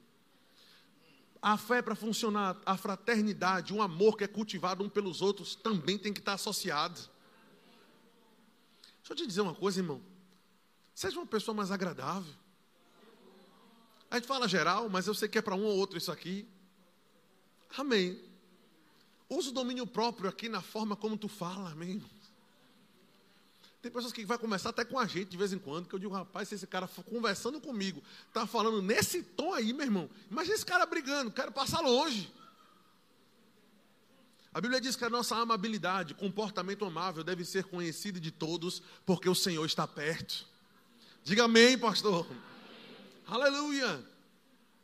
A 1.43 1.57
fé 1.57 1.80
para 1.80 1.95
funcionar, 1.95 2.61
a 2.66 2.76
fraternidade, 2.76 3.72
um 3.72 3.80
amor 3.80 4.16
que 4.16 4.24
é 4.24 4.28
cultivado 4.28 4.84
um 4.84 4.88
pelos 4.88 5.22
outros, 5.22 5.55
também 5.55 5.97
tem 5.97 6.12
que 6.12 6.20
estar 6.20 6.34
associado. 6.34 7.01
Deixa 8.99 9.12
eu 9.12 9.16
te 9.16 9.26
dizer 9.26 9.41
uma 9.41 9.55
coisa, 9.55 9.80
irmão. 9.80 10.03
Seja 10.95 11.18
uma 11.18 11.26
pessoa 11.26 11.55
mais 11.55 11.70
agradável. 11.70 12.34
A 14.11 14.16
gente 14.16 14.26
fala 14.26 14.47
geral, 14.47 14.88
mas 14.88 15.07
eu 15.07 15.14
sei 15.14 15.28
que 15.28 15.38
é 15.38 15.43
para 15.43 15.55
um 15.55 15.64
ou 15.64 15.76
outro 15.76 15.97
isso 15.97 16.12
aqui. 16.12 16.47
Amém. 17.78 18.22
Usa 19.28 19.51
o 19.51 19.53
domínio 19.53 19.86
próprio 19.86 20.28
aqui 20.28 20.49
na 20.49 20.61
forma 20.61 20.97
como 20.97 21.16
tu 21.16 21.28
fala, 21.28 21.70
amém. 21.70 22.05
Tem 23.83 23.91
pessoas 23.91 24.12
que 24.12 24.24
vai 24.26 24.37
começar 24.37 24.70
até 24.70 24.85
com 24.85 24.99
a 24.99 25.07
gente 25.07 25.31
de 25.31 25.37
vez 25.37 25.53
em 25.53 25.59
quando, 25.59 25.89
que 25.89 25.95
eu 25.95 25.99
digo, 25.99 26.12
rapaz, 26.12 26.49
se 26.49 26.55
esse 26.55 26.66
cara 26.66 26.87
conversando 27.09 27.61
comigo, 27.61 28.03
está 28.28 28.47
falando 28.47 28.83
nesse 28.83 29.22
tom 29.22 29.55
aí, 29.55 29.72
meu 29.72 29.87
irmão. 29.87 30.11
Imagina 30.31 30.55
esse 30.55 30.66
cara 30.66 30.85
brigando, 30.85 31.31
quero 31.31 31.51
passar 31.51 31.81
longe. 31.81 32.31
A 34.53 34.61
Bíblia 34.61 34.81
diz 34.81 34.97
que 34.97 35.05
a 35.05 35.09
nossa 35.09 35.37
amabilidade, 35.37 36.12
comportamento 36.12 36.85
amável 36.85 37.24
deve 37.24 37.45
ser 37.45 37.64
conhecido 37.64 38.20
de 38.20 38.31
todos, 38.31 38.83
porque 39.07 39.28
o 39.28 39.35
Senhor 39.35 39.64
está 39.64 39.87
perto. 39.87 40.45
Diga 41.22 41.45
amém, 41.45 41.78
pastor. 41.78 42.26
Amém. 42.28 42.43
Aleluia. 43.28 44.05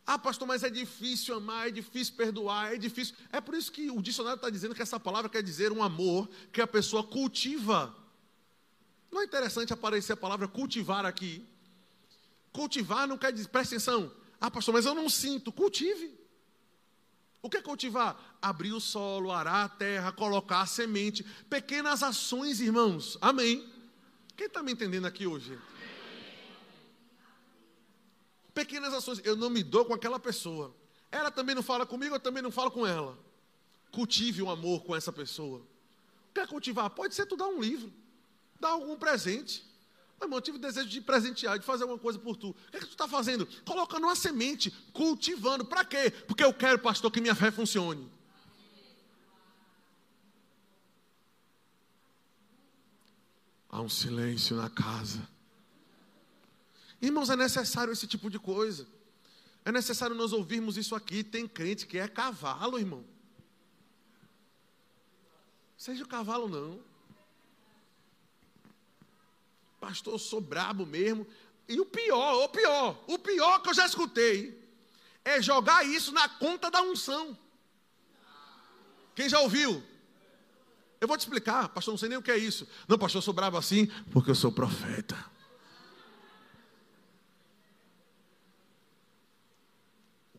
Ah, 0.06 0.18
pastor, 0.18 0.46
mas 0.46 0.62
é 0.62 0.70
difícil 0.70 1.34
amar, 1.34 1.66
é 1.66 1.70
difícil 1.70 2.14
perdoar, 2.14 2.72
é 2.72 2.76
difícil. 2.78 3.14
É 3.32 3.40
por 3.40 3.56
isso 3.56 3.72
que 3.72 3.90
o 3.90 4.00
dicionário 4.00 4.36
está 4.36 4.48
dizendo 4.48 4.74
que 4.74 4.80
essa 4.80 5.00
palavra 5.00 5.28
quer 5.28 5.42
dizer 5.42 5.72
um 5.72 5.82
amor 5.82 6.28
que 6.52 6.62
a 6.62 6.66
pessoa 6.66 7.02
cultiva. 7.02 7.92
Não 9.10 9.20
é 9.20 9.24
interessante 9.24 9.72
aparecer 9.72 10.12
a 10.12 10.16
palavra 10.16 10.48
cultivar 10.48 11.06
aqui? 11.06 11.46
Cultivar 12.52 13.06
não 13.06 13.18
quer 13.18 13.32
dizer, 13.32 13.48
presta 13.48 13.74
atenção. 13.74 14.12
Ah, 14.40 14.50
pastor, 14.50 14.74
mas 14.74 14.86
eu 14.86 14.94
não 14.94 15.08
sinto. 15.08 15.52
Cultive. 15.52 16.18
O 17.42 17.48
que 17.48 17.58
é 17.58 17.62
cultivar? 17.62 18.38
Abrir 18.42 18.72
o 18.72 18.80
solo, 18.80 19.30
arar 19.30 19.64
a 19.64 19.68
terra, 19.68 20.12
colocar 20.12 20.62
a 20.62 20.66
semente. 20.66 21.22
Pequenas 21.48 22.02
ações, 22.02 22.60
irmãos. 22.60 23.16
Amém. 23.20 23.70
Quem 24.36 24.46
está 24.46 24.62
me 24.62 24.72
entendendo 24.72 25.06
aqui 25.06 25.26
hoje? 25.26 25.58
Pequenas 28.52 28.92
ações. 28.92 29.20
Eu 29.24 29.36
não 29.36 29.48
me 29.48 29.62
dou 29.62 29.84
com 29.84 29.94
aquela 29.94 30.18
pessoa. 30.18 30.74
Ela 31.10 31.30
também 31.30 31.54
não 31.54 31.62
fala 31.62 31.86
comigo, 31.86 32.14
eu 32.14 32.20
também 32.20 32.42
não 32.42 32.50
falo 32.50 32.70
com 32.70 32.86
ela. 32.86 33.18
Cultive 33.90 34.42
um 34.42 34.50
amor 34.50 34.82
com 34.82 34.94
essa 34.94 35.12
pessoa. 35.12 35.62
Quer 36.34 36.46
cultivar? 36.46 36.90
Pode 36.90 37.14
ser 37.14 37.26
tu 37.26 37.36
dar 37.36 37.46
um 37.46 37.60
livro, 37.60 37.92
dar 38.60 38.70
algum 38.70 38.96
presente. 38.96 39.64
Meu 40.18 40.26
irmão, 40.26 40.38
eu 40.38 40.42
tive 40.42 40.58
desejo 40.58 40.88
de 40.88 41.00
presentear, 41.00 41.58
de 41.58 41.64
fazer 41.64 41.82
alguma 41.82 41.98
coisa 41.98 42.18
por 42.18 42.36
tu. 42.36 42.50
O 42.50 42.54
que, 42.70 42.76
é 42.78 42.80
que 42.80 42.86
tu 42.86 42.92
está 42.92 43.06
fazendo? 43.06 43.46
Colocando 43.64 44.04
uma 44.04 44.16
semente, 44.16 44.70
cultivando. 44.92 45.64
Para 45.64 45.84
quê? 45.84 46.10
Porque 46.26 46.42
eu 46.42 46.54
quero, 46.54 46.78
pastor, 46.78 47.10
que 47.10 47.20
minha 47.20 47.34
fé 47.34 47.50
funcione. 47.50 48.10
Há 53.68 53.82
um 53.82 53.90
silêncio 53.90 54.56
na 54.56 54.70
casa. 54.70 55.28
Irmãos, 57.00 57.28
é 57.28 57.36
necessário 57.36 57.92
esse 57.92 58.06
tipo 58.06 58.30
de 58.30 58.38
coisa. 58.38 58.88
É 59.66 59.70
necessário 59.70 60.16
nós 60.16 60.32
ouvirmos 60.32 60.78
isso 60.78 60.94
aqui. 60.94 61.22
Tem 61.22 61.46
crente 61.46 61.86
que 61.86 61.98
é 61.98 62.08
cavalo, 62.08 62.78
irmão. 62.78 63.04
Seja 65.76 66.04
o 66.04 66.08
cavalo, 66.08 66.48
não. 66.48 66.95
Pastor, 69.86 70.14
eu 70.14 70.18
sou 70.18 70.40
brabo 70.40 70.84
mesmo. 70.84 71.24
E 71.68 71.78
o 71.78 71.86
pior, 71.86 72.44
o 72.44 72.48
pior, 72.48 73.04
o 73.06 73.18
pior 73.18 73.60
que 73.60 73.70
eu 73.70 73.74
já 73.74 73.86
escutei 73.86 74.60
é 75.24 75.40
jogar 75.40 75.86
isso 75.86 76.10
na 76.10 76.28
conta 76.28 76.68
da 76.70 76.82
unção. 76.82 77.38
Quem 79.14 79.28
já 79.28 79.38
ouviu? 79.38 79.80
Eu 81.00 81.06
vou 81.06 81.16
te 81.16 81.20
explicar, 81.20 81.68
pastor, 81.68 81.92
não 81.92 81.98
sei 81.98 82.08
nem 82.08 82.18
o 82.18 82.22
que 82.22 82.32
é 82.32 82.36
isso. 82.36 82.66
Não, 82.88 82.98
pastor, 82.98 83.20
eu 83.20 83.22
sou 83.22 83.32
bravo 83.32 83.56
assim 83.56 83.86
porque 84.10 84.30
eu 84.30 84.34
sou 84.34 84.50
profeta. 84.50 85.16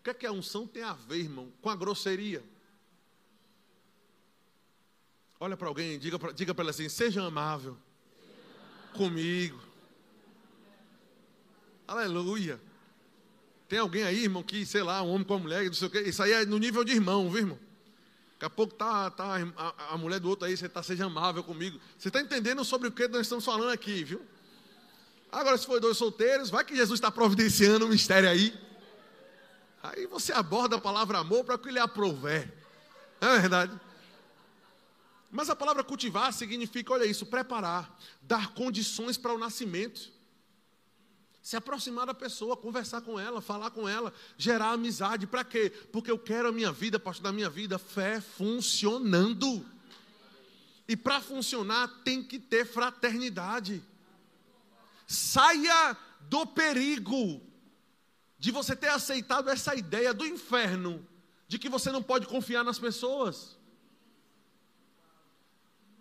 que 0.04 0.12
é 0.12 0.14
que 0.14 0.26
a 0.26 0.32
unção 0.32 0.66
tem 0.66 0.84
a 0.84 0.93
ver, 0.93 1.20
irmão, 1.20 1.52
com 1.62 1.70
a 1.70 1.76
grosseria? 1.76 2.43
Olha 5.39 5.58
para 5.58 5.68
alguém, 5.68 6.00
diga 6.00 6.18
para 6.18 6.32
diga 6.32 6.56
ela 6.58 6.70
assim: 6.70 6.88
seja 6.88 7.22
amável, 7.24 7.78
comigo. 8.98 9.60
Aleluia. 11.88 12.60
Tem 13.70 13.80
alguém 13.80 14.04
aí, 14.04 14.24
irmão, 14.24 14.43
que, 14.43 14.66
sei 14.66 14.82
lá, 14.84 15.02
um 15.02 15.10
homem 15.10 15.26
com 15.26 15.36
uma 15.36 15.39
mulher, 15.41 15.66
não 15.66 15.74
sei 15.74 15.88
o 15.88 15.91
quê. 15.91 16.02
Isso 16.02 16.24
aí 16.24 16.32
é 16.32 16.45
no 16.45 16.58
nível 16.58 16.84
de 16.84 16.93
irmão, 16.93 17.30
viu, 17.30 17.39
irmão? 17.39 17.60
Daqui 18.34 18.45
a 18.45 18.50
pouco 18.50 18.74
tá, 18.74 19.10
tá 19.10 19.36
a, 19.58 19.93
a 19.93 19.98
mulher 19.98 20.20
do 20.20 20.30
outro 20.30 20.45
aí, 20.45 20.56
você 20.56 20.68
está, 20.68 20.84
seja 20.84 21.06
amável 21.06 21.43
comigo. 21.43 21.80
Você 21.98 22.10
está 22.10 22.22
entendendo 22.22 22.64
sobre 22.64 22.88
o 22.88 22.91
que 22.91 23.08
nós 23.08 23.22
estamos 23.22 23.43
falando 23.43 23.72
aqui, 23.72 24.04
viu? 24.04 24.22
Agora, 25.32 25.58
se 25.58 25.66
for 25.66 25.80
dois 25.80 25.98
solteiros, 25.98 26.50
vai 26.50 26.64
que 26.64 26.76
Jesus 26.76 26.98
está 26.98 27.12
providenciando 27.12 27.86
um 27.86 27.89
mistério 27.89 28.30
aí. 28.30 28.54
Aí 29.84 30.06
você 30.08 30.32
aborda 30.34 30.78
a 30.78 30.82
palavra 30.82 31.18
amor 31.18 31.43
para 31.43 31.58
que 31.58 31.70
ele 31.70 31.80
aprouver. 31.80 32.54
Não 33.20 33.30
é 33.30 33.39
verdade? 33.39 33.80
Mas 35.30 35.50
a 35.50 35.56
palavra 35.56 35.84
cultivar 35.84 36.32
significa, 36.32 36.94
olha 36.94 37.06
isso, 37.06 37.26
preparar, 37.26 37.98
dar 38.22 38.54
condições 38.54 39.18
para 39.18 39.34
o 39.34 39.38
nascimento. 39.38 40.12
Se 41.42 41.56
aproximar 41.56 42.06
da 42.06 42.14
pessoa, 42.14 42.58
conversar 42.58 43.02
com 43.02 43.20
ela, 43.20 43.42
falar 43.42 43.72
com 43.72 43.88
ela, 43.88 44.14
gerar 44.38 44.72
amizade. 44.72 45.28
Para 45.28 45.44
quê? 45.44 45.70
Porque 45.92 46.12
eu 46.12 46.20
quero 46.20 46.50
a 46.50 46.52
minha 46.52 46.72
vida, 46.72 47.00
pastor 47.00 47.24
da 47.24 47.32
minha 47.32 47.50
vida, 47.50 47.78
fé 47.78 48.22
funcionando. 48.22 49.66
E 50.88 50.96
para 50.96 51.20
funcionar 51.20 51.88
tem 52.04 52.24
que 52.24 52.40
ter 52.40 52.66
fraternidade. 52.66 53.84
Saia 55.06 55.98
do 56.22 56.46
perigo 56.46 57.42
de 58.40 58.52
você 58.52 58.76
ter 58.76 58.90
aceitado 58.90 59.50
essa 59.50 59.76
ideia 59.76 60.14
do 60.14 60.26
inferno, 60.26 61.06
de 61.48 61.58
que 61.58 61.70
você 61.70 61.92
não 61.92 62.04
pode 62.04 62.28
confiar 62.28 62.64
nas 62.64 62.80
pessoas. 62.80 63.57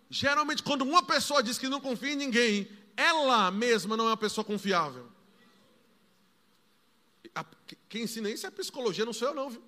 Geralmente, 0.09 0.63
quando 0.63 0.83
uma 0.83 1.03
pessoa 1.03 1.43
diz 1.43 1.59
que 1.59 1.69
não 1.69 1.81
confia 1.81 2.13
em 2.13 2.17
ninguém, 2.17 2.71
ela 2.97 3.51
mesma 3.51 3.97
não 3.97 4.07
é 4.07 4.11
uma 4.11 4.17
pessoa 4.17 4.45
confiável. 4.45 5.11
Quem 7.89 8.03
ensina 8.05 8.31
isso 8.31 8.47
é 8.47 8.51
psicologia, 8.51 9.05
não 9.05 9.13
sou 9.13 9.29
eu, 9.29 9.35
não, 9.35 9.51
viu? 9.51 9.63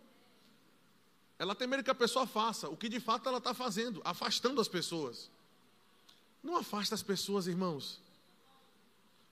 Ela 1.39 1.55
tem 1.55 1.69
medo 1.69 1.85
que 1.85 1.91
a 1.91 1.95
pessoa 1.95 2.27
faça 2.27 2.69
o 2.69 2.77
que 2.77 2.89
de 2.89 2.99
fato 2.99 3.29
ela 3.29 3.39
está 3.39 3.55
fazendo, 3.55 4.01
afastando 4.05 4.61
as 4.61 4.69
pessoas. 4.69 5.31
Não 6.43 6.57
afasta 6.57 6.95
as 6.95 7.03
pessoas, 7.03 7.47
irmãos. 7.47 8.01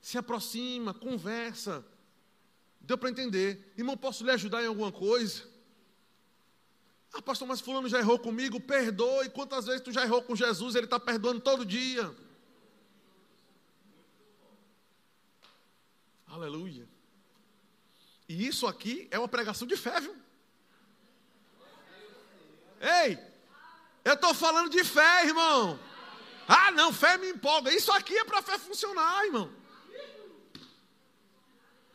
Se 0.00 0.18
aproxima, 0.18 0.94
conversa 0.94 1.84
Deu 2.86 2.96
para 2.96 3.10
entender. 3.10 3.72
Irmão, 3.76 3.96
posso 3.96 4.24
lhe 4.24 4.30
ajudar 4.30 4.62
em 4.62 4.66
alguma 4.66 4.92
coisa? 4.92 5.42
Ah, 7.16 7.22
pastor, 7.22 7.48
mas 7.48 7.62
fulano 7.62 7.88
já 7.88 7.98
errou 7.98 8.18
comigo, 8.18 8.60
perdoe. 8.60 9.30
Quantas 9.30 9.64
vezes 9.64 9.80
tu 9.80 9.90
já 9.90 10.02
errou 10.02 10.22
com 10.22 10.36
Jesus? 10.36 10.74
Ele 10.74 10.84
está 10.84 11.00
perdoando 11.00 11.40
todo 11.40 11.64
dia. 11.64 12.14
Aleluia. 16.28 16.86
E 18.28 18.46
isso 18.46 18.66
aqui 18.66 19.08
é 19.10 19.18
uma 19.18 19.28
pregação 19.28 19.66
de 19.66 19.76
fé, 19.78 19.98
viu? 19.98 20.14
Ei, 22.80 23.18
eu 24.04 24.12
estou 24.12 24.34
falando 24.34 24.68
de 24.68 24.84
fé, 24.84 25.24
irmão. 25.24 25.80
Ah, 26.46 26.70
não, 26.70 26.92
fé 26.92 27.16
me 27.16 27.30
empolga. 27.30 27.72
Isso 27.72 27.90
aqui 27.92 28.14
é 28.14 28.24
para 28.24 28.40
a 28.40 28.42
fé 28.42 28.58
funcionar, 28.58 29.24
irmão. 29.24 29.50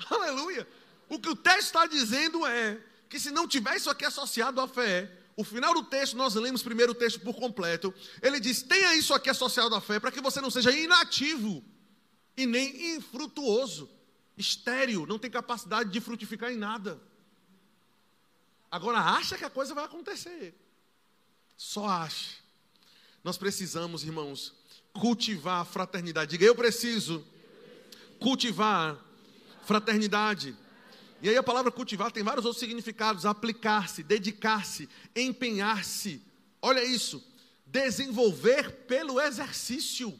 Aleluia. 0.09 0.67
O 1.07 1.19
que 1.19 1.29
o 1.29 1.35
texto 1.35 1.67
está 1.67 1.85
dizendo 1.85 2.43
é 2.47 2.81
que 3.11 3.19
se 3.19 3.29
não 3.29 3.45
tiver 3.45 3.75
isso 3.75 3.89
aqui 3.89 4.05
associado 4.05 4.61
à 4.61 4.67
fé, 4.69 5.11
o 5.35 5.43
final 5.43 5.73
do 5.73 5.83
texto, 5.83 6.15
nós 6.15 6.33
lemos 6.33 6.63
primeiro 6.63 6.93
o 6.93 6.95
texto 6.95 7.19
por 7.19 7.35
completo. 7.35 7.93
Ele 8.21 8.39
diz: 8.39 8.61
tenha 8.61 8.95
isso 8.95 9.13
aqui 9.13 9.29
associado 9.29 9.75
à 9.75 9.81
fé, 9.81 9.99
para 9.99 10.13
que 10.13 10.21
você 10.21 10.39
não 10.39 10.49
seja 10.49 10.71
inativo 10.71 11.61
e 12.37 12.45
nem 12.45 12.95
infrutuoso, 12.95 13.89
estéril, 14.37 15.05
não 15.05 15.19
tem 15.19 15.29
capacidade 15.29 15.89
de 15.89 15.99
frutificar 15.99 16.53
em 16.53 16.55
nada. 16.55 17.01
Agora 18.71 18.99
acha 18.99 19.37
que 19.37 19.43
a 19.43 19.49
coisa 19.49 19.75
vai 19.75 19.83
acontecer. 19.83 20.55
Só 21.57 21.85
acha. 21.89 22.37
Nós 23.21 23.37
precisamos, 23.37 24.05
irmãos, 24.05 24.53
cultivar 24.93 25.59
a 25.59 25.65
fraternidade. 25.65 26.31
Diga, 26.31 26.45
eu 26.45 26.55
preciso 26.55 27.27
cultivar 28.21 28.97
fraternidade. 29.65 30.55
E 31.21 31.29
aí 31.29 31.37
a 31.37 31.43
palavra 31.43 31.71
cultivar 31.71 32.11
tem 32.11 32.23
vários 32.23 32.45
outros 32.45 32.59
significados: 32.59 33.25
aplicar-se, 33.25 34.03
dedicar-se, 34.03 34.89
empenhar-se. 35.15 36.21
Olha 36.61 36.83
isso, 36.83 37.23
desenvolver 37.65 38.71
pelo 38.87 39.19
exercício. 39.21 40.19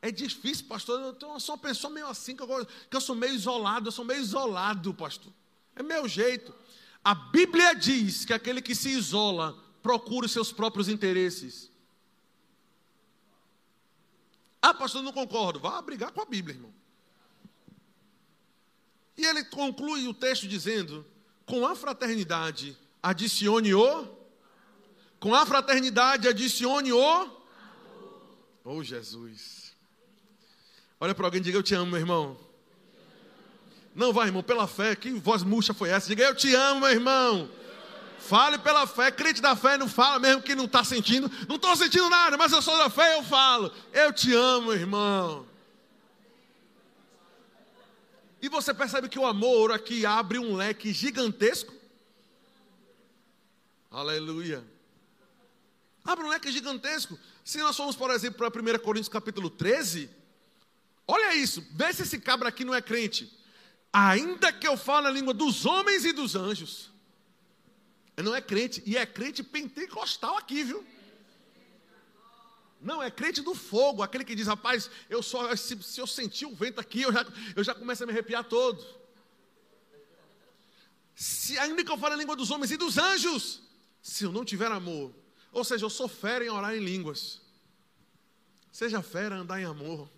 É 0.00 0.10
difícil, 0.10 0.66
pastor. 0.66 1.16
Eu 1.20 1.40
sou 1.40 1.56
uma 1.56 1.60
pessoa 1.60 1.92
meio 1.92 2.06
assim, 2.06 2.36
que 2.36 2.42
eu, 2.42 2.66
que 2.66 2.96
eu 2.96 3.00
sou 3.00 3.16
meio 3.16 3.34
isolado, 3.34 3.88
eu 3.88 3.92
sou 3.92 4.04
meio 4.04 4.20
isolado, 4.20 4.94
pastor. 4.94 5.32
É 5.74 5.82
meu 5.82 6.06
jeito. 6.06 6.54
A 7.04 7.14
Bíblia 7.14 7.74
diz 7.74 8.24
que 8.24 8.32
aquele 8.32 8.62
que 8.62 8.74
se 8.74 8.90
isola 8.90 9.56
procura 9.82 10.26
os 10.26 10.32
seus 10.32 10.52
próprios 10.52 10.88
interesses. 10.88 11.70
Ah, 14.62 14.74
pastor, 14.74 15.02
não 15.02 15.12
concordo. 15.12 15.60
Vá 15.60 15.80
brigar 15.82 16.12
com 16.12 16.20
a 16.20 16.24
Bíblia, 16.24 16.56
irmão. 16.56 16.74
E 19.16 19.24
ele 19.24 19.44
conclui 19.44 20.06
o 20.06 20.14
texto 20.14 20.46
dizendo: 20.46 21.04
com 21.46 21.64
a 21.66 21.74
fraternidade 21.74 22.76
adicione 23.02 23.72
o. 23.72 24.08
Com 25.18 25.34
a 25.34 25.46
fraternidade 25.46 26.28
adicione 26.28 26.92
o. 26.92 27.30
Oh 28.64 28.82
Jesus. 28.82 29.72
Olha 31.00 31.14
para 31.14 31.26
alguém 31.26 31.40
e 31.40 31.44
diga: 31.44 31.56
Eu 31.56 31.62
te 31.62 31.74
amo, 31.74 31.92
meu 31.92 32.00
irmão. 32.00 32.36
Não 33.94 34.12
vai, 34.12 34.26
irmão, 34.26 34.42
pela 34.42 34.66
fé. 34.66 34.94
Que 34.96 35.10
voz 35.12 35.42
murcha 35.42 35.72
foi 35.72 35.88
essa? 35.88 36.08
Diga: 36.08 36.24
Eu 36.24 36.34
te 36.34 36.54
amo, 36.54 36.80
meu 36.80 36.90
irmão. 36.90 37.48
Fale 38.18 38.58
pela 38.58 38.86
fé. 38.86 39.12
Crente 39.12 39.40
da 39.40 39.54
fé 39.54 39.78
não 39.78 39.88
fala 39.88 40.18
mesmo 40.18 40.42
que 40.42 40.54
não 40.54 40.64
está 40.64 40.82
sentindo. 40.82 41.30
Não 41.48 41.56
estou 41.56 41.76
sentindo 41.76 42.10
nada, 42.10 42.36
mas 42.36 42.50
eu 42.50 42.60
sou 42.60 42.76
da 42.76 42.90
fé, 42.90 43.16
eu 43.16 43.22
falo. 43.22 43.72
Eu 43.92 44.12
te 44.12 44.34
amo, 44.34 44.72
irmão. 44.72 45.46
E 48.40 48.48
você 48.48 48.74
percebe 48.74 49.08
que 49.08 49.18
o 49.18 49.26
amor 49.26 49.72
aqui 49.72 50.04
abre 50.04 50.38
um 50.38 50.54
leque 50.54 50.92
gigantesco? 50.92 51.74
Aleluia. 53.90 54.62
Abre 56.04 56.24
um 56.24 56.28
leque 56.28 56.52
gigantesco. 56.52 57.18
Se 57.44 57.58
nós 57.58 57.76
formos, 57.76 57.96
por 57.96 58.10
exemplo, 58.10 58.50
para 58.50 58.62
1 58.62 58.78
Coríntios 58.78 59.08
capítulo 59.08 59.48
13, 59.48 60.10
olha 61.06 61.34
isso, 61.34 61.66
vê 61.72 61.92
se 61.92 62.02
esse 62.02 62.20
cabra 62.20 62.48
aqui 62.48 62.64
não 62.64 62.74
é 62.74 62.82
crente. 62.82 63.32
Ainda 63.92 64.52
que 64.52 64.68
eu 64.68 64.76
fale 64.76 65.06
a 65.06 65.10
língua 65.10 65.32
dos 65.32 65.64
homens 65.64 66.04
e 66.04 66.12
dos 66.12 66.36
anjos. 66.36 66.90
Ele 68.16 68.28
não 68.28 68.36
é 68.36 68.40
crente, 68.40 68.82
e 68.86 68.96
é 68.96 69.04
crente 69.04 69.42
pentecostal 69.42 70.36
aqui, 70.36 70.62
viu? 70.62 70.84
Não, 72.86 73.02
é 73.02 73.10
crente 73.10 73.42
do 73.42 73.52
fogo, 73.52 74.00
aquele 74.00 74.24
que 74.24 74.36
diz, 74.36 74.46
rapaz, 74.46 74.88
eu 75.10 75.20
só, 75.20 75.56
se, 75.56 75.82
se 75.82 76.00
eu 76.00 76.06
sentir 76.06 76.46
o 76.46 76.54
vento 76.54 76.80
aqui, 76.80 77.02
eu 77.02 77.12
já, 77.12 77.26
eu 77.56 77.64
já 77.64 77.74
começo 77.74 78.04
a 78.04 78.06
me 78.06 78.12
arrepiar 78.12 78.44
todo. 78.44 78.86
Se, 81.12 81.58
ainda 81.58 81.82
que 81.82 81.90
eu 81.90 81.98
fale 81.98 82.14
a 82.14 82.16
língua 82.16 82.36
dos 82.36 82.48
homens 82.52 82.70
e 82.70 82.76
dos 82.76 82.96
anjos, 82.96 83.60
se 84.00 84.22
eu 84.22 84.30
não 84.30 84.44
tiver 84.44 84.70
amor, 84.70 85.12
ou 85.50 85.64
seja, 85.64 85.84
eu 85.84 85.90
sou 85.90 86.06
fera 86.06 86.44
em 86.44 86.48
orar 86.48 86.76
em 86.76 86.78
línguas. 86.78 87.40
Seja 88.70 89.02
fera 89.02 89.34
andar 89.34 89.60
em 89.60 89.64
amor. 89.64 90.08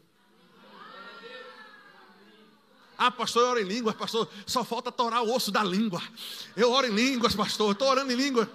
Ah, 2.99 3.11
pastor, 3.11 3.45
eu 3.45 3.49
oro 3.49 3.61
em 3.61 3.64
línguas, 3.64 3.97
pastor. 3.97 4.29
Só 4.45 4.62
falta 4.62 4.93
torar 4.93 5.23
o 5.23 5.33
osso 5.33 5.51
da 5.51 5.64
língua. 5.64 6.03
Eu 6.55 6.71
oro 6.71 6.87
em 6.87 6.95
línguas, 6.95 7.35
pastor. 7.35 7.73
Estou 7.73 7.89
orando 7.89 8.12
em 8.12 8.16
língua. 8.16 8.51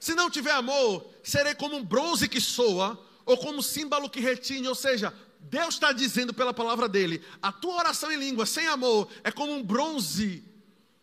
Se 0.00 0.14
não 0.28 0.30
tiver 0.30 0.52
amor, 0.52 1.10
serei 1.22 1.54
como 1.54 1.76
um 1.76 1.84
bronze 1.84 2.28
que 2.28 2.40
soa, 2.40 3.02
ou 3.24 3.36
como 3.38 3.58
um 3.58 3.62
símbolo 3.62 4.08
que 4.08 4.20
retine. 4.20 4.68
Ou 4.68 4.74
seja, 4.74 5.12
Deus 5.40 5.74
está 5.74 5.90
dizendo 5.90 6.34
pela 6.34 6.52
palavra 6.52 6.88
dele: 6.88 7.24
a 7.42 7.50
tua 7.50 7.76
oração 7.76 8.12
em 8.12 8.18
língua 8.18 8.46
sem 8.46 8.66
amor 8.68 9.08
é 9.24 9.32
como 9.32 9.52
um 9.52 9.62
bronze 9.62 10.44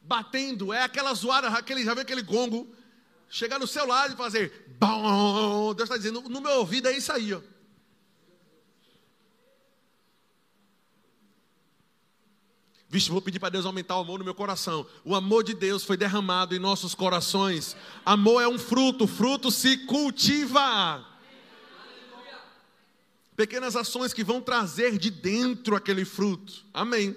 batendo, 0.01 0.71
é 0.71 0.83
aquela 0.83 1.13
zoada, 1.15 1.47
aquele, 1.49 1.83
já 1.83 1.95
vê 1.95 2.01
aquele 2.01 2.21
gongo, 2.21 2.71
chegar 3.27 3.57
no 3.57 3.65
seu 3.65 3.87
lado 3.87 4.13
e 4.13 4.17
fazer, 4.17 4.75
bom, 4.79 5.73
Deus 5.73 5.89
está 5.89 5.97
dizendo, 5.97 6.21
no 6.21 6.39
meu 6.39 6.59
ouvido 6.59 6.87
é 6.87 6.95
isso 6.95 7.11
aí, 7.11 7.33
ó. 7.33 7.41
Vixe, 12.95 13.11
vou 13.11 13.21
pedir 13.21 13.39
para 13.41 13.49
Deus 13.49 13.65
aumentar 13.65 13.97
o 13.97 13.99
amor 13.99 14.19
no 14.19 14.23
meu 14.23 14.33
coração. 14.33 14.87
O 15.03 15.13
amor 15.13 15.43
de 15.43 15.53
Deus 15.53 15.83
foi 15.83 15.97
derramado 15.97 16.55
em 16.55 16.59
nossos 16.59 16.95
corações. 16.95 17.75
Amor 18.05 18.41
é 18.41 18.47
um 18.47 18.57
fruto, 18.57 19.05
fruto 19.05 19.51
se 19.51 19.79
cultiva. 19.79 21.05
Pequenas 23.35 23.75
ações 23.75 24.13
que 24.13 24.23
vão 24.23 24.39
trazer 24.39 24.97
de 24.97 25.11
dentro 25.11 25.75
aquele 25.75 26.05
fruto. 26.05 26.63
Amém. 26.73 27.13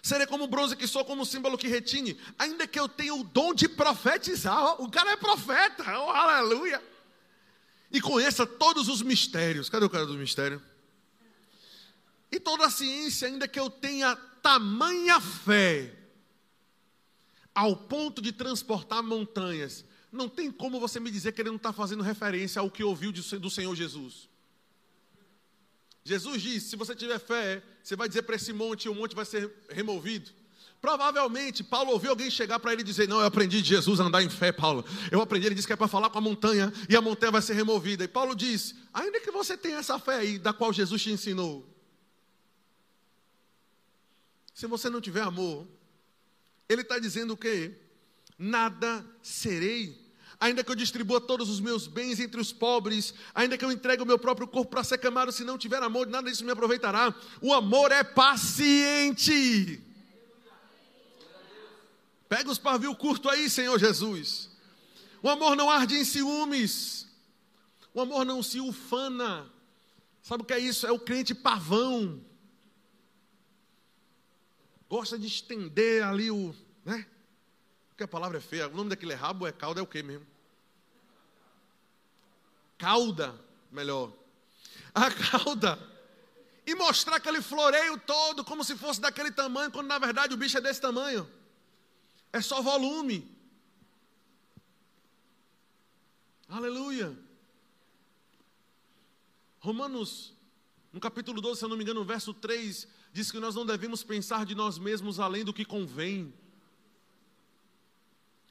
Serei 0.00 0.28
como 0.28 0.46
bronze 0.46 0.76
que 0.76 0.86
sou, 0.86 1.04
como 1.04 1.26
símbolo 1.26 1.58
que 1.58 1.66
retine, 1.66 2.16
ainda 2.38 2.64
que 2.64 2.78
eu 2.78 2.88
tenha 2.88 3.16
o 3.16 3.24
dom 3.24 3.52
de 3.52 3.68
profetizar. 3.68 4.80
O 4.80 4.88
cara 4.88 5.10
é 5.10 5.16
profeta, 5.16 5.82
oh, 5.98 6.10
aleluia. 6.10 6.80
E 7.90 8.00
conheça 8.00 8.46
todos 8.46 8.86
os 8.86 9.02
mistérios. 9.02 9.68
Cadê 9.68 9.84
o 9.84 9.90
cara 9.90 10.06
do 10.06 10.14
mistério? 10.14 10.62
E 12.32 12.40
toda 12.40 12.66
a 12.66 12.70
ciência, 12.70 13.28
ainda 13.28 13.46
que 13.46 13.60
eu 13.60 13.68
tenha 13.68 14.16
tamanha 14.16 15.20
fé, 15.20 15.94
ao 17.54 17.76
ponto 17.76 18.22
de 18.22 18.32
transportar 18.32 19.02
montanhas. 19.02 19.84
Não 20.10 20.28
tem 20.28 20.50
como 20.50 20.80
você 20.80 20.98
me 20.98 21.10
dizer 21.10 21.32
que 21.32 21.40
ele 21.40 21.50
não 21.50 21.56
está 21.56 21.72
fazendo 21.72 22.02
referência 22.02 22.60
ao 22.60 22.70
que 22.70 22.82
ouviu 22.82 23.12
do 23.12 23.50
Senhor 23.50 23.74
Jesus. 23.74 24.28
Jesus 26.04 26.42
disse: 26.42 26.70
se 26.70 26.76
você 26.76 26.94
tiver 26.94 27.18
fé, 27.18 27.62
você 27.82 27.94
vai 27.94 28.08
dizer 28.08 28.22
para 28.22 28.36
esse 28.36 28.52
monte 28.52 28.86
e 28.86 28.88
o 28.88 28.94
monte 28.94 29.14
vai 29.14 29.24
ser 29.24 29.52
removido. 29.68 30.30
Provavelmente 30.80 31.62
Paulo 31.62 31.92
ouviu 31.92 32.10
alguém 32.10 32.28
chegar 32.28 32.58
para 32.58 32.72
ele 32.72 32.82
e 32.82 32.84
dizer: 32.84 33.08
Não, 33.08 33.20
eu 33.20 33.26
aprendi 33.26 33.62
de 33.62 33.68
Jesus 33.68 34.00
a 34.00 34.04
andar 34.04 34.22
em 34.22 34.28
fé, 34.28 34.50
Paulo. 34.50 34.84
Eu 35.12 35.20
aprendi, 35.20 35.46
ele 35.46 35.54
disse 35.54 35.66
que 35.66 35.72
é 35.72 35.76
para 35.76 35.86
falar 35.86 36.10
com 36.10 36.18
a 36.18 36.20
montanha 36.20 36.72
e 36.88 36.96
a 36.96 37.00
montanha 37.00 37.30
vai 37.30 37.40
ser 37.40 37.54
removida. 37.54 38.02
E 38.02 38.08
Paulo 38.08 38.34
diz: 38.34 38.74
Ainda 38.92 39.20
que 39.20 39.30
você 39.30 39.56
tenha 39.56 39.76
essa 39.76 39.98
fé 39.98 40.16
aí, 40.16 40.38
da 40.38 40.52
qual 40.52 40.72
Jesus 40.72 41.00
te 41.00 41.12
ensinou, 41.12 41.71
se 44.62 44.66
você 44.68 44.88
não 44.88 45.00
tiver 45.00 45.22
amor, 45.22 45.66
ele 46.68 46.82
está 46.82 46.96
dizendo 46.96 47.32
o 47.32 47.36
quê? 47.36 47.74
Nada 48.38 49.04
serei 49.20 50.00
ainda 50.38 50.62
que 50.62 50.70
eu 50.70 50.76
distribua 50.76 51.20
todos 51.20 51.48
os 51.48 51.58
meus 51.58 51.88
bens 51.88 52.20
entre 52.20 52.40
os 52.40 52.52
pobres, 52.52 53.12
ainda 53.34 53.58
que 53.58 53.64
eu 53.64 53.72
entregue 53.72 54.02
o 54.02 54.06
meu 54.06 54.18
próprio 54.20 54.46
corpo 54.46 54.70
para 54.70 54.84
ser 54.84 54.98
queimado, 54.98 55.32
se 55.32 55.42
não 55.42 55.58
tiver 55.58 55.82
amor, 55.82 56.06
nada 56.06 56.30
disso 56.30 56.44
me 56.44 56.52
aproveitará. 56.52 57.12
O 57.40 57.52
amor 57.52 57.90
é 57.90 58.04
paciente. 58.04 59.80
Pega 62.28 62.48
os 62.48 62.58
pavio 62.58 62.94
curto 62.94 63.28
aí, 63.28 63.50
Senhor 63.50 63.78
Jesus. 63.80 64.48
O 65.22 65.28
amor 65.28 65.56
não 65.56 65.70
arde 65.70 65.96
em 65.96 66.04
ciúmes. 66.04 67.08
O 67.92 68.00
amor 68.00 68.24
não 68.24 68.44
se 68.44 68.60
ufana. 68.60 69.48
Sabe 70.22 70.44
o 70.44 70.46
que 70.46 70.54
é 70.54 70.58
isso? 70.60 70.86
É 70.86 70.92
o 70.92 71.00
crente 71.00 71.34
pavão. 71.34 72.20
Gosta 74.92 75.18
de 75.18 75.26
estender 75.26 76.04
ali 76.04 76.30
o, 76.30 76.54
né? 76.84 77.06
Porque 77.88 78.04
a 78.04 78.08
palavra 78.08 78.36
é 78.36 78.40
feia. 78.42 78.68
O 78.68 78.76
nome 78.76 78.90
daquele 78.90 79.14
rabo 79.14 79.46
é 79.46 79.52
caldo, 79.52 79.80
é 79.80 79.82
o 79.82 79.86
que 79.86 80.02
mesmo? 80.02 80.26
cauda, 82.82 83.32
melhor, 83.70 84.12
a 84.92 85.08
cauda, 85.08 85.78
e 86.66 86.74
mostrar 86.74 87.16
aquele 87.16 87.40
floreio 87.40 87.96
todo 88.00 88.44
como 88.44 88.64
se 88.64 88.76
fosse 88.76 89.00
daquele 89.00 89.30
tamanho, 89.30 89.70
quando 89.70 89.86
na 89.86 90.00
verdade 90.00 90.34
o 90.34 90.36
bicho 90.36 90.58
é 90.58 90.60
desse 90.60 90.80
tamanho. 90.80 91.30
É 92.32 92.40
só 92.40 92.60
volume. 92.60 93.30
Aleluia. 96.48 97.16
Romanos, 99.60 100.34
no 100.92 100.98
capítulo 100.98 101.40
12, 101.40 101.60
se 101.60 101.64
eu 101.64 101.68
não 101.68 101.76
me 101.76 101.84
engano, 101.84 102.00
no 102.00 102.06
verso 102.06 102.34
3, 102.34 102.88
diz 103.12 103.30
que 103.30 103.38
nós 103.38 103.54
não 103.54 103.66
devemos 103.66 104.02
pensar 104.02 104.46
de 104.46 104.54
nós 104.54 104.78
mesmos 104.78 105.20
além 105.20 105.44
do 105.44 105.52
que 105.52 105.64
convém. 105.64 106.32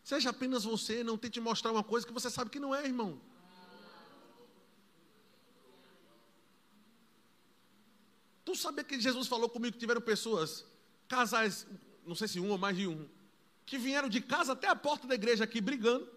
Seja 0.03 0.29
apenas 0.29 0.63
você, 0.63 1.03
não 1.03 1.17
tente 1.17 1.39
mostrar 1.39 1.71
uma 1.71 1.83
coisa 1.83 2.05
que 2.05 2.13
você 2.13 2.29
sabe 2.29 2.51
que 2.51 2.59
não 2.59 2.73
é, 2.73 2.85
irmão. 2.85 3.19
Tu 8.43 8.55
sabia 8.55 8.83
que 8.83 8.99
Jesus 8.99 9.27
falou 9.27 9.49
comigo 9.49 9.73
que 9.73 9.79
tiveram 9.79 10.01
pessoas, 10.01 10.65
casais, 11.07 11.65
não 12.05 12.15
sei 12.15 12.27
se 12.27 12.39
um 12.39 12.49
ou 12.49 12.57
mais 12.57 12.75
de 12.75 12.87
um, 12.87 13.07
que 13.65 13.77
vieram 13.77 14.09
de 14.09 14.19
casa 14.19 14.53
até 14.53 14.67
a 14.67 14.75
porta 14.75 15.07
da 15.07 15.15
igreja 15.15 15.43
aqui 15.43 15.61
brigando. 15.61 16.07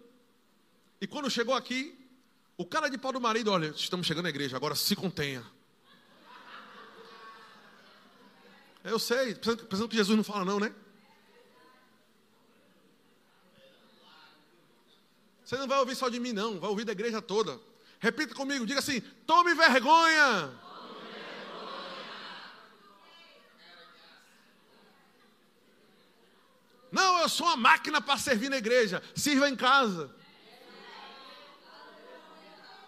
E 0.99 1.07
quando 1.07 1.29
chegou 1.29 1.53
aqui, 1.53 1.97
o 2.57 2.65
cara 2.65 2.89
de 2.89 2.97
pau 2.97 3.13
do 3.13 3.21
marido, 3.21 3.51
olha, 3.51 3.67
estamos 3.67 4.07
chegando 4.07 4.25
à 4.25 4.29
igreja, 4.29 4.57
agora 4.57 4.75
se 4.75 4.95
contenha. 4.95 5.45
Eu 8.85 8.99
sei, 8.99 9.33
pensando, 9.33 9.89
que 9.89 9.95
Jesus 9.95 10.15
não 10.15 10.23
fala 10.23 10.45
não, 10.45 10.59
né? 10.59 10.71
Você 15.43 15.57
não 15.57 15.67
vai 15.67 15.79
ouvir 15.79 15.95
só 15.95 16.07
de 16.07 16.19
mim, 16.19 16.31
não, 16.31 16.59
vai 16.59 16.69
ouvir 16.69 16.85
da 16.85 16.91
igreja 16.91 17.19
toda. 17.19 17.59
Repita 17.99 18.35
comigo, 18.35 18.63
diga 18.63 18.79
assim: 18.79 19.01
tome 19.25 19.55
vergonha. 19.55 20.51
Não, 26.91 27.19
eu 27.19 27.27
sou 27.27 27.47
uma 27.47 27.57
máquina 27.57 27.99
para 27.99 28.19
servir 28.19 28.49
na 28.49 28.57
igreja. 28.57 29.01
Sirva 29.15 29.49
em 29.49 29.55
casa. 29.55 30.13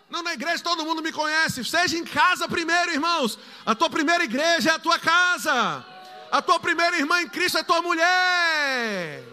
Não, 0.10 0.24
na 0.24 0.34
igreja 0.34 0.64
todo 0.64 0.86
mundo 0.86 1.02
me 1.02 1.12
conhece. 1.12 1.64
Seja 1.66 1.98
em 1.98 2.06
casa 2.06 2.48
primeiro, 2.48 2.92
irmãos. 2.92 3.38
A 3.66 3.76
tua 3.76 3.90
primeira 3.90 4.24
igreja 4.24 4.72
é 4.72 4.74
a 4.74 4.80
tua 4.80 4.98
casa. 4.98 5.86
A 6.32 6.42
tua 6.42 6.60
primeira 6.60 6.98
irmã 6.98 7.22
em 7.22 7.30
Cristo 7.30 7.58
é 7.58 7.62
a 7.62 7.64
tua 7.64 7.82
mulher. 7.82 9.24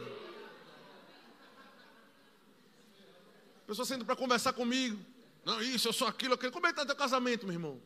Pessoa 3.67 3.87
sendo 3.87 4.05
para 4.05 4.17
conversar 4.17 4.53
comigo. 4.53 5.01
Não, 5.45 5.61
isso, 5.61 5.89
eu 5.89 5.93
sou 5.93 6.09
aquilo, 6.09 6.35
aquilo. 6.35 6.53
Como 6.53 6.67
é 6.67 6.73
que 6.73 6.81
está 6.81 6.87
teu 6.87 6.97
casamento, 6.97 7.47
meu 7.47 7.55
irmão? 7.55 7.81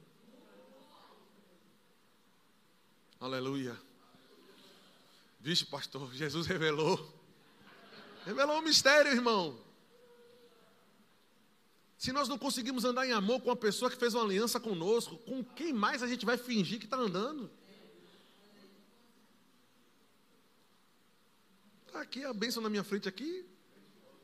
Aleluia. 3.21 3.77
Vixe, 5.41 5.65
pastor, 5.65 6.13
Jesus 6.15 6.47
revelou. 6.47 7.15
Revelou 8.25 8.59
um 8.59 8.63
mistério, 8.63 9.11
irmão. 9.11 9.59
Se 11.99 12.13
nós 12.13 12.29
não 12.29 12.39
conseguimos 12.39 12.85
andar 12.85 13.05
em 13.09 13.13
amor 13.13 13.41
com 13.41 13.51
a 13.51 13.57
pessoa 13.57 13.91
que 13.91 13.97
fez 13.97 14.15
uma 14.15 14.23
aliança 14.23 14.61
conosco, 14.61 15.19
com 15.19 15.43
quem 15.43 15.73
mais 15.73 16.01
a 16.01 16.07
gente 16.07 16.25
vai 16.25 16.39
fingir 16.39 16.79
que 16.79 16.85
está 16.85 16.97
andando? 16.97 17.51
Tá 21.91 22.01
aqui 22.01 22.25
a 22.25 22.33
bênção 22.33 22.63
na 22.63 22.71
minha 22.71 22.85
frente 22.85 23.09
aqui. 23.09 23.45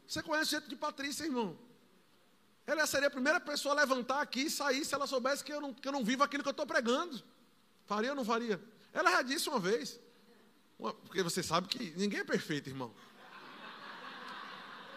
Você 0.06 0.22
conhece 0.22 0.48
o 0.48 0.50
jeito 0.52 0.68
de 0.68 0.76
Patrícia, 0.76 1.24
irmão? 1.24 1.58
Ela 2.64 2.86
seria 2.86 3.08
a 3.08 3.10
primeira 3.10 3.40
pessoa 3.40 3.74
a 3.74 3.78
levantar 3.78 4.20
aqui 4.20 4.42
e 4.42 4.50
sair 4.50 4.84
se 4.84 4.94
ela 4.94 5.08
soubesse 5.08 5.42
que 5.42 5.52
eu 5.52 5.60
não, 5.60 5.74
que 5.74 5.88
eu 5.88 5.92
não 5.92 6.04
vivo 6.04 6.22
aquilo 6.22 6.44
que 6.44 6.48
eu 6.48 6.52
estou 6.52 6.66
pregando. 6.66 7.20
Faria 7.86 8.10
ou 8.10 8.16
não 8.16 8.24
faria? 8.24 8.62
Ela 8.92 9.10
já 9.10 9.22
disse 9.22 9.48
uma 9.48 9.58
vez. 9.58 9.98
Porque 10.78 11.24
você 11.24 11.42
sabe 11.42 11.66
que 11.66 11.92
ninguém 11.96 12.20
é 12.20 12.24
perfeito, 12.24 12.68
irmão. 12.68 12.94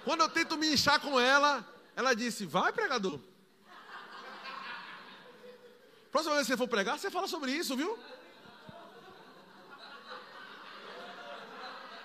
Quando 0.04 0.22
eu 0.22 0.30
tento 0.30 0.56
me 0.56 0.72
inchar 0.72 1.02
com 1.02 1.20
ela, 1.20 1.68
ela 1.98 2.14
disse: 2.14 2.46
Vai, 2.46 2.72
pregador. 2.72 3.20
Próxima 6.12 6.36
vez 6.36 6.46
que 6.46 6.54
você 6.54 6.58
for 6.58 6.68
pregar, 6.68 6.98
você 6.98 7.10
fala 7.10 7.28
sobre 7.28 7.52
isso, 7.52 7.76
viu? 7.76 7.98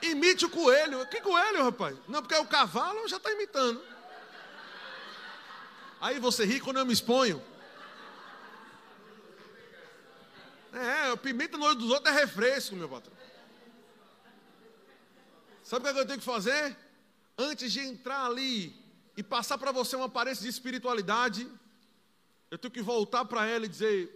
Imite 0.01 0.47
o 0.47 0.51
coelho. 0.51 1.07
Que 1.07 1.21
coelho, 1.21 1.63
rapaz? 1.63 1.97
Não, 2.09 2.23
porque 2.23 2.35
o 2.35 2.47
cavalo 2.47 3.07
já 3.07 3.19
está 3.19 3.31
imitando. 3.31 3.85
Aí 6.01 6.19
você 6.19 6.45
ri 6.47 6.59
quando 6.59 6.79
eu 6.79 6.87
me 6.87 6.93
exponho. 6.95 7.41
É, 10.73 11.15
pimenta 11.17 11.59
no 11.59 11.67
olho 11.67 11.75
dos 11.75 11.91
outros 11.91 12.17
é 12.17 12.19
refresco, 12.19 12.75
meu 12.75 12.89
patrão. 12.89 13.15
Sabe 15.63 15.89
o 15.89 15.93
que 15.93 15.99
é 15.99 16.03
eu 16.03 16.07
tenho 16.07 16.19
que 16.19 16.25
fazer? 16.25 16.77
Antes 17.37 17.71
de 17.71 17.81
entrar 17.81 18.25
ali 18.25 18.82
e 19.17 19.23
passar 19.23 19.59
para 19.59 19.73
você 19.73 19.97
uma 19.97 20.07
aparência 20.07 20.43
de 20.43 20.49
espiritualidade, 20.49 21.49
eu 22.51 22.59
tenho 22.59 22.73
que 22.73 22.83
voltar 22.83 23.25
para 23.25 23.47
ela 23.47 23.67
e 23.67 23.69
dizer: 23.69 24.11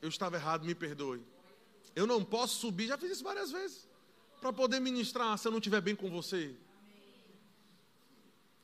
Eu 0.00 0.08
estava 0.08 0.36
errado, 0.36 0.64
me 0.64 0.74
perdoe. 0.74 1.22
Eu 1.94 2.06
não 2.06 2.24
posso 2.24 2.58
subir, 2.58 2.88
já 2.88 2.96
fiz 2.96 3.12
isso 3.12 3.24
várias 3.24 3.50
vezes, 3.50 3.86
para 4.40 4.52
poder 4.52 4.80
ministrar 4.80 5.36
se 5.36 5.46
eu 5.46 5.52
não 5.52 5.58
estiver 5.58 5.80
bem 5.80 5.94
com 5.94 6.10
você. 6.10 6.54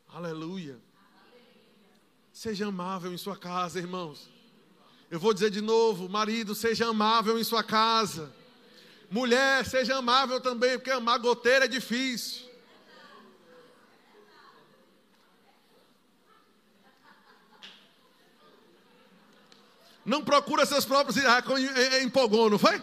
Aleluia. 0.09 0.79
Seja 2.33 2.67
amável 2.67 3.13
em 3.13 3.19
sua 3.19 3.37
casa, 3.37 3.79
irmãos. 3.79 4.31
Eu 5.11 5.19
vou 5.19 5.35
dizer 5.35 5.51
de 5.51 5.61
novo: 5.61 6.09
marido, 6.09 6.55
seja 6.55 6.87
amável 6.87 7.39
em 7.39 7.45
sua 7.45 7.63
casa. 7.63 8.33
Mulher, 9.11 9.65
seja 9.65 9.97
amável 9.97 10.41
também, 10.41 10.79
porque 10.79 10.91
amar 10.91 11.19
goteira 11.19 11.65
é 11.65 11.69
difícil. 11.69 12.48
Não 20.09 20.25
procura 20.25 20.65
seus 20.65 20.87
próprios. 20.87 21.19
Ah, 21.19 21.43
empolgou, 22.03 22.49
não 22.49 22.59
foi? 22.59 22.81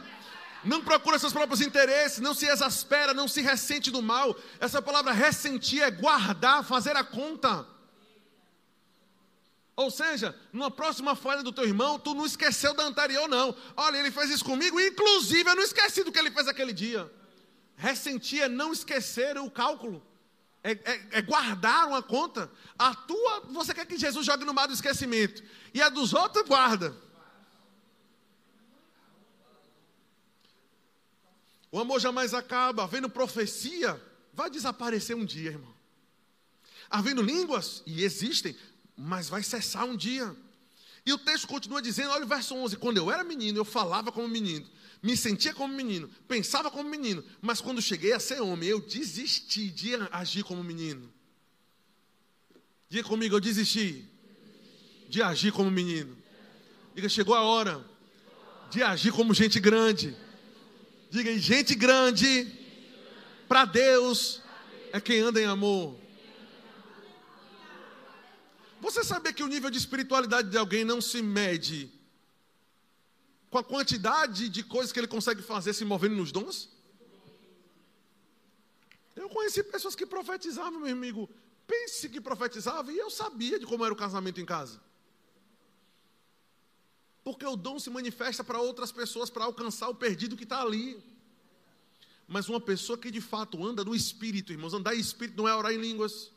Não 0.64 0.84
procura 0.84 1.18
seus 1.18 1.34
próprios 1.34 1.60
interesses, 1.60 2.20
não 2.20 2.36
se 2.36 2.46
exaspera, 2.46 3.16
não 3.16 3.28
se 3.28 3.42
ressente 3.42 3.90
do 3.90 4.00
mal. 4.00 4.36
Essa 4.60 4.80
palavra 4.80 5.12
ressentir 5.12 5.82
é 5.82 5.90
guardar, 5.90 6.64
fazer 6.64 6.96
a 6.96 7.04
conta. 7.04 7.66
Ou 9.76 9.90
seja, 9.90 10.36
numa 10.54 10.70
próxima 10.70 11.16
falha 11.16 11.42
do 11.42 11.52
teu 11.52 11.66
irmão, 11.66 11.98
tu 11.98 12.14
não 12.14 12.28
esqueceu 12.28 12.76
da 12.76 12.84
anterior, 12.84 13.28
não. 13.28 13.56
Olha, 13.76 13.98
ele 13.98 14.12
fez 14.12 14.30
isso 14.30 14.46
comigo, 14.46 14.80
inclusive 14.80 15.50
eu 15.50 15.56
não 15.56 15.64
esqueci 15.64 16.04
do 16.04 16.12
que 16.12 16.20
ele 16.20 16.30
fez 16.30 16.48
aquele 16.48 16.74
dia. 16.74 17.12
Ressentir 17.76 18.44
é 18.44 18.48
não 18.48 18.72
esquecer 18.72 19.36
o 19.40 19.50
cálculo, 19.50 20.06
é, 20.64 20.74
é, 20.74 21.02
é 21.14 21.22
guardar 21.24 21.88
uma 21.88 22.04
conta. 22.04 22.52
A 22.78 22.94
tua, 22.94 23.42
você 23.50 23.74
quer 23.74 23.88
que 23.88 23.98
Jesus 23.98 24.26
jogue 24.26 24.46
no 24.46 24.54
mar 24.54 24.68
do 24.68 24.74
esquecimento, 24.74 25.44
e 25.74 25.82
a 25.82 25.90
dos 25.90 26.14
outros, 26.14 26.48
guarda. 26.48 27.05
O 31.76 31.80
amor 31.82 32.00
jamais 32.00 32.34
acaba, 32.34 32.86
havendo 32.86 33.10
profecia, 33.10 34.02
vai 34.32 34.50
desaparecer 34.50 35.14
um 35.14 35.26
dia, 35.26 35.50
irmão. 35.50 35.76
Havendo 36.90 37.22
línguas, 37.22 37.84
e 37.86 38.02
existem, 38.02 38.56
mas 38.96 39.28
vai 39.28 39.44
cessar 39.44 39.84
um 39.84 39.94
dia. 39.94 40.34
E 41.06 41.12
o 41.12 41.18
texto 41.18 41.50
continua 41.50 41.82
dizendo, 41.82 42.12
olha 42.12 42.24
o 42.24 42.28
verso 42.30 42.56
11: 42.56 42.78
quando 42.78 42.96
eu 42.96 43.12
era 43.12 43.26
menino, 43.26 43.58
eu 43.60 43.66
falava 43.66 44.10
como 44.10 44.26
menino, 44.26 44.66
me 45.04 45.18
sentia 45.18 45.54
como 45.54 45.74
menino, 45.74 46.10
pensava 46.30 46.72
como 46.72 46.90
menino, 46.90 47.22
mas 47.42 47.60
quando 47.60 47.82
cheguei 47.82 48.14
a 48.14 48.22
ser 48.22 48.40
homem, 48.40 48.70
eu 48.70 48.80
desisti 48.80 49.70
de 49.70 49.96
agir 50.14 50.46
como 50.46 50.64
menino. 50.64 51.12
Diga 52.88 53.06
comigo, 53.06 53.36
eu 53.36 53.42
desisti 53.42 54.10
de 55.10 55.22
agir 55.22 55.52
como 55.52 55.70
menino. 55.70 56.16
Diga, 56.96 57.10
chegou 57.10 57.36
a 57.36 57.42
hora 57.42 57.86
de 58.72 58.82
agir 58.82 59.12
como 59.12 59.34
gente 59.34 59.60
grande. 59.60 60.16
Diga, 61.16 61.38
gente 61.38 61.74
grande, 61.76 62.46
para 63.48 63.64
Deus, 63.64 64.42
é 64.92 65.00
quem 65.00 65.22
anda 65.22 65.40
em 65.42 65.46
amor. 65.46 65.98
Você 68.82 69.02
sabia 69.02 69.32
que 69.32 69.42
o 69.42 69.48
nível 69.48 69.70
de 69.70 69.78
espiritualidade 69.78 70.50
de 70.50 70.58
alguém 70.58 70.84
não 70.84 71.00
se 71.00 71.22
mede 71.22 71.90
com 73.50 73.58
a 73.58 73.64
quantidade 73.64 74.50
de 74.50 74.62
coisas 74.62 74.92
que 74.92 75.00
ele 75.00 75.08
consegue 75.08 75.42
fazer 75.42 75.74
se 75.74 75.86
movendo 75.86 76.18
nos 76.18 76.34
dons? 76.34 76.70
Eu 79.16 79.30
conheci 79.30 79.64
pessoas 79.64 79.96
que 79.96 80.06
profetizavam, 80.06 80.82
meu 80.82 80.92
amigo. 80.92 81.30
Pense 81.66 82.10
que 82.10 82.20
profetizava 82.20 82.92
e 82.92 82.98
eu 82.98 83.10
sabia 83.10 83.58
de 83.58 83.66
como 83.66 83.86
era 83.86 83.94
o 83.94 83.98
casamento 83.98 84.42
em 84.42 84.46
casa. 84.46 84.82
Porque 87.26 87.46
o 87.46 87.58
dom 87.58 87.78
se 87.78 87.90
manifesta 87.90 88.42
para 88.42 88.62
outras 88.62 88.94
pessoas 88.94 89.30
para 89.30 89.44
alcançar 89.44 89.90
o 89.90 89.96
perdido 89.96 90.38
que 90.38 90.44
está 90.44 90.62
ali. 90.62 90.98
Mas 92.26 92.48
uma 92.48 92.62
pessoa 92.62 92.98
que 92.98 93.12
de 93.12 93.20
fato 93.20 93.62
anda 93.66 93.84
no 93.84 93.94
espírito, 93.94 94.54
irmãos, 94.54 94.74
andar 94.74 94.96
em 94.96 95.00
espírito 95.00 95.36
não 95.36 95.50
é 95.50 95.54
orar 95.54 95.74
em 95.74 95.78
línguas, 95.78 96.32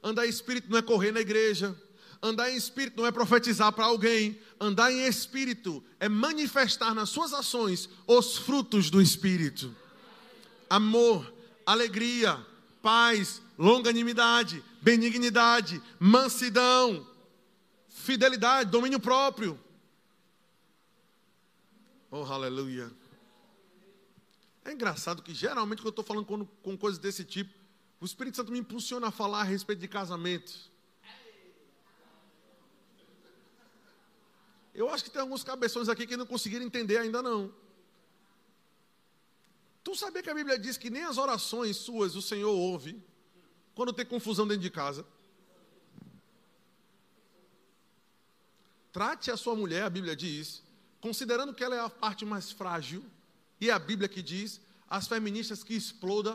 andar 0.00 0.24
em 0.24 0.30
espírito 0.30 0.70
não 0.70 0.78
é 0.78 0.82
correr 0.82 1.10
na 1.10 1.20
igreja, 1.20 1.76
Andar 2.24 2.50
em 2.50 2.56
espírito 2.56 2.96
não 2.96 3.06
é 3.06 3.12
profetizar 3.12 3.70
para 3.70 3.84
alguém. 3.84 4.40
Andar 4.58 4.90
em 4.90 5.06
espírito 5.06 5.84
é 6.00 6.08
manifestar 6.08 6.94
nas 6.94 7.10
suas 7.10 7.34
ações 7.34 7.86
os 8.06 8.38
frutos 8.38 8.88
do 8.88 9.02
espírito: 9.02 9.76
amor, 10.70 11.30
alegria, 11.66 12.42
paz, 12.80 13.42
longanimidade, 13.58 14.64
benignidade, 14.80 15.82
mansidão, 16.00 17.06
fidelidade, 17.90 18.70
domínio 18.70 18.98
próprio. 18.98 19.60
Oh, 22.16 22.22
aleluia. 22.32 22.92
É 24.64 24.70
engraçado 24.70 25.20
que 25.20 25.34
geralmente 25.34 25.78
quando 25.78 25.86
eu 25.86 25.90
estou 25.90 26.04
falando 26.04 26.24
com, 26.24 26.46
com 26.46 26.78
coisas 26.78 26.96
desse 26.96 27.24
tipo, 27.24 27.52
o 28.00 28.04
Espírito 28.04 28.36
Santo 28.36 28.52
me 28.52 28.60
impulsiona 28.60 29.08
a 29.08 29.10
falar 29.10 29.40
a 29.40 29.42
respeito 29.42 29.80
de 29.80 29.88
casamento. 29.88 30.70
Eu 34.72 34.88
acho 34.90 35.02
que 35.02 35.10
tem 35.10 35.20
alguns 35.20 35.42
cabeções 35.42 35.88
aqui 35.88 36.06
que 36.06 36.16
não 36.16 36.24
conseguiram 36.24 36.64
entender 36.64 36.98
ainda 36.98 37.20
não. 37.20 37.52
Tu 39.82 39.96
sabia 39.96 40.22
que 40.22 40.30
a 40.30 40.34
Bíblia 40.34 40.56
diz 40.56 40.76
que 40.76 40.90
nem 40.90 41.02
as 41.02 41.18
orações 41.18 41.76
suas 41.78 42.14
o 42.14 42.22
Senhor 42.22 42.54
ouve 42.54 43.02
quando 43.74 43.92
tem 43.92 44.06
confusão 44.06 44.46
dentro 44.46 44.62
de 44.62 44.70
casa? 44.70 45.04
Trate 48.92 49.32
a 49.32 49.36
sua 49.36 49.56
mulher, 49.56 49.82
a 49.82 49.90
Bíblia 49.90 50.14
diz, 50.14 50.62
considerando 51.04 51.52
que 51.52 51.62
ela 51.62 51.76
é 51.76 51.80
a 51.80 51.90
parte 51.90 52.24
mais 52.24 52.50
frágil, 52.50 53.04
e 53.60 53.68
é 53.68 53.72
a 53.74 53.78
Bíblia 53.78 54.08
que 54.08 54.22
diz, 54.22 54.58
as 54.88 55.06
feministas 55.06 55.62
que 55.62 55.74
exploda. 55.74 56.34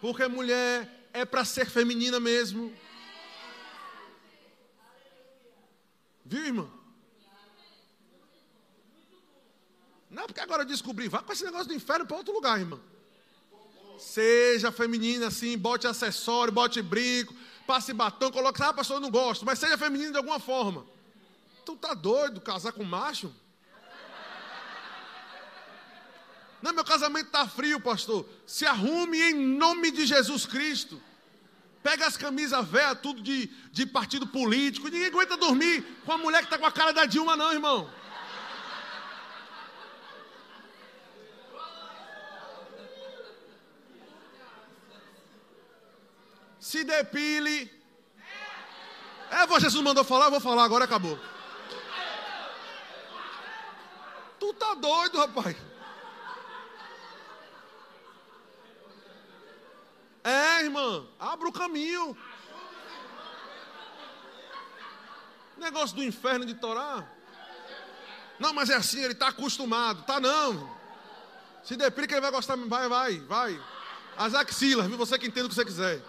Porque 0.00 0.24
mulher 0.28 1.08
é 1.12 1.24
para 1.24 1.44
ser 1.44 1.66
feminina 1.68 2.20
mesmo. 2.20 2.72
Viu, 6.24 6.46
irmão? 6.46 6.70
Não, 10.08 10.26
porque 10.26 10.40
agora 10.40 10.62
eu 10.62 10.66
descobri. 10.66 11.08
Vá 11.08 11.24
com 11.24 11.32
esse 11.32 11.44
negócio 11.44 11.66
do 11.66 11.74
inferno 11.74 12.06
para 12.06 12.18
outro 12.18 12.32
lugar, 12.32 12.60
irmão. 12.60 12.80
Seja 13.98 14.70
feminina 14.70 15.26
assim, 15.26 15.58
bote 15.58 15.88
acessório, 15.88 16.52
bote 16.52 16.80
brinco, 16.80 17.34
passe 17.66 17.92
batom, 17.92 18.30
coloque. 18.30 18.62
Ah, 18.62 18.72
pastor, 18.72 18.98
eu 18.98 19.00
não 19.00 19.10
gosto, 19.10 19.44
mas 19.44 19.58
seja 19.58 19.76
feminina 19.76 20.12
de 20.12 20.18
alguma 20.18 20.38
forma. 20.38 20.86
Tu 21.64 21.76
tá 21.76 21.94
doido 21.94 22.40
casar 22.40 22.72
com 22.72 22.84
macho? 22.84 23.34
Não, 26.62 26.72
meu 26.72 26.84
casamento 26.84 27.30
tá 27.30 27.48
frio, 27.48 27.80
pastor. 27.80 28.28
Se 28.46 28.66
arrume 28.66 29.18
em 29.18 29.34
nome 29.34 29.90
de 29.90 30.04
Jesus 30.06 30.44
Cristo. 30.44 31.00
Pega 31.82 32.06
as 32.06 32.16
camisas 32.16 32.66
velhas, 32.68 33.00
tudo 33.00 33.22
de, 33.22 33.46
de 33.72 33.86
partido 33.86 34.26
político. 34.26 34.88
Ninguém 34.88 35.06
aguenta 35.06 35.36
dormir 35.36 35.82
com 36.04 36.12
a 36.12 36.18
mulher 36.18 36.40
que 36.40 36.44
está 36.44 36.58
com 36.58 36.66
a 36.66 36.72
cara 36.72 36.92
da 36.92 37.06
Dilma, 37.06 37.36
não, 37.36 37.52
irmão. 37.52 37.90
Se 46.58 46.84
depile. 46.84 47.72
É, 49.30 49.60
Jesus 49.60 49.82
mandou 49.82 50.04
falar, 50.04 50.26
eu 50.26 50.30
vou 50.32 50.40
falar, 50.40 50.64
agora 50.64 50.84
acabou. 50.84 51.18
Tu 54.50 54.54
tá 54.54 54.74
doido, 54.74 55.18
rapaz. 55.18 55.56
minha 60.60 60.64
irmã. 60.64 61.06
Abra 61.18 61.48
o 61.48 61.52
caminho. 61.52 62.16
Negócio 65.56 65.96
do 65.96 66.02
inferno 66.02 66.44
de 66.44 66.54
Torá. 66.54 67.06
Não, 68.38 68.52
mas 68.52 68.70
é 68.70 68.74
assim, 68.74 69.02
ele 69.02 69.12
está 69.12 69.28
acostumado. 69.28 70.04
Tá 70.04 70.18
não. 70.18 70.78
Se 71.62 71.76
deprica, 71.76 72.14
ele 72.14 72.20
vai 72.20 72.30
gostar. 72.30 72.56
Vai, 72.56 72.88
vai, 72.88 73.20
vai. 73.20 73.62
As 74.16 74.34
axilas, 74.34 74.86
viu? 74.86 74.96
Você 74.96 75.18
que 75.18 75.26
entende 75.26 75.46
o 75.46 75.48
que 75.48 75.54
você 75.54 75.64
quiser. 75.64 76.02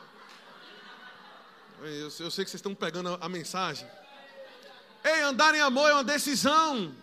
Eu, 1.82 2.04
eu 2.04 2.10
sei 2.10 2.46
que 2.46 2.52
vocês 2.52 2.56
estão 2.56 2.76
pegando 2.76 3.10
a, 3.10 3.26
a 3.26 3.30
mensagem. 3.30 3.88
Ei, 5.04 5.22
andar 5.22 5.54
em 5.56 5.62
amor 5.62 5.90
é 5.90 5.94
uma 5.94 6.04
decisão. 6.04 6.96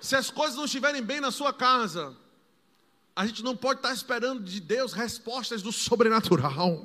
Se 0.00 0.14
as 0.14 0.30
coisas 0.30 0.56
não 0.56 0.64
estiverem 0.66 1.02
bem 1.02 1.20
na 1.20 1.30
sua 1.30 1.52
casa, 1.52 2.16
a 3.14 3.26
gente 3.26 3.42
não 3.42 3.56
pode 3.56 3.78
estar 3.78 3.92
esperando 3.92 4.44
de 4.44 4.60
Deus 4.60 4.92
respostas 4.92 5.62
do 5.62 5.72
sobrenatural. 5.72 6.84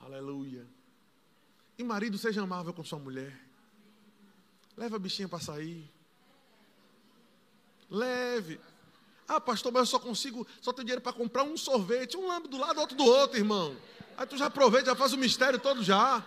Aleluia. 0.00 0.66
E 1.76 1.84
marido, 1.84 2.16
seja 2.16 2.42
amável 2.42 2.72
com 2.72 2.84
sua 2.84 2.98
mulher. 2.98 3.38
Leva 4.76 4.96
a 4.96 4.98
bichinha 4.98 5.28
para 5.28 5.40
sair. 5.40 5.88
Leve. 7.90 8.60
Ah, 9.26 9.40
pastor, 9.40 9.72
mas 9.72 9.80
eu 9.80 9.86
só 9.86 9.98
consigo, 9.98 10.46
só 10.60 10.72
tenho 10.72 10.84
dinheiro 10.84 11.02
para 11.02 11.12
comprar 11.12 11.44
um 11.44 11.56
sorvete, 11.56 12.16
um 12.16 12.28
lambe 12.28 12.48
do 12.48 12.58
lado, 12.58 12.80
outro 12.80 12.96
do 12.96 13.04
outro, 13.04 13.38
irmão. 13.38 13.76
Aí 14.16 14.26
tu 14.26 14.36
já 14.36 14.46
aproveita, 14.46 14.90
já 14.90 14.96
faz 14.96 15.12
o 15.12 15.18
mistério 15.18 15.58
todo 15.58 15.82
já. 15.82 16.24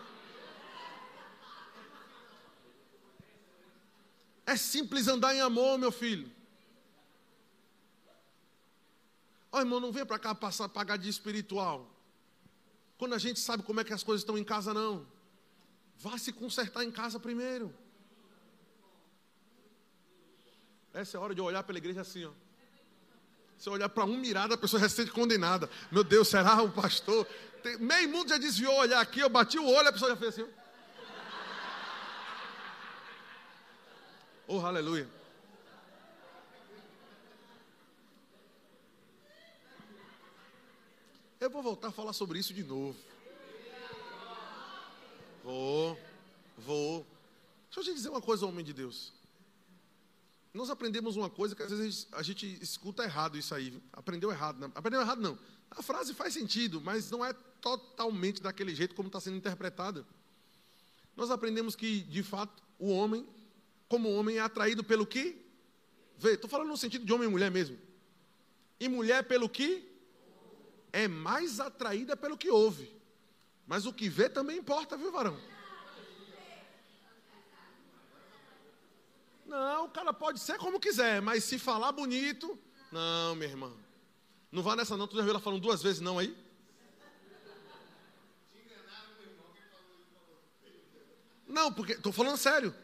É 4.47 4.55
simples 4.55 5.09
andar 5.09 5.35
em 5.35 5.41
amor, 5.41 5.77
meu 5.77 5.91
filho. 5.91 6.31
Ó, 9.51 9.57
oh, 9.57 9.59
irmão, 9.59 9.81
não 9.81 9.91
vem 9.91 10.05
para 10.05 10.17
cá 10.17 10.33
passar, 10.33 10.69
pagar 10.69 10.97
de 10.97 11.09
espiritual. 11.09 11.93
Quando 12.97 13.13
a 13.13 13.17
gente 13.17 13.41
sabe 13.41 13.61
como 13.61 13.81
é 13.81 13.83
que 13.83 13.91
as 13.91 14.03
coisas 14.03 14.21
estão 14.21 14.37
em 14.37 14.45
casa, 14.45 14.73
não. 14.73 15.05
Vá 15.97 16.17
se 16.17 16.31
consertar 16.31 16.85
em 16.85 16.91
casa 16.91 17.19
primeiro. 17.19 17.75
Essa 20.93 21.17
é 21.17 21.19
a 21.19 21.21
hora 21.21 21.35
de 21.35 21.41
olhar 21.41 21.63
pela 21.63 21.77
igreja 21.77 21.99
assim, 21.99 22.23
ó. 22.23 22.31
Se 23.57 23.69
olhar 23.69 23.89
para 23.89 24.05
um 24.05 24.17
mirado, 24.17 24.53
a 24.53 24.57
pessoa 24.57 24.79
já 24.79 24.87
se 24.87 24.95
sente 24.95 25.11
condenada. 25.11 25.69
Meu 25.91 26.05
Deus, 26.05 26.29
será 26.29 26.61
o 26.61 26.71
pastor? 26.71 27.27
Tem, 27.61 27.77
meio 27.79 28.07
mundo 28.07 28.29
já 28.29 28.37
desviou 28.37 28.73
olhar 28.75 29.01
aqui, 29.01 29.19
eu 29.19 29.29
bati 29.29 29.59
o 29.59 29.67
olho, 29.67 29.89
a 29.89 29.91
pessoa 29.91 30.11
já 30.11 30.15
fez 30.15 30.39
assim. 30.39 30.49
Oh, 34.49 34.59
aleluia. 34.59 35.05
Eu 41.37 41.49
vou 41.49 41.61
voltar 41.61 41.89
a 41.89 41.91
falar 41.91 42.13
sobre 42.13 42.39
isso 42.39 42.53
de 42.53 42.63
novo. 42.63 42.97
Vou, 45.43 45.99
vou. 46.57 47.05
Deixa 47.65 47.81
eu 47.81 47.83
te 47.83 47.93
dizer 47.93 48.09
uma 48.09 48.21
coisa, 48.21 48.45
homem 48.45 48.63
de 48.63 48.71
Deus. 48.71 49.11
Nós 50.53 50.69
aprendemos 50.69 51.17
uma 51.17 51.29
coisa 51.29 51.53
que 51.53 51.63
às 51.63 51.69
vezes 51.69 52.07
a 52.13 52.23
gente 52.23 52.47
escuta 52.61 53.03
errado 53.03 53.37
isso 53.37 53.53
aí. 53.53 53.81
Aprendeu 53.91 54.31
errado. 54.31 54.59
Não. 54.59 54.71
Aprendeu 54.73 55.01
errado 55.01 55.21
não. 55.21 55.37
A 55.69 55.83
frase 55.83 56.13
faz 56.13 56.33
sentido, 56.33 56.79
mas 56.79 57.11
não 57.11 57.23
é 57.23 57.33
totalmente 57.61 58.41
daquele 58.41 58.73
jeito 58.73 58.95
como 58.95 59.07
está 59.07 59.19
sendo 59.19 59.35
interpretada. 59.35 60.05
Nós 61.17 61.31
aprendemos 61.31 61.75
que, 61.75 61.99
de 62.01 62.23
fato, 62.23 62.63
o 62.79 62.89
homem, 62.89 63.27
como 63.87 64.11
homem, 64.11 64.37
é 64.37 64.41
atraído 64.41 64.83
pelo 64.83 65.05
que 65.05 65.45
vê. 66.17 66.33
Estou 66.33 66.49
falando 66.49 66.67
no 66.67 66.77
sentido 66.77 67.05
de 67.05 67.13
homem 67.13 67.27
e 67.27 67.31
mulher 67.31 67.51
mesmo. 67.51 67.77
E 68.79 68.87
mulher 68.87 69.23
pelo 69.23 69.49
que 69.49 69.87
é 70.91 71.07
mais 71.07 71.59
atraída 71.59 72.15
pelo 72.15 72.37
que 72.37 72.49
ouve. 72.49 72.91
Mas 73.65 73.85
o 73.85 73.93
que 73.93 74.07
vê 74.07 74.29
também 74.29 74.57
importa, 74.57 74.97
viu, 74.97 75.11
varão? 75.11 75.39
Não, 79.45 79.85
o 79.85 79.89
cara 79.89 80.13
pode 80.13 80.39
ser 80.39 80.57
como 80.57 80.79
quiser, 80.79 81.21
mas 81.21 81.43
se 81.45 81.57
falar 81.57 81.91
bonito, 81.93 82.59
não, 82.91 83.35
minha 83.35 83.49
irmã. 83.49 83.73
Não 84.51 84.61
vá 84.61 84.75
nessa 84.75 84.97
não, 84.97 85.07
tu 85.07 85.15
já 85.15 85.21
viu 85.21 85.31
ela 85.31 85.39
falando 85.39 85.61
duas 85.61 85.81
vezes 85.81 86.01
não 86.01 86.19
aí? 86.19 86.35
Não, 91.47 91.71
porque, 91.71 91.93
estou 91.93 92.11
falando 92.11 92.37
sério. 92.37 92.75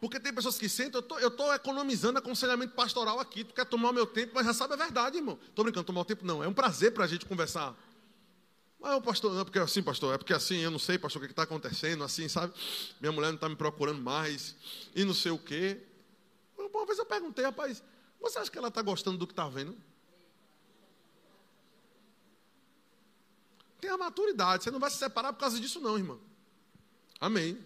Porque 0.00 0.20
tem 0.20 0.32
pessoas 0.32 0.58
que 0.58 0.68
sentem, 0.68 1.02
eu 1.20 1.28
estou 1.28 1.54
economizando 1.54 2.18
aconselhamento 2.18 2.74
pastoral 2.74 3.18
aqui, 3.18 3.44
tu 3.44 3.54
quer 3.54 3.64
tomar 3.64 3.90
o 3.90 3.92
meu 3.92 4.06
tempo, 4.06 4.32
mas 4.34 4.44
já 4.44 4.52
sabe 4.52 4.74
a 4.74 4.76
verdade, 4.76 5.16
irmão. 5.16 5.38
Estou 5.48 5.64
brincando, 5.64 5.86
tomar 5.86 6.02
o 6.02 6.04
tempo 6.04 6.24
não, 6.24 6.44
é 6.44 6.48
um 6.48 6.52
prazer 6.52 6.92
para 6.92 7.04
a 7.04 7.06
gente 7.06 7.24
conversar. 7.24 7.74
Mas 8.78 8.94
o 8.94 9.00
pastor, 9.00 9.32
não 9.32 9.40
é 9.40 9.44
porque 9.44 9.58
assim, 9.58 9.82
pastor, 9.82 10.14
é 10.14 10.18
porque 10.18 10.34
assim, 10.34 10.58
eu 10.58 10.70
não 10.70 10.78
sei, 10.78 10.98
pastor, 10.98 11.22
o 11.22 11.24
que 11.24 11.32
está 11.32 11.44
acontecendo, 11.44 12.04
assim, 12.04 12.28
sabe? 12.28 12.52
Minha 13.00 13.10
mulher 13.10 13.28
não 13.28 13.36
está 13.36 13.48
me 13.48 13.56
procurando 13.56 14.02
mais, 14.02 14.54
e 14.94 15.02
não 15.02 15.14
sei 15.14 15.32
o 15.32 15.38
quê. 15.38 15.82
Uma 16.58 16.84
vez 16.84 16.98
eu 16.98 17.06
perguntei, 17.06 17.44
rapaz, 17.44 17.82
você 18.20 18.38
acha 18.38 18.50
que 18.50 18.58
ela 18.58 18.68
está 18.68 18.82
gostando 18.82 19.16
do 19.16 19.26
que 19.26 19.32
está 19.32 19.48
vendo? 19.48 19.74
Tem 23.80 23.90
a 23.90 23.96
maturidade, 23.96 24.64
você 24.64 24.70
não 24.70 24.78
vai 24.78 24.90
se 24.90 24.98
separar 24.98 25.32
por 25.32 25.40
causa 25.40 25.58
disso, 25.58 25.80
não, 25.80 25.96
irmão. 25.96 26.20
Amém. 27.18 27.58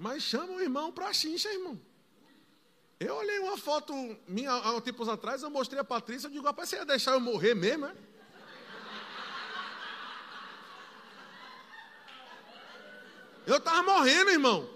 Mas 0.00 0.22
chama 0.22 0.54
o 0.54 0.60
irmão 0.62 0.90
para 0.90 1.08
a 1.08 1.12
chincha, 1.12 1.52
irmão. 1.52 1.78
Eu 2.98 3.16
olhei 3.16 3.38
uma 3.38 3.58
foto 3.58 3.92
minha 4.26 4.50
há 4.50 4.74
um 4.74 4.80
tempos 4.80 5.10
atrás, 5.10 5.42
eu 5.42 5.50
mostrei 5.50 5.78
a 5.78 5.84
Patrícia, 5.84 6.26
eu 6.26 6.30
digo, 6.30 6.46
rapaz, 6.46 6.70
você 6.70 6.76
ia 6.76 6.86
deixar 6.86 7.12
eu 7.12 7.20
morrer 7.20 7.54
mesmo, 7.54 7.84
é? 7.84 7.94
Eu 13.46 13.58
estava 13.58 13.82
morrendo, 13.82 14.30
irmão. 14.30 14.70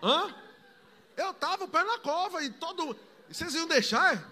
Hã? 0.00 0.32
Eu 1.16 1.32
estava 1.32 1.64
o 1.64 1.68
pé 1.68 1.82
na 1.82 1.98
cova 1.98 2.44
e 2.44 2.50
todo. 2.50 2.96
Vocês 3.28 3.56
iam 3.56 3.66
deixar? 3.66 4.14
É? 4.14 4.24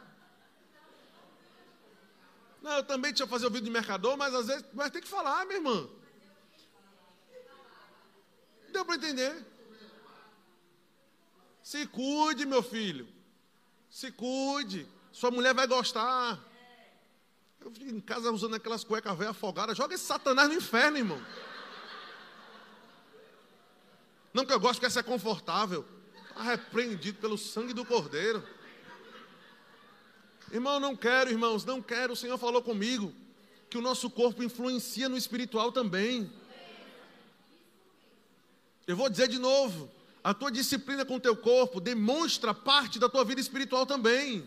Não, 2.63 2.77
eu 2.77 2.85
também 2.85 3.13
tinha 3.13 3.27
fazer 3.27 3.49
o 3.49 3.51
vídeo 3.51 3.65
de 3.65 3.73
mercador, 3.73 4.17
mas 4.17 4.33
às 4.33 4.47
vezes 4.47 4.65
mas 4.73 4.93
tem 4.93 5.03
que 5.03 5.09
falar, 5.09 5.45
minha 5.47 5.59
irmã. 5.59 6.00
Deu 8.81 8.85
para 8.87 8.97
entender? 8.97 9.47
Se 11.63 11.87
cuide, 11.87 12.47
meu 12.47 12.63
filho. 12.63 13.07
Se 13.91 14.11
cuide. 14.11 14.89
Sua 15.13 15.31
mulher 15.31 15.53
vai 15.53 15.67
gostar. 15.67 16.43
Eu 17.61 17.71
fico 17.71 17.91
em 17.91 18.01
casa 18.01 18.33
usando 18.33 18.55
aquelas 18.55 18.83
cuecas 18.83 19.19
velhas 19.19 19.33
afogadas. 19.33 19.77
Joga 19.77 19.95
esse 19.95 20.05
satanás 20.05 20.49
no 20.49 20.55
inferno, 20.55 20.97
irmão. 20.97 21.23
Não 24.33 24.47
que 24.47 24.53
eu 24.55 24.59
gosto, 24.59 24.77
porque 24.77 24.87
essa 24.87 25.01
é 25.01 25.03
confortável. 25.03 25.87
Está 26.31 26.43
repreendido 26.43 27.19
pelo 27.19 27.37
sangue 27.37 27.75
do 27.75 27.85
Cordeiro. 27.85 28.43
Irmão, 30.51 30.81
não 30.81 30.97
quero, 30.97 31.29
irmãos, 31.29 31.67
não 31.67 31.83
quero. 31.83 32.15
O 32.15 32.17
Senhor 32.17 32.39
falou 32.39 32.63
comigo 32.63 33.13
que 33.69 33.77
o 33.77 33.83
nosso 33.83 34.09
corpo 34.09 34.43
influencia 34.43 35.07
no 35.07 35.19
espiritual 35.19 35.71
também. 35.71 36.33
Eu 38.91 38.97
vou 38.97 39.09
dizer 39.09 39.29
de 39.29 39.39
novo: 39.39 39.89
a 40.23 40.35
tua 40.35 40.51
disciplina 40.51 41.05
com 41.05 41.15
o 41.15 41.21
teu 41.21 41.37
corpo 41.37 41.81
demonstra 41.81 42.53
parte 42.53 42.99
da 42.99 43.09
tua 43.09 43.25
vida 43.25 43.41
espiritual 43.41 43.87
também. 43.87 44.47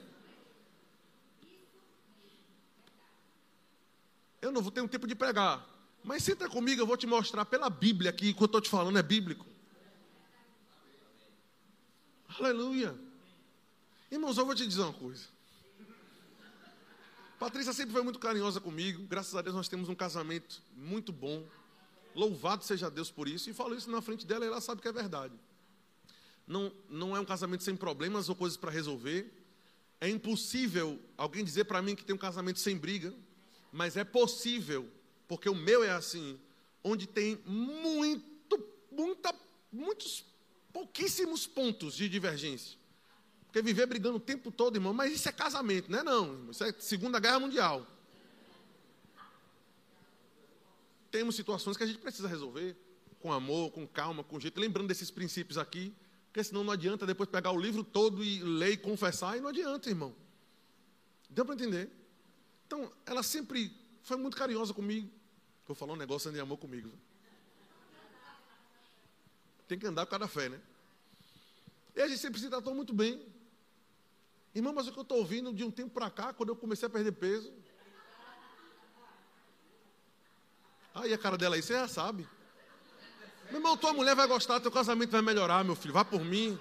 Eu 4.42 4.52
não 4.52 4.62
vou 4.62 4.70
ter 4.70 4.82
um 4.82 4.88
tempo 4.88 5.08
de 5.08 5.16
pregar, 5.16 5.66
mas 6.04 6.24
senta 6.24 6.50
comigo, 6.50 6.82
eu 6.82 6.86
vou 6.86 6.98
te 6.98 7.08
mostrar 7.08 7.46
pela 7.46 7.70
Bíblia 7.70 8.10
aqui, 8.10 8.32
o 8.32 8.36
que 8.36 8.44
eu 8.44 8.46
estou 8.46 8.60
te 8.60 8.70
falando 8.70 9.00
é 9.00 9.02
bíblico. 9.02 9.46
Aleluia. 12.38 12.94
Irmãos, 14.12 14.38
eu 14.38 14.46
vou 14.46 14.54
te 14.54 14.68
dizer 14.68 14.82
uma 14.82 14.92
coisa. 14.92 15.24
Patrícia 17.40 17.72
sempre 17.72 17.94
foi 17.94 18.04
muito 18.04 18.20
carinhosa 18.20 18.60
comigo. 18.60 19.04
Graças 19.08 19.34
a 19.36 19.42
Deus 19.42 19.56
nós 19.56 19.70
temos 19.70 19.88
um 19.88 19.96
casamento 19.96 20.62
muito 20.76 21.14
bom. 21.14 21.46
Louvado 22.16 22.64
seja 22.64 22.90
Deus 22.90 23.12
por 23.12 23.28
isso. 23.28 23.50
E 23.50 23.54
falo 23.54 23.76
isso 23.76 23.90
na 23.90 24.02
frente 24.02 24.26
dela 24.26 24.46
e 24.46 24.48
ela 24.48 24.62
sabe 24.62 24.82
que 24.82 24.88
é 24.88 24.92
verdade. 24.92 25.34
Não, 26.46 26.72
não 26.90 27.16
é 27.16 27.20
um 27.20 27.26
casamento 27.26 27.64
sem 27.64 27.76
problemas 27.76 28.30
ou 28.30 28.36
coisas 28.36 28.58
para 28.58 28.72
resolver. 28.72 29.32
É 30.00 30.10
impossível 30.10 31.00
alguém 31.18 31.44
dizer 31.44 31.66
para 31.66 31.82
mim 31.82 31.96
que 31.96 32.04
tem 32.04 32.16
um 32.16 32.20
casamento 32.20 32.60
sem 32.60 32.78
briga. 32.78 33.14
Mas 33.72 33.98
é 33.98 34.04
possível, 34.04 34.88
porque 35.28 35.50
o 35.50 35.56
meu 35.56 35.84
é 35.84 35.90
assim, 35.90 36.40
onde 36.84 37.08
tem 37.08 37.40
muito, 37.46 38.64
muita, 38.92 39.34
muitos 39.72 40.24
pouquíssimos 40.72 41.48
pontos 41.48 41.96
de 41.96 42.08
divergência. 42.08 42.78
Porque 43.46 43.62
viver 43.62 43.86
brigando 43.86 44.18
o 44.18 44.20
tempo 44.20 44.52
todo, 44.52 44.76
irmão, 44.76 44.94
mas 44.94 45.14
isso 45.14 45.30
é 45.30 45.32
casamento, 45.32 45.90
não 45.90 46.00
é 46.00 46.04
não, 46.04 46.52
isso 46.52 46.64
é 46.64 46.74
Segunda 46.74 47.20
Guerra 47.20 47.40
Mundial. 47.40 47.88
Temos 51.14 51.36
situações 51.36 51.78
que 51.78 51.84
a 51.84 51.86
gente 51.86 52.00
precisa 52.00 52.28
resolver 52.28 52.76
com 53.20 53.32
amor, 53.32 53.70
com 53.70 53.88
calma, 53.88 54.24
com 54.24 54.40
jeito, 54.40 54.60
lembrando 54.60 54.88
desses 54.88 55.12
princípios 55.12 55.60
aqui, 55.60 55.94
porque 56.26 56.44
senão 56.44 56.64
não 56.64 56.74
adianta 56.74 57.06
depois 57.06 57.30
pegar 57.30 57.52
o 57.52 57.60
livro 57.60 57.84
todo 57.84 58.24
e 58.24 58.40
ler 58.40 58.72
e 58.72 58.78
confessar, 58.78 59.38
e 59.38 59.40
não 59.40 59.50
adianta, 59.50 59.92
irmão. 59.92 60.16
Deu 61.30 61.46
para 61.46 61.54
entender? 61.54 61.88
Então, 62.66 62.92
ela 63.06 63.22
sempre 63.22 63.72
foi 64.02 64.18
muito 64.18 64.36
carinhosa 64.36 64.74
comigo. 64.74 65.08
Vou 65.68 65.76
falar 65.76 65.94
um 65.94 65.98
negócio 65.98 66.32
de 66.32 66.40
amor 66.40 66.58
comigo. 66.58 66.90
Tem 69.68 69.78
que 69.78 69.86
andar 69.86 70.08
com 70.08 70.12
cada 70.14 70.28
fé, 70.28 70.50
né? 70.50 70.60
E 71.96 72.02
a 72.02 72.08
gente 72.08 72.22
sempre 72.22 72.42
se 72.42 72.50
tratou 72.50 72.74
muito 72.74 72.92
bem. 72.92 73.24
Irmão, 74.56 74.74
mas 74.74 74.88
o 74.88 74.92
que 74.92 74.98
eu 74.98 75.04
estou 75.04 75.20
ouvindo 75.20 75.54
de 75.54 75.64
um 75.64 75.70
tempo 75.70 75.92
para 75.92 76.10
cá, 76.10 76.34
quando 76.34 76.50
eu 76.50 76.56
comecei 76.56 76.88
a 76.88 76.90
perder 76.90 77.12
peso. 77.12 77.54
Aí 80.94 81.14
a 81.14 81.18
cara 81.18 81.38
dela 81.38 81.56
aí, 81.56 81.62
você 81.62 81.74
já 81.74 81.88
sabe. 81.88 82.28
Meu 83.46 83.60
irmão, 83.60 83.76
tua 83.76 83.94
mulher 83.94 84.16
vai 84.16 84.28
gostar, 84.28 84.60
teu 84.60 84.72
casamento 84.72 85.12
vai 85.12 85.22
melhorar, 85.22 85.64
meu 85.64 85.76
filho. 85.76 85.94
Vá 85.94 86.06
por 86.06 86.24
mim. 86.24 86.58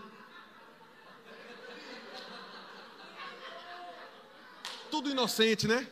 Tudo 4.91 5.11
inocente, 5.11 5.67
né? 5.67 5.89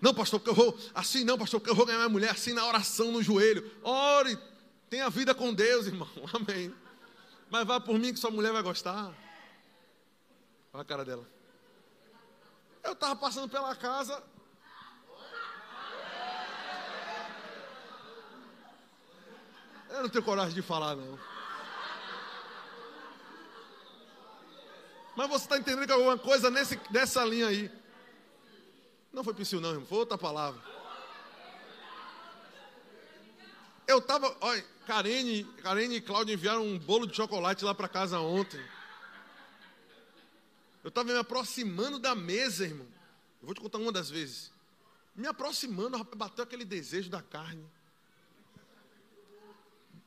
Não, 0.00 0.12
pastor, 0.12 0.38
porque 0.38 0.50
eu 0.50 0.54
vou. 0.54 0.78
Assim 0.94 1.24
não, 1.24 1.38
pastor, 1.38 1.60
porque 1.60 1.70
eu 1.70 1.74
vou 1.74 1.86
ganhar 1.86 1.98
minha 1.98 2.10
mulher 2.10 2.30
assim 2.30 2.52
na 2.52 2.66
oração 2.66 3.10
no 3.10 3.22
joelho. 3.22 3.70
Ore, 3.82 4.38
tenha 4.90 5.08
vida 5.08 5.34
com 5.34 5.54
Deus, 5.54 5.86
irmão. 5.86 6.08
Amém. 6.32 6.74
Mas 7.50 7.66
vá 7.66 7.80
por 7.80 7.98
mim 7.98 8.12
que 8.12 8.20
sua 8.20 8.30
mulher 8.30 8.52
vai 8.52 8.62
gostar. 8.62 9.14
Olha 10.72 10.82
a 10.82 10.84
cara 10.84 11.04
dela. 11.04 11.26
Eu 12.82 12.92
estava 12.92 13.16
passando 13.16 13.48
pela 13.48 13.74
casa. 13.74 14.22
Eu 19.94 20.02
não 20.02 20.08
tenho 20.08 20.24
coragem 20.24 20.52
de 20.52 20.60
falar, 20.60 20.96
não. 20.96 21.16
Mas 25.16 25.28
você 25.28 25.44
está 25.44 25.56
entendendo 25.56 25.86
que 25.86 25.92
alguma 25.92 26.18
coisa 26.18 26.50
nesse, 26.50 26.80
nessa 26.90 27.24
linha 27.24 27.46
aí. 27.46 27.70
Não 29.12 29.22
foi 29.22 29.32
psiu, 29.34 29.60
não, 29.60 29.70
irmão. 29.70 29.86
Foi 29.86 29.98
outra 29.98 30.18
palavra. 30.18 30.60
Eu 33.86 33.98
estava. 33.98 34.36
Olha, 34.40 34.64
Karine, 34.84 35.44
Karine 35.62 35.94
e 35.96 36.00
Cláudio 36.00 36.34
enviaram 36.34 36.66
um 36.66 36.76
bolo 36.76 37.06
de 37.06 37.14
chocolate 37.14 37.64
lá 37.64 37.72
para 37.72 37.86
casa 37.86 38.18
ontem. 38.18 38.60
Eu 40.82 40.88
estava 40.88 41.12
me 41.12 41.16
aproximando 41.16 42.00
da 42.00 42.16
mesa, 42.16 42.64
irmão. 42.64 42.88
Eu 43.40 43.46
vou 43.46 43.54
te 43.54 43.60
contar 43.60 43.78
uma 43.78 43.92
das 43.92 44.10
vezes. 44.10 44.52
Me 45.14 45.28
aproximando, 45.28 46.02
bateu 46.16 46.42
aquele 46.42 46.64
desejo 46.64 47.08
da 47.08 47.22
carne. 47.22 47.64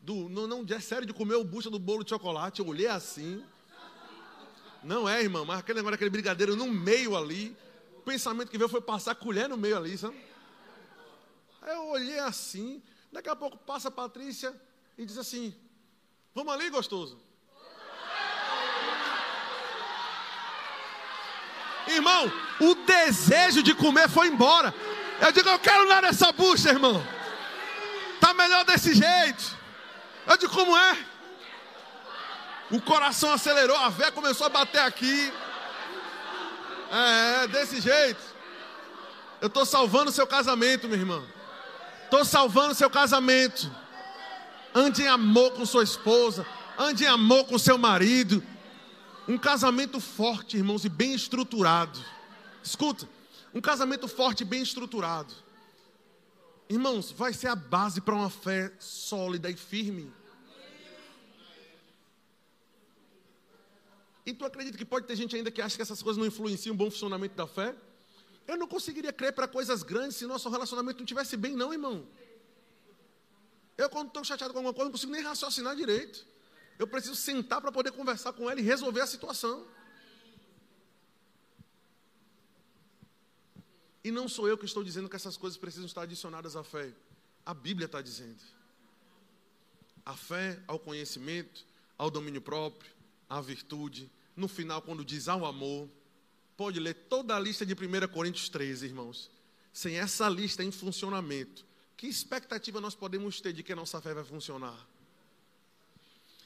Do, 0.07 0.29
não, 0.29 0.47
não, 0.47 0.65
é 0.69 0.79
sério 0.79 1.05
de 1.05 1.11
comer 1.11 1.35
o 1.35 1.43
bucha 1.43 1.69
do 1.69 1.77
bolo 1.77 2.01
de 2.01 2.11
chocolate. 2.11 2.61
Eu 2.61 2.67
olhei 2.67 2.87
assim. 2.87 3.43
Não 4.81 5.09
é, 5.09 5.21
irmão, 5.21 5.43
mas 5.43 5.59
aquele 5.59 5.79
negócio, 5.79 5.95
aquele 5.95 6.09
brigadeiro 6.09 6.55
no 6.55 6.71
meio 6.71 7.17
ali 7.17 7.53
pensamento 8.05 8.49
que 8.49 8.57
veio 8.57 8.69
foi 8.69 8.79
passar 8.79 9.15
colher 9.15 9.49
no 9.49 9.57
meio 9.57 9.75
ali, 9.75 9.97
sabe? 9.97 10.15
Aí 11.61 11.75
eu 11.75 11.87
olhei 11.87 12.19
assim, 12.19 12.81
daqui 13.11 13.27
a 13.27 13.35
pouco 13.35 13.57
passa 13.57 13.89
a 13.89 13.91
Patrícia 13.91 14.55
e 14.97 15.05
diz 15.05 15.17
assim: 15.17 15.53
Vamos 16.33 16.53
ali, 16.53 16.69
gostoso. 16.69 17.19
Irmão, 21.85 22.31
o 22.61 22.75
desejo 22.85 23.61
de 23.61 23.75
comer 23.75 24.07
foi 24.07 24.27
embora. 24.27 24.73
Eu 25.19 25.33
digo, 25.33 25.49
eu 25.49 25.59
quero 25.59 25.85
dar 25.89 26.01
nessa 26.01 26.31
bucha, 26.31 26.69
irmão. 26.69 27.05
Tá 28.21 28.33
melhor 28.33 28.63
desse 28.63 28.93
jeito. 28.93 29.57
Eu 30.27 30.37
digo, 30.37 30.53
como 30.53 30.77
é? 30.77 31.05
O 32.69 32.81
coração 32.81 33.31
acelerou, 33.31 33.77
a 33.77 33.89
vé 33.89 34.11
começou 34.11 34.47
a 34.47 34.49
bater 34.49 34.81
aqui. 34.81 35.31
É, 36.91 37.43
é 37.43 37.47
desse 37.47 37.79
jeito. 37.79 38.21
Eu 39.39 39.47
estou 39.47 39.65
salvando 39.65 40.11
seu 40.11 40.27
casamento, 40.27 40.87
meu 40.87 40.97
irmão. 40.97 41.23
Estou 42.03 42.25
salvando 42.25 42.75
seu 42.75 42.89
casamento. 42.89 43.71
Ande 44.73 45.03
em 45.03 45.07
amor 45.07 45.51
com 45.51 45.65
sua 45.65 45.83
esposa. 45.83 46.45
Ande 46.77 47.05
em 47.05 47.07
amor 47.07 47.45
com 47.45 47.57
seu 47.57 47.77
marido. 47.77 48.43
Um 49.27 49.37
casamento 49.37 49.99
forte, 49.99 50.57
irmãos, 50.57 50.83
e 50.85 50.89
bem 50.89 51.13
estruturado. 51.13 51.99
Escuta, 52.63 53.07
um 53.53 53.61
casamento 53.61 54.07
forte 54.07 54.41
e 54.41 54.45
bem 54.45 54.61
estruturado. 54.61 55.33
Irmãos, 56.69 57.11
vai 57.11 57.31
ser 57.33 57.47
a 57.47 57.55
base 57.55 58.01
para 58.01 58.13
uma 58.13 58.29
fé 58.29 58.71
sólida 58.77 59.49
e 59.49 59.55
firme. 59.55 60.11
E 64.27 64.33
tu 64.33 64.43
acredita 64.43 64.77
que 64.77 64.83
pode 64.83 65.07
ter 65.07 65.15
gente 65.15 65.37
ainda 65.37 65.49
que 65.49 65.61
acha 65.61 65.77
que 65.77 65.81
essas 65.81 66.03
coisas 66.03 66.19
não 66.19 66.27
influenciam 66.27 66.73
o 66.75 66.77
bom 66.77 66.91
funcionamento 66.91 67.33
da 67.33 67.47
fé? 67.47 67.73
Eu 68.45 68.57
não 68.57 68.67
conseguiria 68.67 69.13
crer 69.13 69.31
para 69.31 69.47
coisas 69.47 69.83
grandes 69.83 70.17
se 70.17 70.25
nosso 70.27 70.49
relacionamento 70.49 70.97
não 70.97 71.05
estivesse 71.05 71.37
bem, 71.37 71.55
não, 71.55 71.71
irmão. 71.71 72.05
Eu, 73.77 73.89
quando 73.89 74.09
estou 74.09 74.25
chateado 74.25 74.51
com 74.51 74.59
alguma 74.59 74.73
coisa, 74.73 74.87
não 74.87 74.91
consigo 74.91 75.13
nem 75.13 75.21
raciocinar 75.21 75.77
direito. 75.77 76.25
Eu 76.77 76.85
preciso 76.85 77.15
sentar 77.15 77.61
para 77.61 77.71
poder 77.71 77.93
conversar 77.93 78.33
com 78.33 78.49
ela 78.49 78.59
e 78.59 78.63
resolver 78.63 78.99
a 78.99 79.07
situação. 79.07 79.65
E 84.03 84.11
não 84.11 84.27
sou 84.27 84.49
eu 84.49 84.57
que 84.57 84.65
estou 84.65 84.83
dizendo 84.83 85.07
que 85.07 85.15
essas 85.15 85.37
coisas 85.37 85.57
precisam 85.57 85.85
estar 85.85 86.01
adicionadas 86.01 86.57
à 86.57 86.65
fé. 86.65 86.93
A 87.45 87.53
Bíblia 87.53 87.85
está 87.85 88.01
dizendo. 88.01 88.43
A 90.05 90.17
fé 90.17 90.61
ao 90.67 90.77
conhecimento, 90.77 91.65
ao 91.97 92.11
domínio 92.11 92.41
próprio, 92.41 92.91
à 93.29 93.39
virtude, 93.39 94.11
no 94.37 94.47
final, 94.47 94.81
quando 94.83 95.03
diz 95.03 95.27
ao 95.27 95.45
amor, 95.45 95.89
pode 96.55 96.79
ler 96.79 96.93
toda 96.93 97.35
a 97.35 97.39
lista 97.39 97.65
de 97.65 97.73
1 97.73 98.07
Coríntios 98.13 98.47
13, 98.47 98.85
irmãos. 98.85 99.31
Sem 99.73 99.97
essa 99.97 100.29
lista 100.29 100.63
em 100.63 100.71
funcionamento, 100.71 101.65
que 101.97 102.07
expectativa 102.07 102.79
nós 102.79 102.95
podemos 102.95 103.41
ter 103.41 103.51
de 103.51 103.63
que 103.63 103.73
a 103.73 103.75
nossa 103.75 103.99
fé 103.99 104.13
vai 104.13 104.23
funcionar? 104.23 104.87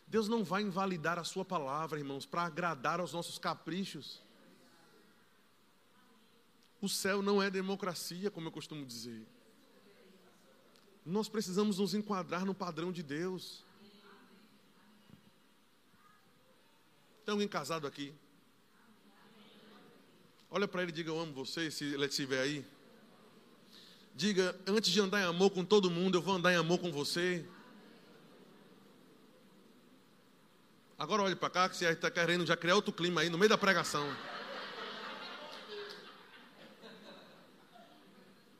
Deus 0.07 0.27
não 0.27 0.43
vai 0.43 0.61
invalidar 0.61 1.19
a 1.19 1.23
Sua 1.23 1.43
palavra, 1.43 1.99
irmãos, 1.99 2.25
para 2.25 2.43
agradar 2.43 3.01
aos 3.01 3.13
nossos 3.13 3.37
caprichos. 3.37 4.21
O 6.81 6.87
céu 6.89 7.21
não 7.21 7.43
é 7.43 7.49
democracia, 7.49 8.31
como 8.31 8.47
eu 8.47 8.51
costumo 8.51 8.85
dizer. 8.85 9.25
Nós 11.05 11.27
precisamos 11.27 11.77
nos 11.77 11.93
enquadrar 11.93 12.45
no 12.45 12.55
padrão 12.55 12.91
de 12.91 13.03
Deus. 13.03 13.63
Tem 17.25 17.31
alguém 17.31 17.47
casado 17.47 17.85
aqui? 17.85 18.13
Olha 20.49 20.67
para 20.67 20.81
ele 20.81 20.91
e 20.91 20.93
diga: 20.93 21.09
Eu 21.09 21.19
amo 21.19 21.33
você, 21.33 21.71
se 21.71 21.85
ele 21.85 22.05
estiver 22.05 22.41
aí. 22.41 22.65
Diga: 24.15 24.59
Antes 24.67 24.91
de 24.91 24.99
andar 24.99 25.21
em 25.21 25.25
amor 25.25 25.51
com 25.51 25.63
todo 25.63 25.89
mundo, 25.89 26.17
eu 26.17 26.21
vou 26.21 26.35
andar 26.35 26.51
em 26.51 26.57
amor 26.57 26.79
com 26.79 26.91
você. 26.91 27.45
Agora 30.97 31.23
olhe 31.23 31.35
para 31.35 31.49
cá, 31.49 31.69
que 31.69 31.75
você 31.75 31.87
está 31.89 32.11
querendo 32.11 32.45
já 32.45 32.55
criar 32.55 32.75
outro 32.75 32.93
clima 32.93 33.21
aí 33.21 33.29
no 33.29 33.37
meio 33.37 33.49
da 33.49 33.57
pregação. 33.57 34.05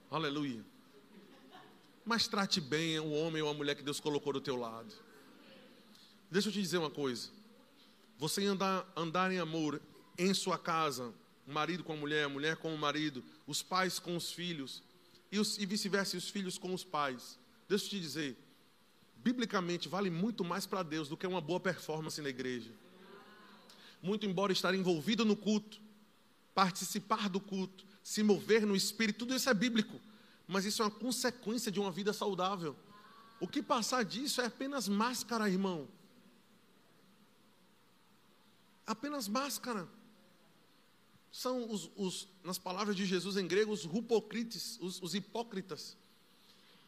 Aleluia. 0.10 0.66
Mas 2.04 2.28
trate 2.28 2.60
bem 2.60 3.00
o 3.00 3.12
homem 3.12 3.42
ou 3.42 3.50
a 3.50 3.54
mulher 3.54 3.76
que 3.76 3.84
Deus 3.84 4.00
colocou 4.00 4.34
do 4.34 4.42
teu 4.42 4.56
lado. 4.56 4.94
Deixa 6.30 6.50
eu 6.50 6.52
te 6.52 6.62
dizer 6.62 6.78
uma 6.80 6.90
coisa. 6.90 7.30
Você 8.22 8.46
andar, 8.46 8.88
andar 8.96 9.32
em 9.32 9.40
amor 9.40 9.82
em 10.16 10.32
sua 10.32 10.56
casa, 10.56 11.12
o 11.48 11.52
marido 11.52 11.84
com 11.84 11.94
a 11.94 11.96
mulher, 11.96 12.26
a 12.26 12.30
mulher 12.30 12.56
com 12.56 12.72
o 12.72 12.78
marido, 12.78 13.24
os 13.48 13.64
pais 13.64 13.98
com 13.98 14.16
os 14.16 14.32
filhos, 14.32 14.84
e, 15.32 15.38
e 15.38 15.66
vice-versa, 15.66 16.16
os 16.16 16.30
filhos 16.30 16.56
com 16.56 16.72
os 16.72 16.84
pais. 16.84 17.40
Deixa 17.68 17.86
eu 17.86 17.90
te 17.90 18.00
dizer, 18.00 18.38
biblicamente 19.24 19.90
vale 19.90 20.12
muito 20.12 20.44
mais 20.44 20.68
para 20.68 20.84
Deus 20.84 21.10
do 21.10 21.18
que 21.18 21.26
uma 21.26 21.42
boa 21.42 21.60
performance 21.60 22.22
na 22.22 22.30
igreja. 22.30 22.70
Muito 24.04 24.28
embora 24.28 24.54
estar 24.54 24.76
envolvido 24.76 25.26
no 25.26 25.36
culto, 25.36 25.82
participar 26.54 27.28
do 27.28 27.40
culto, 27.40 27.84
se 28.04 28.22
mover 28.22 28.68
no 28.68 28.76
espírito, 28.76 29.18
tudo 29.18 29.36
isso 29.36 29.50
é 29.50 29.54
bíblico, 29.56 30.00
mas 30.48 30.64
isso 30.64 30.84
é 30.84 30.86
uma 30.86 30.92
consequência 30.92 31.72
de 31.72 31.80
uma 31.80 31.90
vida 31.90 32.14
saudável. 32.14 32.76
O 33.40 33.48
que 33.48 33.64
passar 33.64 34.06
disso 34.06 34.42
é 34.42 34.46
apenas 34.46 34.88
máscara, 34.88 35.50
irmão 35.50 35.88
apenas 38.86 39.28
máscara. 39.28 39.88
São 41.32 41.70
os, 41.70 41.90
os, 41.96 42.28
nas 42.44 42.58
palavras 42.58 42.96
de 42.96 43.06
Jesus 43.06 43.38
em 43.38 43.48
grego, 43.48 43.72
os 43.72 43.86
rupocrites, 43.86 44.78
os, 44.82 45.02
os 45.02 45.16
hipócritas, 45.16 45.96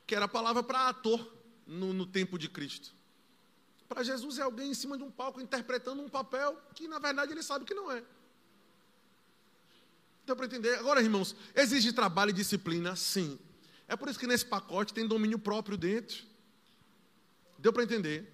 que 0.06 0.14
era 0.14 0.26
a 0.26 0.28
palavra 0.28 0.62
para 0.62 0.90
ator 0.90 1.34
no, 1.66 1.94
no 1.94 2.06
tempo 2.06 2.38
de 2.38 2.50
Cristo. 2.50 2.94
Para 3.88 4.04
Jesus 4.04 4.40
é 4.40 4.42
alguém 4.42 4.72
em 4.72 4.74
cima 4.74 4.98
de 4.98 5.04
um 5.04 5.12
palco 5.12 5.40
interpretando 5.40 6.02
um 6.02 6.10
papel 6.10 6.60
que 6.76 6.88
na 6.88 7.00
verdade 7.00 7.32
ele 7.32 7.44
sabe 7.44 7.64
que 7.64 7.74
não 7.74 7.92
é. 7.92 8.04
Deu 10.26 10.36
para 10.36 10.46
entender? 10.46 10.78
Agora, 10.80 11.02
irmãos, 11.02 11.36
exige 11.56 11.94
trabalho 11.94 12.32
e 12.32 12.34
disciplina? 12.34 12.96
Sim. 12.96 13.40
É 13.88 13.96
por 13.96 14.10
isso 14.10 14.20
que 14.20 14.28
nesse 14.28 14.46
pacote 14.46 14.94
tem 14.94 15.08
domínio 15.08 15.38
próprio 15.38 15.78
dentro. 15.78 16.26
Deu 17.58 17.72
para 17.72 17.84
entender? 17.84 18.32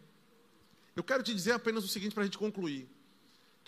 Eu 0.96 1.04
quero 1.04 1.22
te 1.22 1.34
dizer 1.34 1.52
apenas 1.52 1.84
o 1.84 1.88
seguinte 1.88 2.14
para 2.14 2.24
a 2.24 2.26
gente 2.26 2.38
concluir 2.38 2.90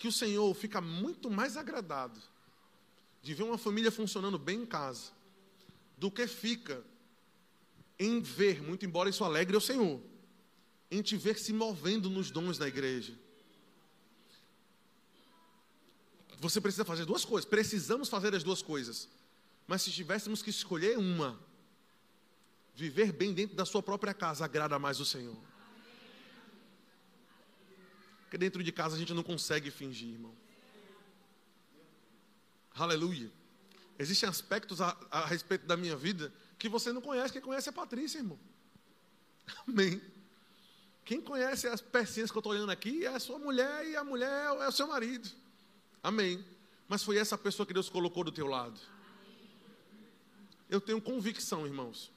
que 0.02 0.08
o 0.08 0.12
Senhor 0.12 0.52
fica 0.52 0.80
muito 0.80 1.30
mais 1.30 1.56
agradado 1.56 2.20
de 3.22 3.34
ver 3.34 3.44
uma 3.44 3.56
família 3.56 3.88
funcionando 3.88 4.36
bem 4.36 4.62
em 4.62 4.66
casa 4.66 5.12
do 5.96 6.10
que 6.10 6.26
fica 6.26 6.82
em 7.96 8.20
ver, 8.20 8.60
muito 8.60 8.84
embora 8.84 9.08
isso 9.08 9.22
alegre 9.22 9.56
o 9.56 9.60
Senhor, 9.60 10.02
em 10.90 11.00
te 11.02 11.16
ver 11.16 11.38
se 11.38 11.52
movendo 11.52 12.10
nos 12.10 12.32
dons 12.32 12.58
da 12.58 12.66
igreja. 12.66 13.16
Você 16.40 16.60
precisa 16.60 16.84
fazer 16.84 17.04
duas 17.04 17.24
coisas, 17.24 17.48
precisamos 17.48 18.08
fazer 18.08 18.34
as 18.34 18.42
duas 18.42 18.60
coisas. 18.60 19.08
Mas 19.68 19.82
se 19.82 19.92
tivéssemos 19.92 20.42
que 20.42 20.50
escolher 20.50 20.98
uma, 20.98 21.38
viver 22.74 23.12
bem 23.12 23.32
dentro 23.32 23.54
da 23.54 23.64
sua 23.64 23.84
própria 23.84 24.12
casa 24.12 24.44
agrada 24.44 24.80
mais 24.80 24.98
o 24.98 25.06
Senhor. 25.06 25.51
Porque 28.32 28.38
dentro 28.38 28.64
de 28.64 28.72
casa 28.72 28.96
a 28.96 28.98
gente 28.98 29.12
não 29.12 29.22
consegue 29.22 29.70
fingir, 29.70 30.08
irmão. 30.08 30.34
Aleluia. 32.74 33.30
Existem 33.98 34.26
aspectos 34.26 34.80
a, 34.80 34.96
a 35.10 35.26
respeito 35.26 35.66
da 35.66 35.76
minha 35.76 35.94
vida 35.94 36.32
que 36.58 36.66
você 36.66 36.94
não 36.94 37.02
conhece. 37.02 37.30
Quem 37.30 37.42
conhece 37.42 37.68
é 37.68 37.70
a 37.70 37.74
Patrícia, 37.74 38.16
irmão. 38.16 38.38
Amém. 39.68 40.00
Quem 41.04 41.20
conhece 41.20 41.68
as 41.68 41.82
pecinhas 41.82 42.30
que 42.30 42.38
eu 42.38 42.40
estou 42.40 42.52
olhando 42.52 42.70
aqui 42.70 43.04
é 43.04 43.08
a 43.08 43.20
sua 43.20 43.38
mulher 43.38 43.86
e 43.86 43.96
a 43.96 44.02
mulher 44.02 44.46
é 44.46 44.66
o 44.66 44.72
seu 44.72 44.86
marido. 44.86 45.28
Amém. 46.02 46.42
Mas 46.88 47.02
foi 47.02 47.18
essa 47.18 47.36
pessoa 47.36 47.66
que 47.66 47.74
Deus 47.74 47.90
colocou 47.90 48.24
do 48.24 48.32
teu 48.32 48.46
lado. 48.46 48.80
Eu 50.70 50.80
tenho 50.80 51.02
convicção, 51.02 51.66
irmãos, 51.66 52.10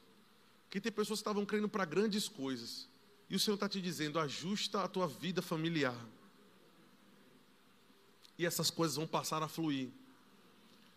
que 0.70 0.80
tem 0.80 0.90
pessoas 0.90 1.18
que 1.18 1.24
estavam 1.24 1.44
crendo 1.44 1.68
para 1.68 1.84
grandes 1.84 2.26
coisas. 2.26 2.88
E 3.28 3.34
o 3.34 3.40
Senhor 3.40 3.54
está 3.54 3.68
te 3.68 3.80
dizendo: 3.80 4.18
ajusta 4.18 4.82
a 4.82 4.88
tua 4.88 5.06
vida 5.06 5.42
familiar. 5.42 5.96
E 8.38 8.44
essas 8.44 8.70
coisas 8.70 8.96
vão 8.96 9.06
passar 9.06 9.42
a 9.42 9.48
fluir. 9.48 9.90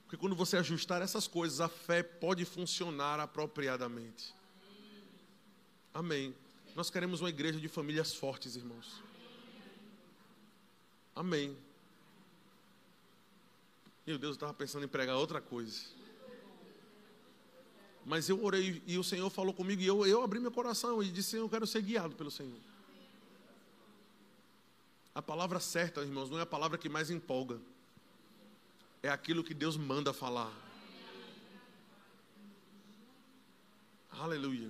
Porque 0.03 0.17
quando 0.17 0.35
você 0.35 0.57
ajustar 0.57 1.01
essas 1.01 1.27
coisas, 1.27 1.61
a 1.61 1.69
fé 1.69 2.01
pode 2.03 2.43
funcionar 2.43 3.19
apropriadamente. 3.19 4.33
Amém. 5.93 6.35
Nós 6.75 6.89
queremos 6.89 7.21
uma 7.21 7.29
igreja 7.29 7.59
de 7.59 7.67
famílias 7.67 8.13
fortes, 8.13 8.55
irmãos. 8.55 9.01
Amém. 11.15 11.55
Meu 14.05 14.17
Deus, 14.17 14.31
eu 14.31 14.35
estava 14.35 14.53
pensando 14.53 14.85
em 14.85 14.87
pregar 14.87 15.15
outra 15.17 15.39
coisa. 15.39 15.98
Mas 18.05 18.29
eu 18.29 18.43
orei 18.43 18.81
e 18.87 18.97
o 18.97 19.03
Senhor 19.03 19.29
falou 19.29 19.53
comigo 19.53 19.81
e 19.81 19.87
eu, 19.87 20.05
eu 20.05 20.23
abri 20.23 20.39
meu 20.39 20.51
coração 20.51 21.03
e 21.03 21.09
disse: 21.09 21.35
Eu 21.35 21.49
quero 21.49 21.67
ser 21.67 21.81
guiado 21.81 22.15
pelo 22.15 22.31
Senhor. 22.31 22.57
A 25.13 25.21
palavra 25.21 25.59
certa, 25.59 26.01
irmãos, 26.01 26.29
não 26.29 26.39
é 26.39 26.43
a 26.43 26.45
palavra 26.45 26.77
que 26.77 26.87
mais 26.87 27.09
empolga 27.09 27.59
é 29.01 29.09
aquilo 29.09 29.43
que 29.43 29.53
Deus 29.53 29.77
manda 29.77 30.13
falar. 30.13 30.51
Aleluia. 34.11 34.69